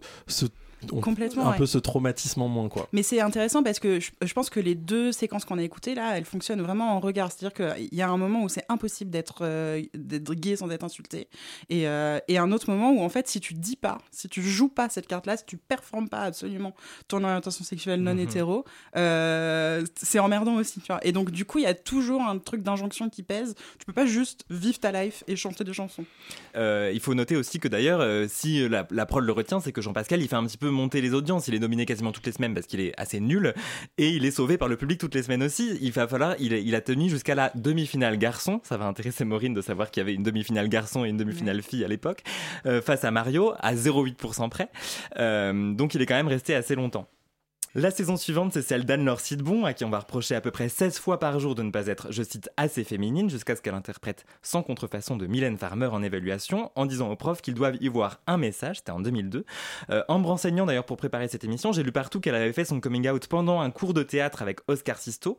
Complètement, 0.86 1.48
un 1.48 1.52
peu 1.52 1.66
ce 1.66 1.78
traumatisme 1.78 2.42
en 2.42 2.48
moins 2.48 2.68
quoi. 2.68 2.88
Mais 2.92 3.02
c'est 3.02 3.20
intéressant 3.20 3.62
parce 3.62 3.80
que 3.80 3.98
je, 3.98 4.32
pense 4.32 4.48
que 4.48 4.60
les 4.60 4.76
deux 4.76 5.10
séquences 5.10 5.44
qu'on 5.44 5.58
a 5.58 5.62
écoutées 5.62 5.94
là, 5.94 6.16
elles 6.16 6.24
fonctionnent 6.24 6.62
vraiment 6.62 6.94
en 6.94 7.00
regard. 7.00 7.32
C'est-à-dire 7.32 7.52
qu'il 7.52 7.98
y 7.98 8.00
a 8.00 8.08
un 8.08 8.16
moment 8.16 8.44
où 8.44 8.48
c'est 8.48 8.64
impossible 8.68 9.10
d'être 9.10 9.38
euh, 9.42 9.82
gay 9.94 10.56
sans 10.56 10.70
être 10.70 10.84
insulté, 10.84 11.28
et, 11.68 11.88
euh, 11.88 12.20
et, 12.28 12.38
un 12.38 12.52
autre 12.52 12.70
moment 12.70 12.92
où 12.92 13.02
en 13.02 13.08
fait 13.08 13.26
si 13.26 13.40
tu 13.40 13.54
dis 13.54 13.74
pas, 13.74 13.98
si 14.12 14.28
tu 14.28 14.42
joues 14.42 14.68
pas 14.68 14.88
cette 14.88 15.08
carte-là, 15.08 15.36
si 15.36 15.44
tu 15.46 15.56
performes 15.56 16.08
pas 16.08 16.20
absolument 16.20 16.74
ton 17.08 17.24
orientation 17.24 17.64
sexuelle 17.64 18.00
non 18.00 18.14
mhm. 18.14 18.20
hétéro, 18.20 18.64
euh, 18.96 19.84
c'est 19.96 20.20
emmerdant 20.20 20.54
aussi. 20.54 20.80
Tu 20.80 20.92
vois. 20.92 21.04
Et 21.04 21.10
donc 21.10 21.32
du 21.32 21.44
coup 21.44 21.58
il 21.58 21.64
y 21.64 21.66
a 21.66 21.74
toujours 21.74 22.22
un 22.22 22.38
truc 22.38 22.62
d'injonction 22.62 23.10
qui 23.10 23.24
pèse. 23.24 23.56
Tu 23.78 23.84
peux 23.84 23.92
pas 23.92 24.06
juste 24.06 24.44
vivre 24.48 24.78
ta 24.78 24.92
life 24.92 25.24
et 25.26 25.34
chanter 25.34 25.64
des 25.64 25.72
chansons. 25.72 26.04
il 26.54 27.00
faut 27.00 27.14
noter 27.14 27.34
aussi 27.34 27.58
que 27.58 27.66
d'ailleurs 27.66 28.28
si 28.28 28.68
la, 28.68 28.86
la 28.90 29.06
prod 29.06 29.24
le 29.24 29.32
retient, 29.32 29.58
c'est 29.58 29.72
que 29.72 29.82
Jean-Pascal 29.82 30.22
il 30.22 30.28
fait 30.28 30.36
un 30.36 30.46
petit 30.46 30.56
peu 30.56 30.67
monter 30.70 31.00
les 31.00 31.14
audiences. 31.14 31.48
Il 31.48 31.54
est 31.54 31.58
nominé 31.58 31.86
quasiment 31.86 32.12
toutes 32.12 32.26
les 32.26 32.32
semaines 32.32 32.54
parce 32.54 32.66
qu'il 32.66 32.80
est 32.80 32.92
assez 32.98 33.20
nul. 33.20 33.54
Et 33.96 34.10
il 34.10 34.24
est 34.24 34.30
sauvé 34.30 34.58
par 34.58 34.68
le 34.68 34.76
public 34.76 34.98
toutes 34.98 35.14
les 35.14 35.22
semaines 35.22 35.42
aussi. 35.42 35.78
Il 35.80 35.92
va 35.92 36.06
falloir, 36.06 36.34
il, 36.38 36.74
a 36.74 36.80
tenu 36.80 37.08
jusqu'à 37.08 37.34
la 37.34 37.50
demi-finale 37.54 38.18
garçon. 38.18 38.60
Ça 38.64 38.76
va 38.76 38.86
intéresser 38.86 39.24
Maureen 39.24 39.54
de 39.54 39.60
savoir 39.60 39.90
qu'il 39.90 40.00
y 40.00 40.02
avait 40.02 40.14
une 40.14 40.22
demi-finale 40.22 40.68
garçon 40.68 41.04
et 41.04 41.08
une 41.08 41.16
demi-finale 41.16 41.62
fille 41.62 41.84
à 41.84 41.88
l'époque. 41.88 42.22
Euh, 42.66 42.80
face 42.82 43.04
à 43.04 43.10
Mario, 43.10 43.52
à 43.58 43.74
0,8% 43.74 44.48
près. 44.48 44.68
Euh, 45.18 45.72
donc 45.74 45.94
il 45.94 46.02
est 46.02 46.06
quand 46.06 46.14
même 46.14 46.28
resté 46.28 46.54
assez 46.54 46.74
longtemps. 46.74 47.08
La 47.74 47.90
saison 47.90 48.16
suivante, 48.16 48.54
c'est 48.54 48.62
celle 48.62 48.86
d'Anne-Laure 48.86 49.20
à 49.64 49.74
qui 49.74 49.84
on 49.84 49.90
va 49.90 49.98
reprocher 49.98 50.34
à 50.34 50.40
peu 50.40 50.50
près 50.50 50.70
16 50.70 50.98
fois 50.98 51.18
par 51.18 51.38
jour 51.38 51.54
de 51.54 51.62
ne 51.62 51.70
pas 51.70 51.86
être, 51.86 52.10
je 52.10 52.22
cite, 52.22 52.48
assez 52.56 52.82
féminine, 52.82 53.28
jusqu'à 53.28 53.56
ce 53.56 53.60
qu'elle 53.60 53.74
interprète 53.74 54.24
sans 54.40 54.62
contrefaçon 54.62 55.16
de 55.16 55.26
Mylène 55.26 55.58
Farmer 55.58 55.88
en 55.88 56.02
évaluation, 56.02 56.72
en 56.76 56.86
disant 56.86 57.10
aux 57.10 57.16
profs 57.16 57.42
qu'ils 57.42 57.52
doivent 57.52 57.76
y 57.80 57.88
voir 57.88 58.20
un 58.26 58.38
message, 58.38 58.78
c'était 58.78 58.92
en 58.92 59.00
2002. 59.00 59.44
Euh, 59.90 60.02
en 60.08 60.18
me 60.18 60.26
renseignant 60.26 60.64
d'ailleurs 60.64 60.86
pour 60.86 60.96
préparer 60.96 61.28
cette 61.28 61.44
émission, 61.44 61.72
j'ai 61.72 61.82
lu 61.82 61.92
partout 61.92 62.20
qu'elle 62.20 62.34
avait 62.34 62.54
fait 62.54 62.64
son 62.64 62.80
coming 62.80 63.06
out 63.10 63.26
pendant 63.26 63.60
un 63.60 63.70
cours 63.70 63.92
de 63.92 64.02
théâtre 64.02 64.40
avec 64.40 64.60
Oscar 64.66 64.96
Sisto, 64.96 65.36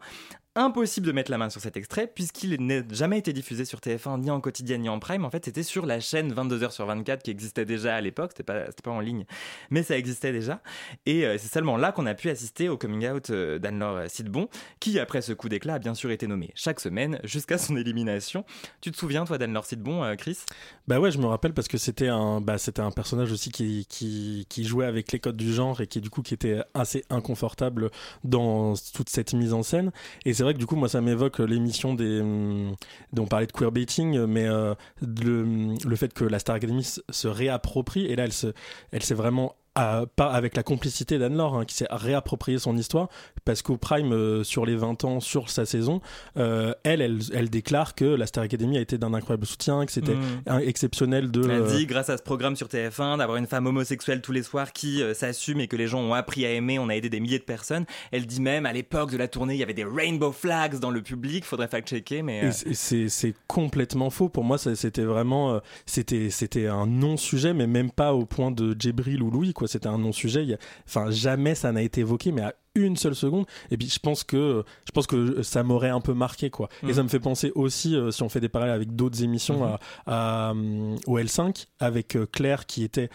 impossible 0.59 1.07
de 1.07 1.11
mettre 1.11 1.31
la 1.31 1.37
main 1.37 1.49
sur 1.49 1.61
cet 1.61 1.77
extrait 1.77 2.07
puisqu'il 2.07 2.55
n'a 2.65 2.81
jamais 2.91 3.17
été 3.17 3.33
diffusé 3.33 3.65
sur 3.65 3.79
TF1 3.79 4.19
ni 4.19 4.31
en 4.31 4.41
quotidien 4.41 4.77
ni 4.77 4.89
en 4.89 4.99
prime. 4.99 5.25
En 5.25 5.29
fait, 5.29 5.45
c'était 5.45 5.63
sur 5.63 5.85
la 5.85 5.99
chaîne 5.99 6.33
22h 6.33 6.71
sur 6.71 6.85
24 6.85 7.23
qui 7.23 7.31
existait 7.31 7.65
déjà 7.65 7.95
à 7.95 8.01
l'époque. 8.01 8.31
C'était 8.31 8.43
pas, 8.43 8.65
pas 8.83 8.91
en 8.91 8.99
ligne, 8.99 9.25
mais 9.69 9.83
ça 9.83 9.97
existait 9.97 10.31
déjà. 10.31 10.61
Et 11.05 11.25
euh, 11.25 11.37
c'est 11.37 11.51
seulement 11.51 11.77
là 11.77 11.91
qu'on 11.91 12.05
a 12.05 12.13
pu 12.13 12.29
assister 12.29 12.69
au 12.69 12.77
coming 12.77 13.07
out 13.07 13.29
euh, 13.29 13.59
d'Anne-Laure 13.59 14.09
Sidbon, 14.09 14.49
qui 14.79 14.99
après 14.99 15.21
ce 15.21 15.33
coup 15.33 15.49
d'éclat 15.49 15.75
a 15.75 15.79
bien 15.79 15.93
sûr 15.93 16.11
été 16.11 16.27
nommé 16.27 16.51
chaque 16.55 16.79
semaine 16.79 17.19
jusqu'à 17.23 17.57
son 17.57 17.77
élimination. 17.77 18.45
Tu 18.81 18.91
te 18.91 18.97
souviens 18.97 19.25
toi 19.25 19.37
d'Anne-Laure 19.37 19.65
Sidbon, 19.65 20.03
euh, 20.03 20.15
Chris? 20.15 20.39
Bah 20.87 20.99
ouais, 20.99 21.11
je 21.11 21.19
me 21.19 21.25
rappelle 21.25 21.53
parce 21.53 21.67
que 21.67 21.77
c'était 21.77 22.07
un, 22.07 22.41
bah, 22.41 22.55
un 22.77 22.91
personnage 22.91 23.31
aussi 23.31 23.51
qui, 23.51 23.85
qui, 23.87 24.63
jouait 24.63 24.85
avec 24.85 25.11
les 25.11 25.19
codes 25.19 25.37
du 25.37 25.53
genre 25.53 25.81
et 25.81 25.87
qui 25.87 26.01
du 26.01 26.09
coup 26.09 26.21
qui 26.21 26.33
était 26.33 26.61
assez 26.73 27.05
inconfortable 27.09 27.89
dans 28.23 28.73
toute 28.93 29.09
cette 29.09 29.33
mise 29.33 29.53
en 29.53 29.63
scène. 29.63 29.91
Et 30.25 30.33
c'est 30.33 30.43
que 30.53 30.59
du 30.59 30.65
coup, 30.65 30.75
moi, 30.75 30.89
ça 30.89 31.01
m'évoque 31.01 31.39
l'émission 31.39 31.93
des. 31.93 32.21
Hum, 32.21 32.75
dont 33.13 33.23
on 33.23 33.27
parlait 33.27 33.47
de 33.47 33.51
queerbaiting, 33.51 34.25
mais 34.25 34.47
euh, 34.47 34.75
le, 35.01 35.75
le, 35.85 35.95
fait 35.95 36.13
que 36.13 36.23
la 36.23 36.39
Star 36.39 36.55
Academy 36.55 36.83
se 36.83 37.27
réapproprie, 37.27 38.05
et 38.05 38.15
là, 38.15 38.25
elle 38.25 38.33
s'est 38.33 38.53
elle 38.91 39.01
vraiment 39.15 39.55
à- 39.79 40.05
pas 40.15 40.31
avec 40.31 40.55
la 40.55 40.63
complicité 40.63 41.17
d'Anne-Laure, 41.17 41.55
hein, 41.57 41.65
qui 41.65 41.75
s'est 41.75 41.87
réapproprié 41.89 42.59
son 42.59 42.75
histoire, 42.77 43.07
parce 43.45 43.61
qu'au 43.61 43.77
Prime, 43.77 44.11
euh, 44.13 44.43
sur 44.43 44.65
les 44.65 44.75
20 44.75 45.03
ans, 45.05 45.19
sur 45.19 45.49
sa 45.49 45.65
saison, 45.65 46.01
euh, 46.37 46.73
elle, 46.83 47.01
elle, 47.01 47.19
elle 47.33 47.49
déclare 47.49 47.95
que 47.95 48.05
la 48.05 48.25
Star 48.27 48.43
Academy 48.43 48.77
a 48.77 48.81
été 48.81 48.97
d'un 48.97 49.13
incroyable 49.13 49.45
soutien, 49.45 49.85
que 49.85 49.91
c'était 49.91 50.15
Mm. 50.15 50.59
exceptionnel 50.61 51.31
de. 51.31 51.43
Elle 51.43 51.51
euh, 51.61 51.77
dit, 51.77 51.85
grâce 51.85 52.09
à 52.09 52.17
ce 52.17 52.23
programme 52.23 52.55
sur 52.55 52.67
TF1, 52.67 53.17
d'avoir 53.17 53.37
une 53.37 53.47
femme 53.47 53.65
homosexuelle 53.67 54.21
tous 54.21 54.31
les 54.31 54.43
soirs 54.43 54.71
qui 54.73 55.01
euh, 55.01 55.13
s'assume 55.13 55.59
et 55.61 55.67
que 55.67 55.75
les 55.75 55.87
gens 55.87 55.99
ont 56.01 56.13
appris 56.13 56.45
à 56.45 56.51
aimer, 56.51 56.79
on 56.79 56.89
a 56.89 56.95
aidé 56.95 57.09
des 57.09 57.19
milliers 57.19 57.39
de 57.39 57.43
personnes. 57.43 57.85
Elle 58.11 58.25
dit 58.25 58.41
même, 58.41 58.65
à 58.65 58.73
l'époque 58.73 59.11
de 59.11 59.17
la 59.17 59.27
tournée, 59.27 59.53
il 59.55 59.59
y 59.59 59.63
avait 59.63 59.73
des 59.73 59.85
rainbow 59.85 60.31
flags 60.31 60.79
dans 60.79 60.91
le 60.91 61.01
public, 61.01 61.45
faudrait 61.45 61.67
fact-checker, 61.67 62.21
mais... 62.21 62.39
Et 62.39 62.45
euh, 62.45 62.51
c'est- 62.73 63.33
complètement 63.47 64.09
faux. 64.09 64.29
Pour 64.29 64.43
moi, 64.43 64.57
c'était 64.57 65.03
vraiment, 65.03 65.53
euh, 65.53 65.59
c'était 65.85 66.29
c'était 66.29 66.67
un 66.67 66.85
non-sujet, 66.87 67.53
mais 67.53 67.67
même 67.67 67.91
pas 67.91 68.13
au 68.13 68.25
point 68.25 68.51
de 68.51 68.75
Djibril 68.77 69.21
ou 69.23 69.31
Louis. 69.31 69.53
quoi. 69.53 69.67
C'était 69.69 69.87
un 69.87 69.97
non-sujet. 69.97 70.57
Enfin, 70.87 71.09
jamais 71.11 71.55
ça 71.55 71.71
n'a 71.71 71.81
été 71.81 72.01
évoqué, 72.01 72.31
mais 72.31 72.41
à 72.41 72.53
une 72.75 72.95
seule 72.97 73.15
seconde. 73.15 73.45
Et 73.71 73.77
puis, 73.77 73.89
je 73.89 73.99
pense 73.99 74.23
que 74.23 74.63
je 74.85 74.91
pense 74.91 75.07
que 75.07 75.41
ça 75.41 75.63
m'aurait 75.63 75.89
un 75.89 76.01
peu 76.01 76.13
marqué, 76.13 76.49
quoi. 76.49 76.69
Et 76.83 76.87
Mhm. 76.87 76.93
ça 76.93 77.03
me 77.03 77.07
fait 77.09 77.19
penser 77.19 77.51
aussi, 77.55 77.95
euh, 77.95 78.11
si 78.11 78.23
on 78.23 78.29
fait 78.29 78.39
des 78.39 78.47
parallèles 78.49 78.75
avec 78.75 78.95
d'autres 78.95 79.23
émissions, 79.23 79.65
Mhm. 79.65 79.77
à, 80.05 80.49
à, 80.49 80.53
euh, 80.53 80.95
au 81.07 81.17
L5 81.17 81.67
avec 81.79 82.15
euh, 82.15 82.25
Claire 82.31 82.65
qui 82.67 82.83
était 82.83 83.09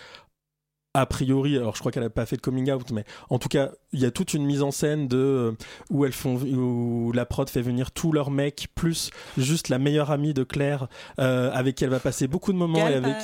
a 0.94 1.06
priori, 1.06 1.56
alors 1.56 1.74
je 1.74 1.80
crois 1.80 1.92
qu'elle 1.92 2.02
n'a 2.02 2.10
pas 2.10 2.26
fait 2.26 2.36
de 2.36 2.40
coming 2.40 2.70
out, 2.70 2.90
mais 2.92 3.04
en 3.28 3.38
tout 3.38 3.48
cas, 3.48 3.70
il 3.92 4.00
y 4.00 4.04
a 4.04 4.10
toute 4.10 4.34
une 4.34 4.44
mise 4.44 4.62
en 4.62 4.70
scène 4.70 5.08
de 5.08 5.16
euh, 5.16 5.52
où 5.90 6.04
elles 6.04 6.12
font, 6.12 6.36
où 6.36 7.12
la 7.12 7.26
prod 7.26 7.48
fait 7.48 7.62
venir 7.62 7.90
tous 7.90 8.12
leurs 8.12 8.30
mecs 8.30 8.68
plus 8.74 9.10
juste 9.36 9.68
la 9.68 9.78
meilleure 9.78 10.10
amie 10.10 10.34
de 10.34 10.44
Claire 10.44 10.88
euh, 11.18 11.50
avec 11.52 11.76
qui 11.76 11.84
elle 11.84 11.90
va 11.90 12.00
passer 12.00 12.28
beaucoup 12.28 12.52
de 12.52 12.58
moments 12.58 12.88
et 12.88 12.94
avec 12.94 13.16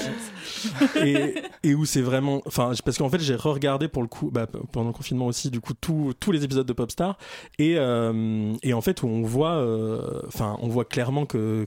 et, 1.04 1.34
et 1.62 1.74
où 1.74 1.84
c'est 1.84 2.00
vraiment, 2.00 2.42
enfin 2.46 2.72
parce 2.84 2.98
qu'en 2.98 3.08
fait 3.08 3.20
j'ai 3.20 3.34
re-regardé 3.34 3.88
pour 3.88 4.02
le 4.02 4.08
coup 4.08 4.30
bah, 4.30 4.46
pendant 4.72 4.88
le 4.88 4.94
confinement 4.94 5.26
aussi 5.26 5.50
du 5.50 5.60
coup 5.60 5.74
tous 5.74 6.12
tous 6.18 6.32
les 6.32 6.44
épisodes 6.44 6.66
de 6.66 6.72
Popstar 6.72 7.18
et 7.58 7.76
euh, 7.78 8.54
et 8.62 8.72
en 8.72 8.80
fait 8.80 9.02
où 9.02 9.06
on 9.06 9.22
voit, 9.22 9.54
euh, 9.54 10.20
enfin 10.26 10.56
on 10.60 10.68
voit 10.68 10.84
clairement 10.84 11.26
que 11.26 11.66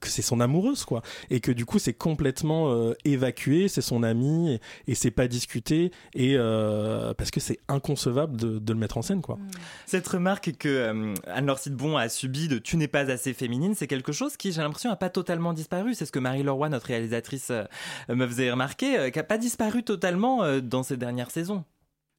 que 0.00 0.08
c'est 0.08 0.22
son 0.22 0.40
amoureuse 0.40 0.84
quoi 0.84 1.02
et 1.30 1.40
que 1.40 1.52
du 1.52 1.66
coup 1.66 1.78
c'est 1.78 1.92
complètement 1.92 2.72
euh, 2.72 2.94
évacué 3.04 3.68
c'est 3.68 3.80
son 3.82 4.02
ami 4.02 4.54
et, 4.54 4.60
et 4.88 4.94
c'est 4.94 5.10
pas 5.10 5.28
discuté 5.28 5.90
et 6.14 6.34
euh, 6.36 7.12
parce 7.14 7.30
que 7.30 7.40
c'est 7.40 7.58
inconcevable 7.68 8.36
de, 8.36 8.58
de 8.58 8.72
le 8.72 8.78
mettre 8.78 8.96
en 8.96 9.02
scène 9.02 9.20
quoi 9.20 9.38
Cette 9.86 10.08
remarque 10.08 10.52
que 10.58 10.68
euh, 10.68 11.14
Anne-Laure 11.26 11.58
Sidbon 11.58 11.96
a 11.96 12.08
subie 12.08 12.48
de 12.48 12.58
tu 12.58 12.76
n'es 12.76 12.88
pas 12.88 13.10
assez 13.10 13.34
féminine, 13.34 13.74
c'est 13.74 13.86
quelque 13.86 14.12
chose 14.12 14.36
qui, 14.36 14.52
j'ai 14.52 14.60
l'impression, 14.62 14.90
n'a 14.90 14.96
pas 14.96 15.10
totalement 15.10 15.52
disparu. 15.52 15.94
C'est 15.94 16.06
ce 16.06 16.12
que 16.12 16.18
Marie 16.18 16.42
Leroy, 16.42 16.68
notre 16.68 16.86
réalisatrice, 16.86 17.50
euh, 17.50 17.64
me 18.08 18.26
faisait 18.26 18.50
remarquer, 18.50 18.98
euh, 18.98 19.10
qui 19.10 19.18
n'a 19.18 19.24
pas 19.24 19.38
disparu 19.38 19.82
totalement 19.82 20.42
euh, 20.44 20.60
dans 20.60 20.82
ces 20.82 20.96
dernières 20.96 21.30
saisons. 21.30 21.64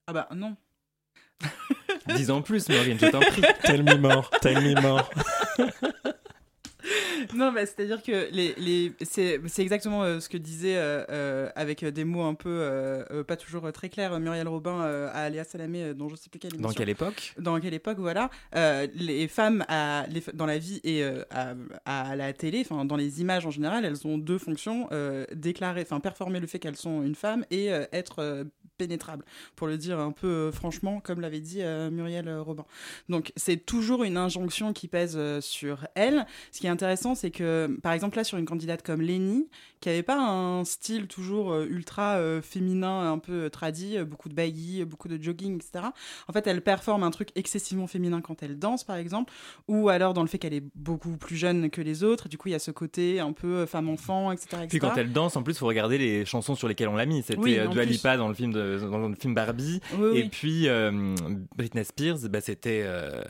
Ah 0.07 0.13
bah 0.13 0.27
non. 0.35 0.55
Dix 2.15 2.29
ans 2.31 2.41
plus, 2.41 2.69
Maureen, 2.69 2.97
je 2.99 3.07
t'en 3.07 3.19
prie. 3.19 3.41
tell 3.63 3.83
me 3.83 3.95
more 3.95 4.29
tell 4.41 4.61
me 4.61 4.79
more 4.81 5.09
Non, 7.35 7.51
bah, 7.51 7.65
c'est-à-dire 7.65 8.01
que 8.01 8.29
les, 8.31 8.53
les, 8.57 8.93
c'est, 9.01 9.39
c'est 9.47 9.61
exactement 9.61 10.03
euh, 10.03 10.19
ce 10.19 10.29
que 10.29 10.37
disait, 10.37 10.77
euh, 10.77 11.03
euh, 11.09 11.49
avec 11.55 11.83
des 11.83 12.03
mots 12.03 12.23
un 12.23 12.33
peu 12.33 12.49
euh, 12.49 13.23
pas 13.23 13.35
toujours 13.35 13.71
très 13.71 13.89
clairs, 13.89 14.19
Muriel 14.19 14.47
Robin 14.47 14.81
à 15.13 15.29
Léa 15.29 15.43
Salamé, 15.43 15.93
dont 15.93 16.09
je 16.09 16.15
sais 16.15 16.29
plus 16.29 16.39
quelle 16.39 16.53
émission. 16.53 16.69
Dans 16.69 16.73
quelle 16.73 16.89
époque? 16.89 17.33
Dans 17.39 17.59
quelle 17.59 17.73
époque, 17.73 17.97
voilà, 17.99 18.29
les 18.93 19.27
femmes 19.27 19.65
à, 19.67 20.05
les, 20.09 20.23
dans 20.33 20.45
la 20.45 20.57
vie 20.57 20.79
et 20.83 21.03
à, 21.03 21.55
à 21.85 22.15
la 22.15 22.33
télé, 22.33 22.65
dans 22.69 22.95
les 22.95 23.21
images 23.21 23.45
en 23.45 23.51
général, 23.51 23.85
elles 23.85 24.05
ont 24.07 24.17
deux 24.17 24.37
fonctions 24.37 24.89
déclarer, 25.33 25.81
enfin 25.81 25.99
performer 25.99 26.39
le 26.39 26.47
fait 26.47 26.59
qu'elles 26.59 26.75
sont 26.75 27.03
une 27.03 27.15
femme 27.15 27.45
et 27.51 27.67
être 27.91 28.45
pénétrables, 28.77 29.25
pour 29.55 29.67
le 29.67 29.77
dire 29.77 29.99
un 29.99 30.11
peu 30.11 30.27
euh, 30.27 30.51
franchement, 30.51 30.99
comme 30.99 31.21
l'avait 31.21 31.39
dit 31.39 31.61
euh, 31.61 31.89
Muriel 31.89 32.27
euh, 32.27 32.41
Robin. 32.41 32.65
Donc 33.09 33.31
c'est 33.35 33.65
toujours 33.65 34.03
une 34.03 34.17
injonction 34.17 34.73
qui 34.73 34.87
pèse 34.87 35.19
sur 35.39 35.87
elles. 35.95 36.25
Ce 36.51 36.59
qui 36.59 36.67
est 36.67 36.69
intéressant, 36.69 37.15
c'est 37.15 37.31
que 37.31 37.77
par 37.81 37.93
exemple 37.93 38.17
là 38.17 38.23
sur 38.23 38.37
une 38.37 38.45
candidate 38.45 38.83
comme 38.83 39.01
Lénie, 39.01 39.47
qui 39.85 39.89
avait 39.89 40.03
pas 40.03 40.19
un 40.19 40.65
style 40.65 41.07
toujours 41.07 41.55
ultra 41.61 42.15
euh, 42.15 42.41
féminin, 42.41 43.11
un 43.11 43.19
peu 43.19 43.51
tradi, 43.51 43.97
euh, 43.97 44.05
beaucoup 44.05 44.29
de 44.29 44.33
baggy, 44.33 44.83
beaucoup 44.83 45.07
de 45.07 45.21
jogging, 45.21 45.57
etc. 45.57 45.85
En 46.27 46.33
fait, 46.33 46.47
elle 46.47 46.63
performe 46.63 47.03
un 47.03 47.11
truc 47.11 47.29
excessivement 47.35 47.85
féminin 47.85 48.21
quand 48.21 48.41
elle 48.41 48.57
danse, 48.57 48.83
par 48.83 48.95
exemple, 48.95 49.31
ou 49.67 49.89
alors 49.89 50.15
dans 50.15 50.23
le 50.23 50.27
fait 50.27 50.39
qu'elle 50.39 50.55
est 50.55 50.63
beaucoup 50.73 51.17
plus 51.17 51.35
jeune 51.35 51.69
que 51.69 51.81
les 51.81 52.03
autres. 52.03 52.29
Du 52.29 52.39
coup, 52.39 52.47
il 52.49 52.53
y 52.53 52.55
a 52.55 52.59
ce 52.59 52.71
côté 52.71 53.19
un 53.19 53.31
peu 53.31 53.67
femme-enfant, 53.67 54.31
etc., 54.31 54.47
etc. 54.53 54.67
Puis 54.69 54.79
quand 54.79 54.95
elle 54.97 55.11
danse, 55.11 55.35
en 55.35 55.43
plus, 55.43 55.55
faut 55.55 55.67
regarder 55.67 55.99
les 55.99 56.25
chansons 56.25 56.55
sur 56.55 56.67
lesquelles 56.67 56.89
on 56.89 56.95
l'a 56.95 57.05
mis. 57.05 57.21
C'était 57.21 57.39
Oui, 57.39 57.59
Dua. 57.69 57.85
Lipa 57.85 58.17
dans 58.17 58.27
le 58.27 58.33
film 58.33 58.53
de, 58.53 58.64
dans 58.79 59.07
le 59.09 59.15
film 59.15 59.33
Barbie, 59.33 59.79
Oui, 59.97 60.09
oui. 60.13 60.19
et 60.19 60.29
puis 60.29 60.67
euh, 60.67 61.15
Britney 61.55 61.83
Spears, 61.85 62.17
bah, 62.29 62.41
c'était 62.41 62.83
euh, 62.85 63.21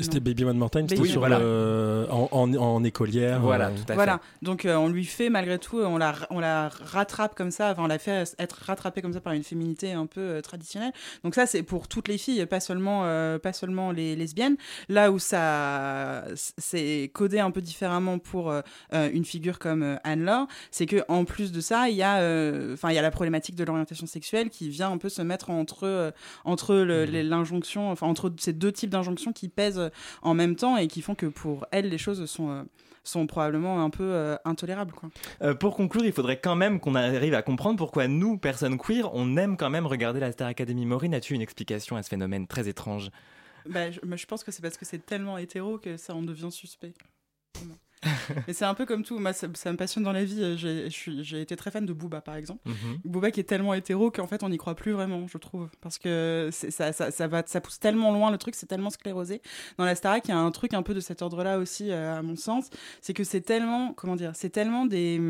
C'était 0.00 0.20
Baby 0.20 0.44
One 0.44 0.56
More 0.58 0.70
Time, 0.70 0.82
c'était 0.88 0.94
Baby 1.00 1.10
sur 1.10 1.28
le- 1.28 2.06
en, 2.08 2.28
en, 2.30 2.54
en 2.54 2.84
écolière. 2.84 3.40
voilà, 3.40 3.66
euh, 3.66 3.74
tout 3.76 3.90
à 3.92 3.94
Voilà, 3.96 4.20
donc 4.42 4.64
euh, 4.64 4.76
on 4.76 4.86
lui 4.88 5.04
fait 5.04 5.28
malgré 5.28 5.58
tout, 5.58 5.80
on 5.80 5.98
la, 5.98 6.14
on 6.30 6.38
la 6.38 6.68
rattrape 6.68 7.34
comme 7.34 7.50
ça, 7.50 7.72
enfin 7.72 7.82
on 7.82 7.88
la 7.88 7.98
fait 7.98 8.22
être 8.38 8.60
rattrapée 8.64 9.02
comme 9.02 9.12
ça 9.12 9.20
par 9.20 9.32
une 9.32 9.42
féminité 9.42 9.92
un 9.94 10.06
peu 10.06 10.20
euh, 10.20 10.40
traditionnelle. 10.40 10.92
Donc 11.24 11.34
ça 11.34 11.46
c'est 11.46 11.64
pour 11.64 11.88
toutes 11.88 12.06
les 12.06 12.16
filles, 12.16 12.46
pas 12.46 12.60
seulement, 12.60 13.06
euh, 13.06 13.40
pas 13.40 13.52
seulement 13.52 13.90
les 13.90 14.14
lesbiennes. 14.14 14.56
Là 14.88 15.10
où 15.10 15.18
ça 15.18 16.22
c'est 16.36 17.10
codé 17.12 17.40
un 17.40 17.50
peu 17.50 17.60
différemment 17.60 18.20
pour 18.20 18.52
une 18.92 19.24
figure 19.24 19.58
comme 19.58 19.82
euh, 19.82 19.96
Anne-Laure, 20.04 20.46
c'est 20.70 20.86
que 20.86 21.02
en 21.08 21.24
plus 21.24 21.50
de 21.50 21.60
ça, 21.60 21.88
il 21.88 21.96
y 21.96 22.02
a, 22.04 22.18
euh, 22.20 22.74
enfin 22.74 22.90
il 22.90 22.94
y 22.94 22.98
a 22.98 23.02
la 23.02 23.10
problématique 23.10 23.56
de 23.56 23.64
l'orientation 23.64 24.06
sexuelle 24.06 24.48
qui 24.48 24.68
vient 24.68 24.92
un 24.92 24.98
peu 24.98 25.08
se 25.08 25.22
mettre 25.22 25.50
entre 25.50 25.84
euh, 25.88 26.12
entre 26.44 26.76
les- 26.76 27.24
l'injonction, 27.24 27.90
enfin 27.90 28.06
entre 28.06 28.32
ces 28.38 28.52
deux 28.52 28.70
types 28.70 28.90
d'injonctions 28.90 29.32
qui 29.32 29.48
pèsent 29.48 29.87
en 30.22 30.34
même 30.34 30.56
temps 30.56 30.76
et 30.76 30.86
qui 30.88 31.02
font 31.02 31.14
que 31.14 31.26
pour 31.26 31.66
elle 31.70 31.88
les 31.88 31.98
choses 31.98 32.24
sont 32.26 32.50
euh, 32.50 32.62
sont 33.08 33.26
probablement 33.26 33.82
un 33.82 33.90
peu 33.90 34.04
euh, 34.04 34.36
intolérables. 34.44 34.92
Quoi. 34.92 35.10
Euh, 35.42 35.54
pour 35.54 35.74
conclure, 35.74 36.04
il 36.04 36.12
faudrait 36.12 36.38
quand 36.38 36.56
même 36.56 36.78
qu'on 36.78 36.94
arrive 36.94 37.34
à 37.34 37.42
comprendre 37.42 37.78
pourquoi 37.78 38.06
nous, 38.06 38.38
personnes 38.38 38.78
queer, 38.78 39.10
on 39.14 39.36
aime 39.36 39.56
quand 39.56 39.70
même 39.70 39.86
regarder 39.86 40.20
la 40.20 40.30
Star 40.32 40.48
Academy. 40.48 40.86
Maureen, 40.86 41.14
as-tu 41.14 41.34
une 41.34 41.40
explication 41.40 41.96
à 41.96 42.02
ce 42.02 42.08
phénomène 42.08 42.46
très 42.46 42.68
étrange? 42.68 43.10
Bah, 43.66 43.90
je, 43.90 44.26
pense 44.26 44.44
que 44.44 44.52
c'est 44.52 44.62
parce 44.62 44.76
que 44.76 44.84
c'est 44.84 45.04
tellement 45.04 45.38
hétéro 45.38 45.78
que 45.78 45.96
ça 45.96 46.14
en 46.14 46.22
devient 46.22 46.50
suspect. 46.50 46.94
Vraiment. 47.56 47.74
Mais 48.46 48.52
c'est 48.52 48.64
un 48.64 48.74
peu 48.74 48.86
comme 48.86 49.02
tout. 49.04 49.18
Moi, 49.18 49.32
ça, 49.32 49.48
ça 49.54 49.72
me 49.72 49.76
passionne 49.76 50.04
dans 50.04 50.12
la 50.12 50.24
vie. 50.24 50.40
Euh, 50.40 50.88
J'ai 50.88 51.40
été 51.40 51.56
très 51.56 51.70
fan 51.70 51.84
de 51.84 51.92
Booba, 51.92 52.20
par 52.20 52.36
exemple. 52.36 52.60
Mhm. 52.68 52.98
Booba 53.04 53.30
qui 53.30 53.40
est 53.40 53.44
tellement 53.44 53.74
hétéro 53.74 54.10
qu'en 54.10 54.26
fait 54.26 54.42
on 54.42 54.48
n'y 54.48 54.58
croit 54.58 54.74
plus 54.74 54.92
vraiment, 54.92 55.26
je 55.26 55.38
trouve. 55.38 55.68
Parce 55.80 55.98
que 55.98 56.50
ça, 56.52 56.92
ça, 56.92 57.10
ça, 57.10 57.26
va, 57.26 57.42
ça 57.46 57.60
pousse 57.60 57.78
tellement 57.78 58.12
loin, 58.12 58.30
le 58.30 58.38
truc, 58.38 58.54
c'est 58.54 58.66
tellement 58.66 58.90
sclérosé. 58.90 59.42
Dans 59.76 59.84
la 59.84 59.94
Starac, 59.94 60.26
il 60.26 60.30
y 60.30 60.34
a 60.34 60.38
un 60.38 60.50
truc 60.50 60.74
un 60.74 60.82
peu 60.82 60.94
de 60.94 61.00
cet 61.00 61.22
ordre-là 61.22 61.58
aussi, 61.58 61.90
euh, 61.90 62.18
à 62.18 62.22
mon 62.22 62.36
sens. 62.36 62.70
C'est 63.00 63.14
que 63.14 63.24
c'est 63.24 63.40
tellement, 63.40 63.92
comment 63.94 64.16
dire, 64.16 64.32
c'est 64.34 64.50
tellement 64.50 64.86
des, 64.86 65.20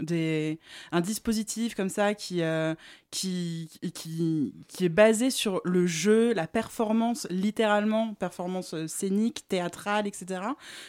des, 0.00 0.58
un 0.92 1.00
dispositif 1.00 1.74
comme 1.74 1.88
ça 1.88 2.14
qui, 2.14 2.42
euh, 2.42 2.74
qui, 3.10 3.68
qui, 3.94 4.54
qui 4.68 4.84
est 4.84 4.90
basé 4.90 5.30
sur 5.30 5.60
le 5.64 5.86
jeu, 5.86 6.32
la 6.34 6.46
performance, 6.46 7.26
littéralement, 7.30 8.14
performance 8.14 8.74
scénique, 8.86 9.46
théâtrale, 9.48 10.06
etc. 10.06 10.42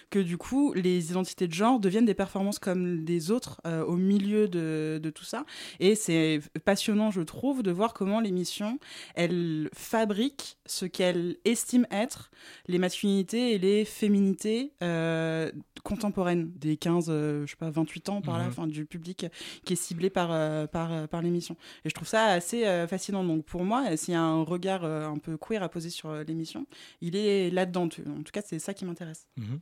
Que 0.10 0.20
du 0.20 0.38
coup, 0.38 0.74
les 0.74 0.99
identités 1.00 1.48
de 1.48 1.54
genre 1.54 1.80
deviennent 1.80 2.06
des 2.06 2.14
performances 2.14 2.60
comme 2.60 3.06
les 3.06 3.32
autres 3.32 3.62
euh, 3.66 3.84
au 3.86 3.96
milieu 3.96 4.48
de, 4.48 5.00
de 5.02 5.10
tout 5.10 5.24
ça. 5.24 5.46
Et 5.80 5.96
c'est 5.96 6.40
passionnant, 6.66 7.12
je 7.12 7.22
trouve, 7.22 7.64
de 7.64 7.72
voir 7.72 7.94
comment 7.94 8.20
l'émission, 8.20 8.80
elle 9.16 9.70
fabrique 9.74 10.58
ce 10.66 10.86
qu'elle 10.86 11.38
estime 11.46 11.86
être 11.92 12.32
les 12.68 12.78
masculinités 12.78 13.54
et 13.54 13.58
les 13.58 13.86
féminités 13.86 14.74
euh, 14.84 15.52
contemporaines 15.84 16.52
des 16.56 16.78
15, 16.78 17.06
euh, 17.10 17.46
je 17.46 17.52
sais 17.52 17.58
pas, 17.58 17.70
28 17.70 18.10
ans 18.10 18.22
par 18.22 18.38
là, 18.38 18.44
Mhm. 18.46 18.50
enfin, 18.50 18.68
du 18.68 18.86
public 18.86 19.26
qui 19.66 19.74
est 19.74 19.76
ciblé 19.76 20.10
par, 20.10 20.30
par, 20.70 21.08
par 21.08 21.22
l'émission. 21.22 21.56
Et 21.86 21.90
je 21.90 21.94
trouve 21.96 22.08
ça 22.08 22.26
assez 22.26 22.64
fascinant. 22.88 23.24
Donc 23.24 23.46
pour 23.46 23.64
moi, 23.64 23.96
s'il 23.98 24.14
y 24.14 24.18
a 24.18 24.22
un 24.22 24.44
regard 24.44 24.84
un 24.84 25.18
peu 25.18 25.38
queer 25.38 25.64
à 25.64 25.70
poser 25.70 25.90
sur 25.90 26.14
l'émission, 26.24 26.66
il 27.02 27.16
est 27.16 27.50
là-dedans. 27.50 27.84
En 27.84 28.24
tout 28.24 28.32
cas, 28.34 28.42
c'est 28.46 28.60
ça 28.60 28.74
qui 28.74 28.86
m'intéresse. 28.86 29.28
Mhm. 29.38 29.60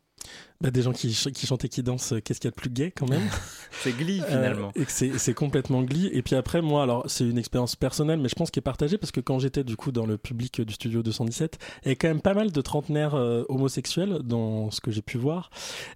Bah, 0.59 0.71
des 0.71 0.81
gens 0.81 0.91
qui, 0.91 1.13
ch- 1.13 1.33
qui 1.33 1.45
chantent 1.45 1.65
et 1.65 1.69
qui 1.69 1.83
dansent, 1.83 2.13
euh, 2.13 2.19
qu'est-ce 2.19 2.39
qu'il 2.39 2.47
y 2.47 2.51
a 2.51 2.55
de 2.55 2.55
plus 2.55 2.69
gay 2.71 2.91
quand 2.91 3.07
même? 3.07 3.21
C'est 3.83 3.91
Glee 3.95 4.21
finalement. 4.27 4.69
Euh, 4.75 4.81
et 4.81 4.85
que 4.85 4.91
c'est 5.19 5.33
complètement 5.35 5.83
glee. 5.83 6.09
Et 6.13 6.23
puis 6.23 6.33
après, 6.35 6.63
moi, 6.63 6.81
alors 6.81 7.03
c'est 7.07 7.25
une 7.25 7.37
expérience 7.37 7.75
personnelle, 7.75 8.19
mais 8.19 8.27
je 8.27 8.33
pense 8.33 8.49
qu'elle 8.49 8.61
est 8.61 8.63
partagée 8.63 8.97
parce 8.97 9.11
que 9.11 9.19
quand 9.19 9.37
j'étais 9.37 9.63
du 9.63 9.75
coup 9.75 9.91
dans 9.91 10.07
le 10.07 10.17
public 10.17 10.61
du 10.61 10.73
studio 10.73 11.03
217, 11.03 11.59
il 11.61 11.85
y 11.85 11.87
avait 11.89 11.95
quand 11.95 12.07
même 12.07 12.21
pas 12.21 12.33
mal 12.33 12.51
de 12.51 12.61
trentenaires 12.61 13.13
euh, 13.13 13.43
homosexuels 13.49 14.21
dans 14.23 14.71
ce 14.71 14.81
que 14.81 14.89
j'ai 14.89 15.03
pu 15.03 15.17
voir. 15.19 15.51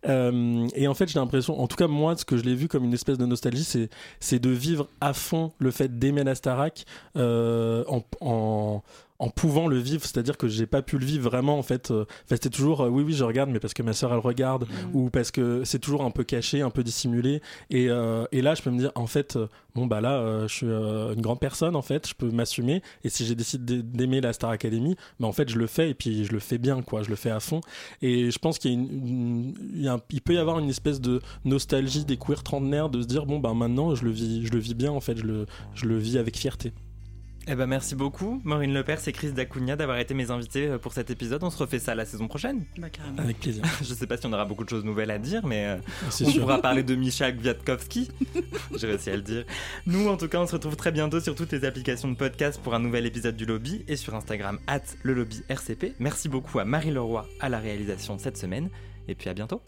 Euh, 0.07 0.67
et 0.75 0.88
en 0.88 0.93
fait, 0.93 1.07
j'ai 1.07 1.17
l'impression, 1.19 1.60
en 1.60 1.67
tout 1.67 1.77
cas 1.77 1.88
moi, 1.88 2.15
ce 2.15 2.23
que 2.25 2.38
je 2.38 2.43
l'ai 2.43 2.53
vu 2.55 2.67
comme 2.67 2.84
une 2.84 2.93
espèce 2.93 3.17
de 3.17 3.25
nostalgie, 3.25 3.63
c'est 4.19 4.39
de 4.39 4.49
vivre 4.51 4.88
à 4.99 5.13
fond 5.13 5.53
le 5.57 5.71
fait 5.71 5.97
d'aimer 5.97 6.23
la 6.23 6.36
Starac 6.36 6.86
euh, 7.17 7.84
en, 7.88 8.03
en 8.19 8.84
en 9.21 9.29
pouvant 9.29 9.67
le 9.67 9.77
vivre, 9.77 10.01
c'est-à-dire 10.03 10.36
que 10.36 10.47
j'ai 10.47 10.65
pas 10.65 10.81
pu 10.81 10.97
le 10.97 11.05
vivre 11.05 11.29
vraiment 11.29 11.57
en 11.60 11.62
fait. 11.62 11.91
Euh, 11.91 12.05
enfin, 12.25 12.36
c'était 12.36 12.49
toujours 12.49 12.81
euh, 12.81 12.89
oui 12.89 13.03
oui 13.03 13.13
je 13.13 13.23
regarde, 13.23 13.51
mais 13.51 13.60
parce 13.60 13.73
que 13.75 13.84
ma 13.84 13.93
sœur 13.93 14.12
elle 14.13 14.19
regarde 14.19 14.65
Mm. 14.71 14.95
ou 14.95 15.10
parce 15.12 15.29
que 15.31 15.63
c'est 15.63 15.77
toujours 15.79 16.01
un 16.03 16.10
peu 16.12 16.23
caché, 16.23 16.62
un 16.62 16.71
peu 16.71 16.84
dissimulé. 16.84 17.41
Et, 17.69 17.88
euh, 17.89 18.25
et 18.31 18.41
là 18.41 18.55
je 18.55 18.62
peux 18.63 18.71
me 18.71 18.79
dire 18.79 18.91
en 18.95 19.05
fait 19.07 19.36
euh, 19.36 19.47
bon 19.75 19.86
bah 19.86 20.01
là 20.01 20.47
je 20.47 20.53
suis 20.53 20.65
une 20.65 21.21
grande 21.21 21.39
personne 21.39 21.75
en 21.75 21.81
fait, 21.84 22.07
je 22.10 22.15
peux 22.15 22.31
m'assumer. 22.31 22.81
Et 23.03 23.10
si 23.10 23.25
j'ai 23.25 23.36
décidé 23.36 23.84
d'aimer 23.84 24.21
la 24.21 24.34
Star 24.34 24.49
Academy, 24.49 24.95
bah 25.19 25.27
en 25.27 25.31
fait 25.34 25.49
je 25.49 25.57
le 25.60 25.67
fais 25.67 25.91
et 25.91 25.93
puis 25.93 26.25
je 26.25 26.31
le 26.31 26.39
fais 26.39 26.57
bien 26.57 26.81
quoi, 26.81 27.03
je 27.03 27.10
le 27.10 27.15
fais 27.15 27.29
à 27.31 27.39
fond. 27.39 27.62
Et 28.01 28.31
je 28.31 28.39
pense 28.39 28.57
qu'il 28.57 28.71
y 28.71 28.75
a 28.75 28.77
une- 28.79 29.07
une- 29.07 29.53
il 29.75 29.81
y 29.84 29.88
a 29.88 29.93
un- 29.93 30.01
il 30.10 30.21
peut 30.21 30.34
y 30.34 30.38
avoir 30.38 30.57
une 30.57 30.69
espèce 30.69 30.99
de 30.99 31.21
nostalgie 31.45 32.05
des 32.05 32.17
queers 32.17 32.41
trentenaires 32.43 32.89
de 32.89 33.01
se 33.01 33.07
dire 33.07 33.25
bon 33.27 33.38
bah 33.39 33.53
maintenant 33.53 33.93
je 33.93 34.03
le 34.03 34.10
vis 34.12 34.45
je 34.47 34.51
le 34.51 34.60
vis 34.60 34.73
bien 34.73 34.91
en 34.91 34.99
fait, 34.99 35.15
je 35.17 35.23
le 35.25 35.45
je 35.75 35.86
le 35.86 35.97
vis 35.97 36.17
avec 36.17 36.38
fierté. 36.38 36.73
Eh 37.47 37.56
ben 37.56 37.65
merci 37.65 37.95
beaucoup, 37.95 38.39
Maureen 38.43 38.71
Lepers 38.73 39.08
et 39.08 39.12
Chris 39.12 39.32
Dacugna 39.32 39.75
d'avoir 39.75 39.97
été 39.97 40.13
mes 40.13 40.30
invités 40.30 40.67
euh, 40.67 40.77
pour 40.77 40.93
cet 40.93 41.10
épisode. 41.10 41.43
On 41.43 41.49
se 41.49 41.58
refait 41.58 41.80
ça 41.80 41.95
la 41.95 42.06
saison 42.06 42.27
prochaine. 42.27 42.65
Bah, 42.77 42.89
carrément. 42.91 43.17
Avec 43.17 43.39
plaisir. 43.39 43.63
Je 43.82 43.93
sais 43.93 44.06
pas 44.06 44.15
si 44.17 44.27
on 44.27 44.34
aura 44.34 44.45
beaucoup 44.45 44.63
de 44.63 44.69
choses 44.69 44.86
nouvelles 44.86 45.10
à 45.10 45.17
dire, 45.17 45.45
mais 45.45 45.65
euh, 45.65 45.77
C'est 46.12 46.25
on 46.25 46.30
sûr. 46.30 46.41
pourra 46.41 46.62
parler 46.62 46.84
de 46.84 46.93
Misha 47.01 47.32
Kwiatkowski. 47.32 48.10
J'ai 48.77 48.88
réussi 48.88 49.10
à 49.10 49.15
le 49.15 49.23
dire. 49.23 49.45
Nous, 49.88 50.08
en 50.08 50.17
tout 50.17 50.27
cas, 50.27 50.39
on 50.39 50.45
se 50.45 50.54
retrouve 50.54 50.75
très 50.75 50.91
bientôt 50.91 51.19
sur 51.19 51.34
toutes 51.34 51.51
les 51.51 51.65
applications 51.65 52.10
de 52.10 52.15
podcast 52.15 52.62
pour 52.63 52.75
un 52.75 52.80
nouvel 52.80 53.08
épisode 53.08 53.36
du 53.36 53.45
Lobby 53.45 53.84
et 53.88 53.95
sur 53.95 54.13
Instagram 54.13 54.59
at 54.68 54.82
le 55.01 55.13
lobby 55.13 55.41
RCP. 55.49 55.95
Merci 55.99 56.30
beaucoup 56.30 56.59
à 56.59 56.65
Marie 56.65 56.91
Leroy 56.91 57.28
à 57.39 57.49
la 57.49 57.57
réalisation 57.59 58.20
cette 58.20 58.38
semaine 58.38 58.70
et 59.07 59.15
puis 59.15 59.30
à 59.30 59.34
bientôt. 59.34 59.61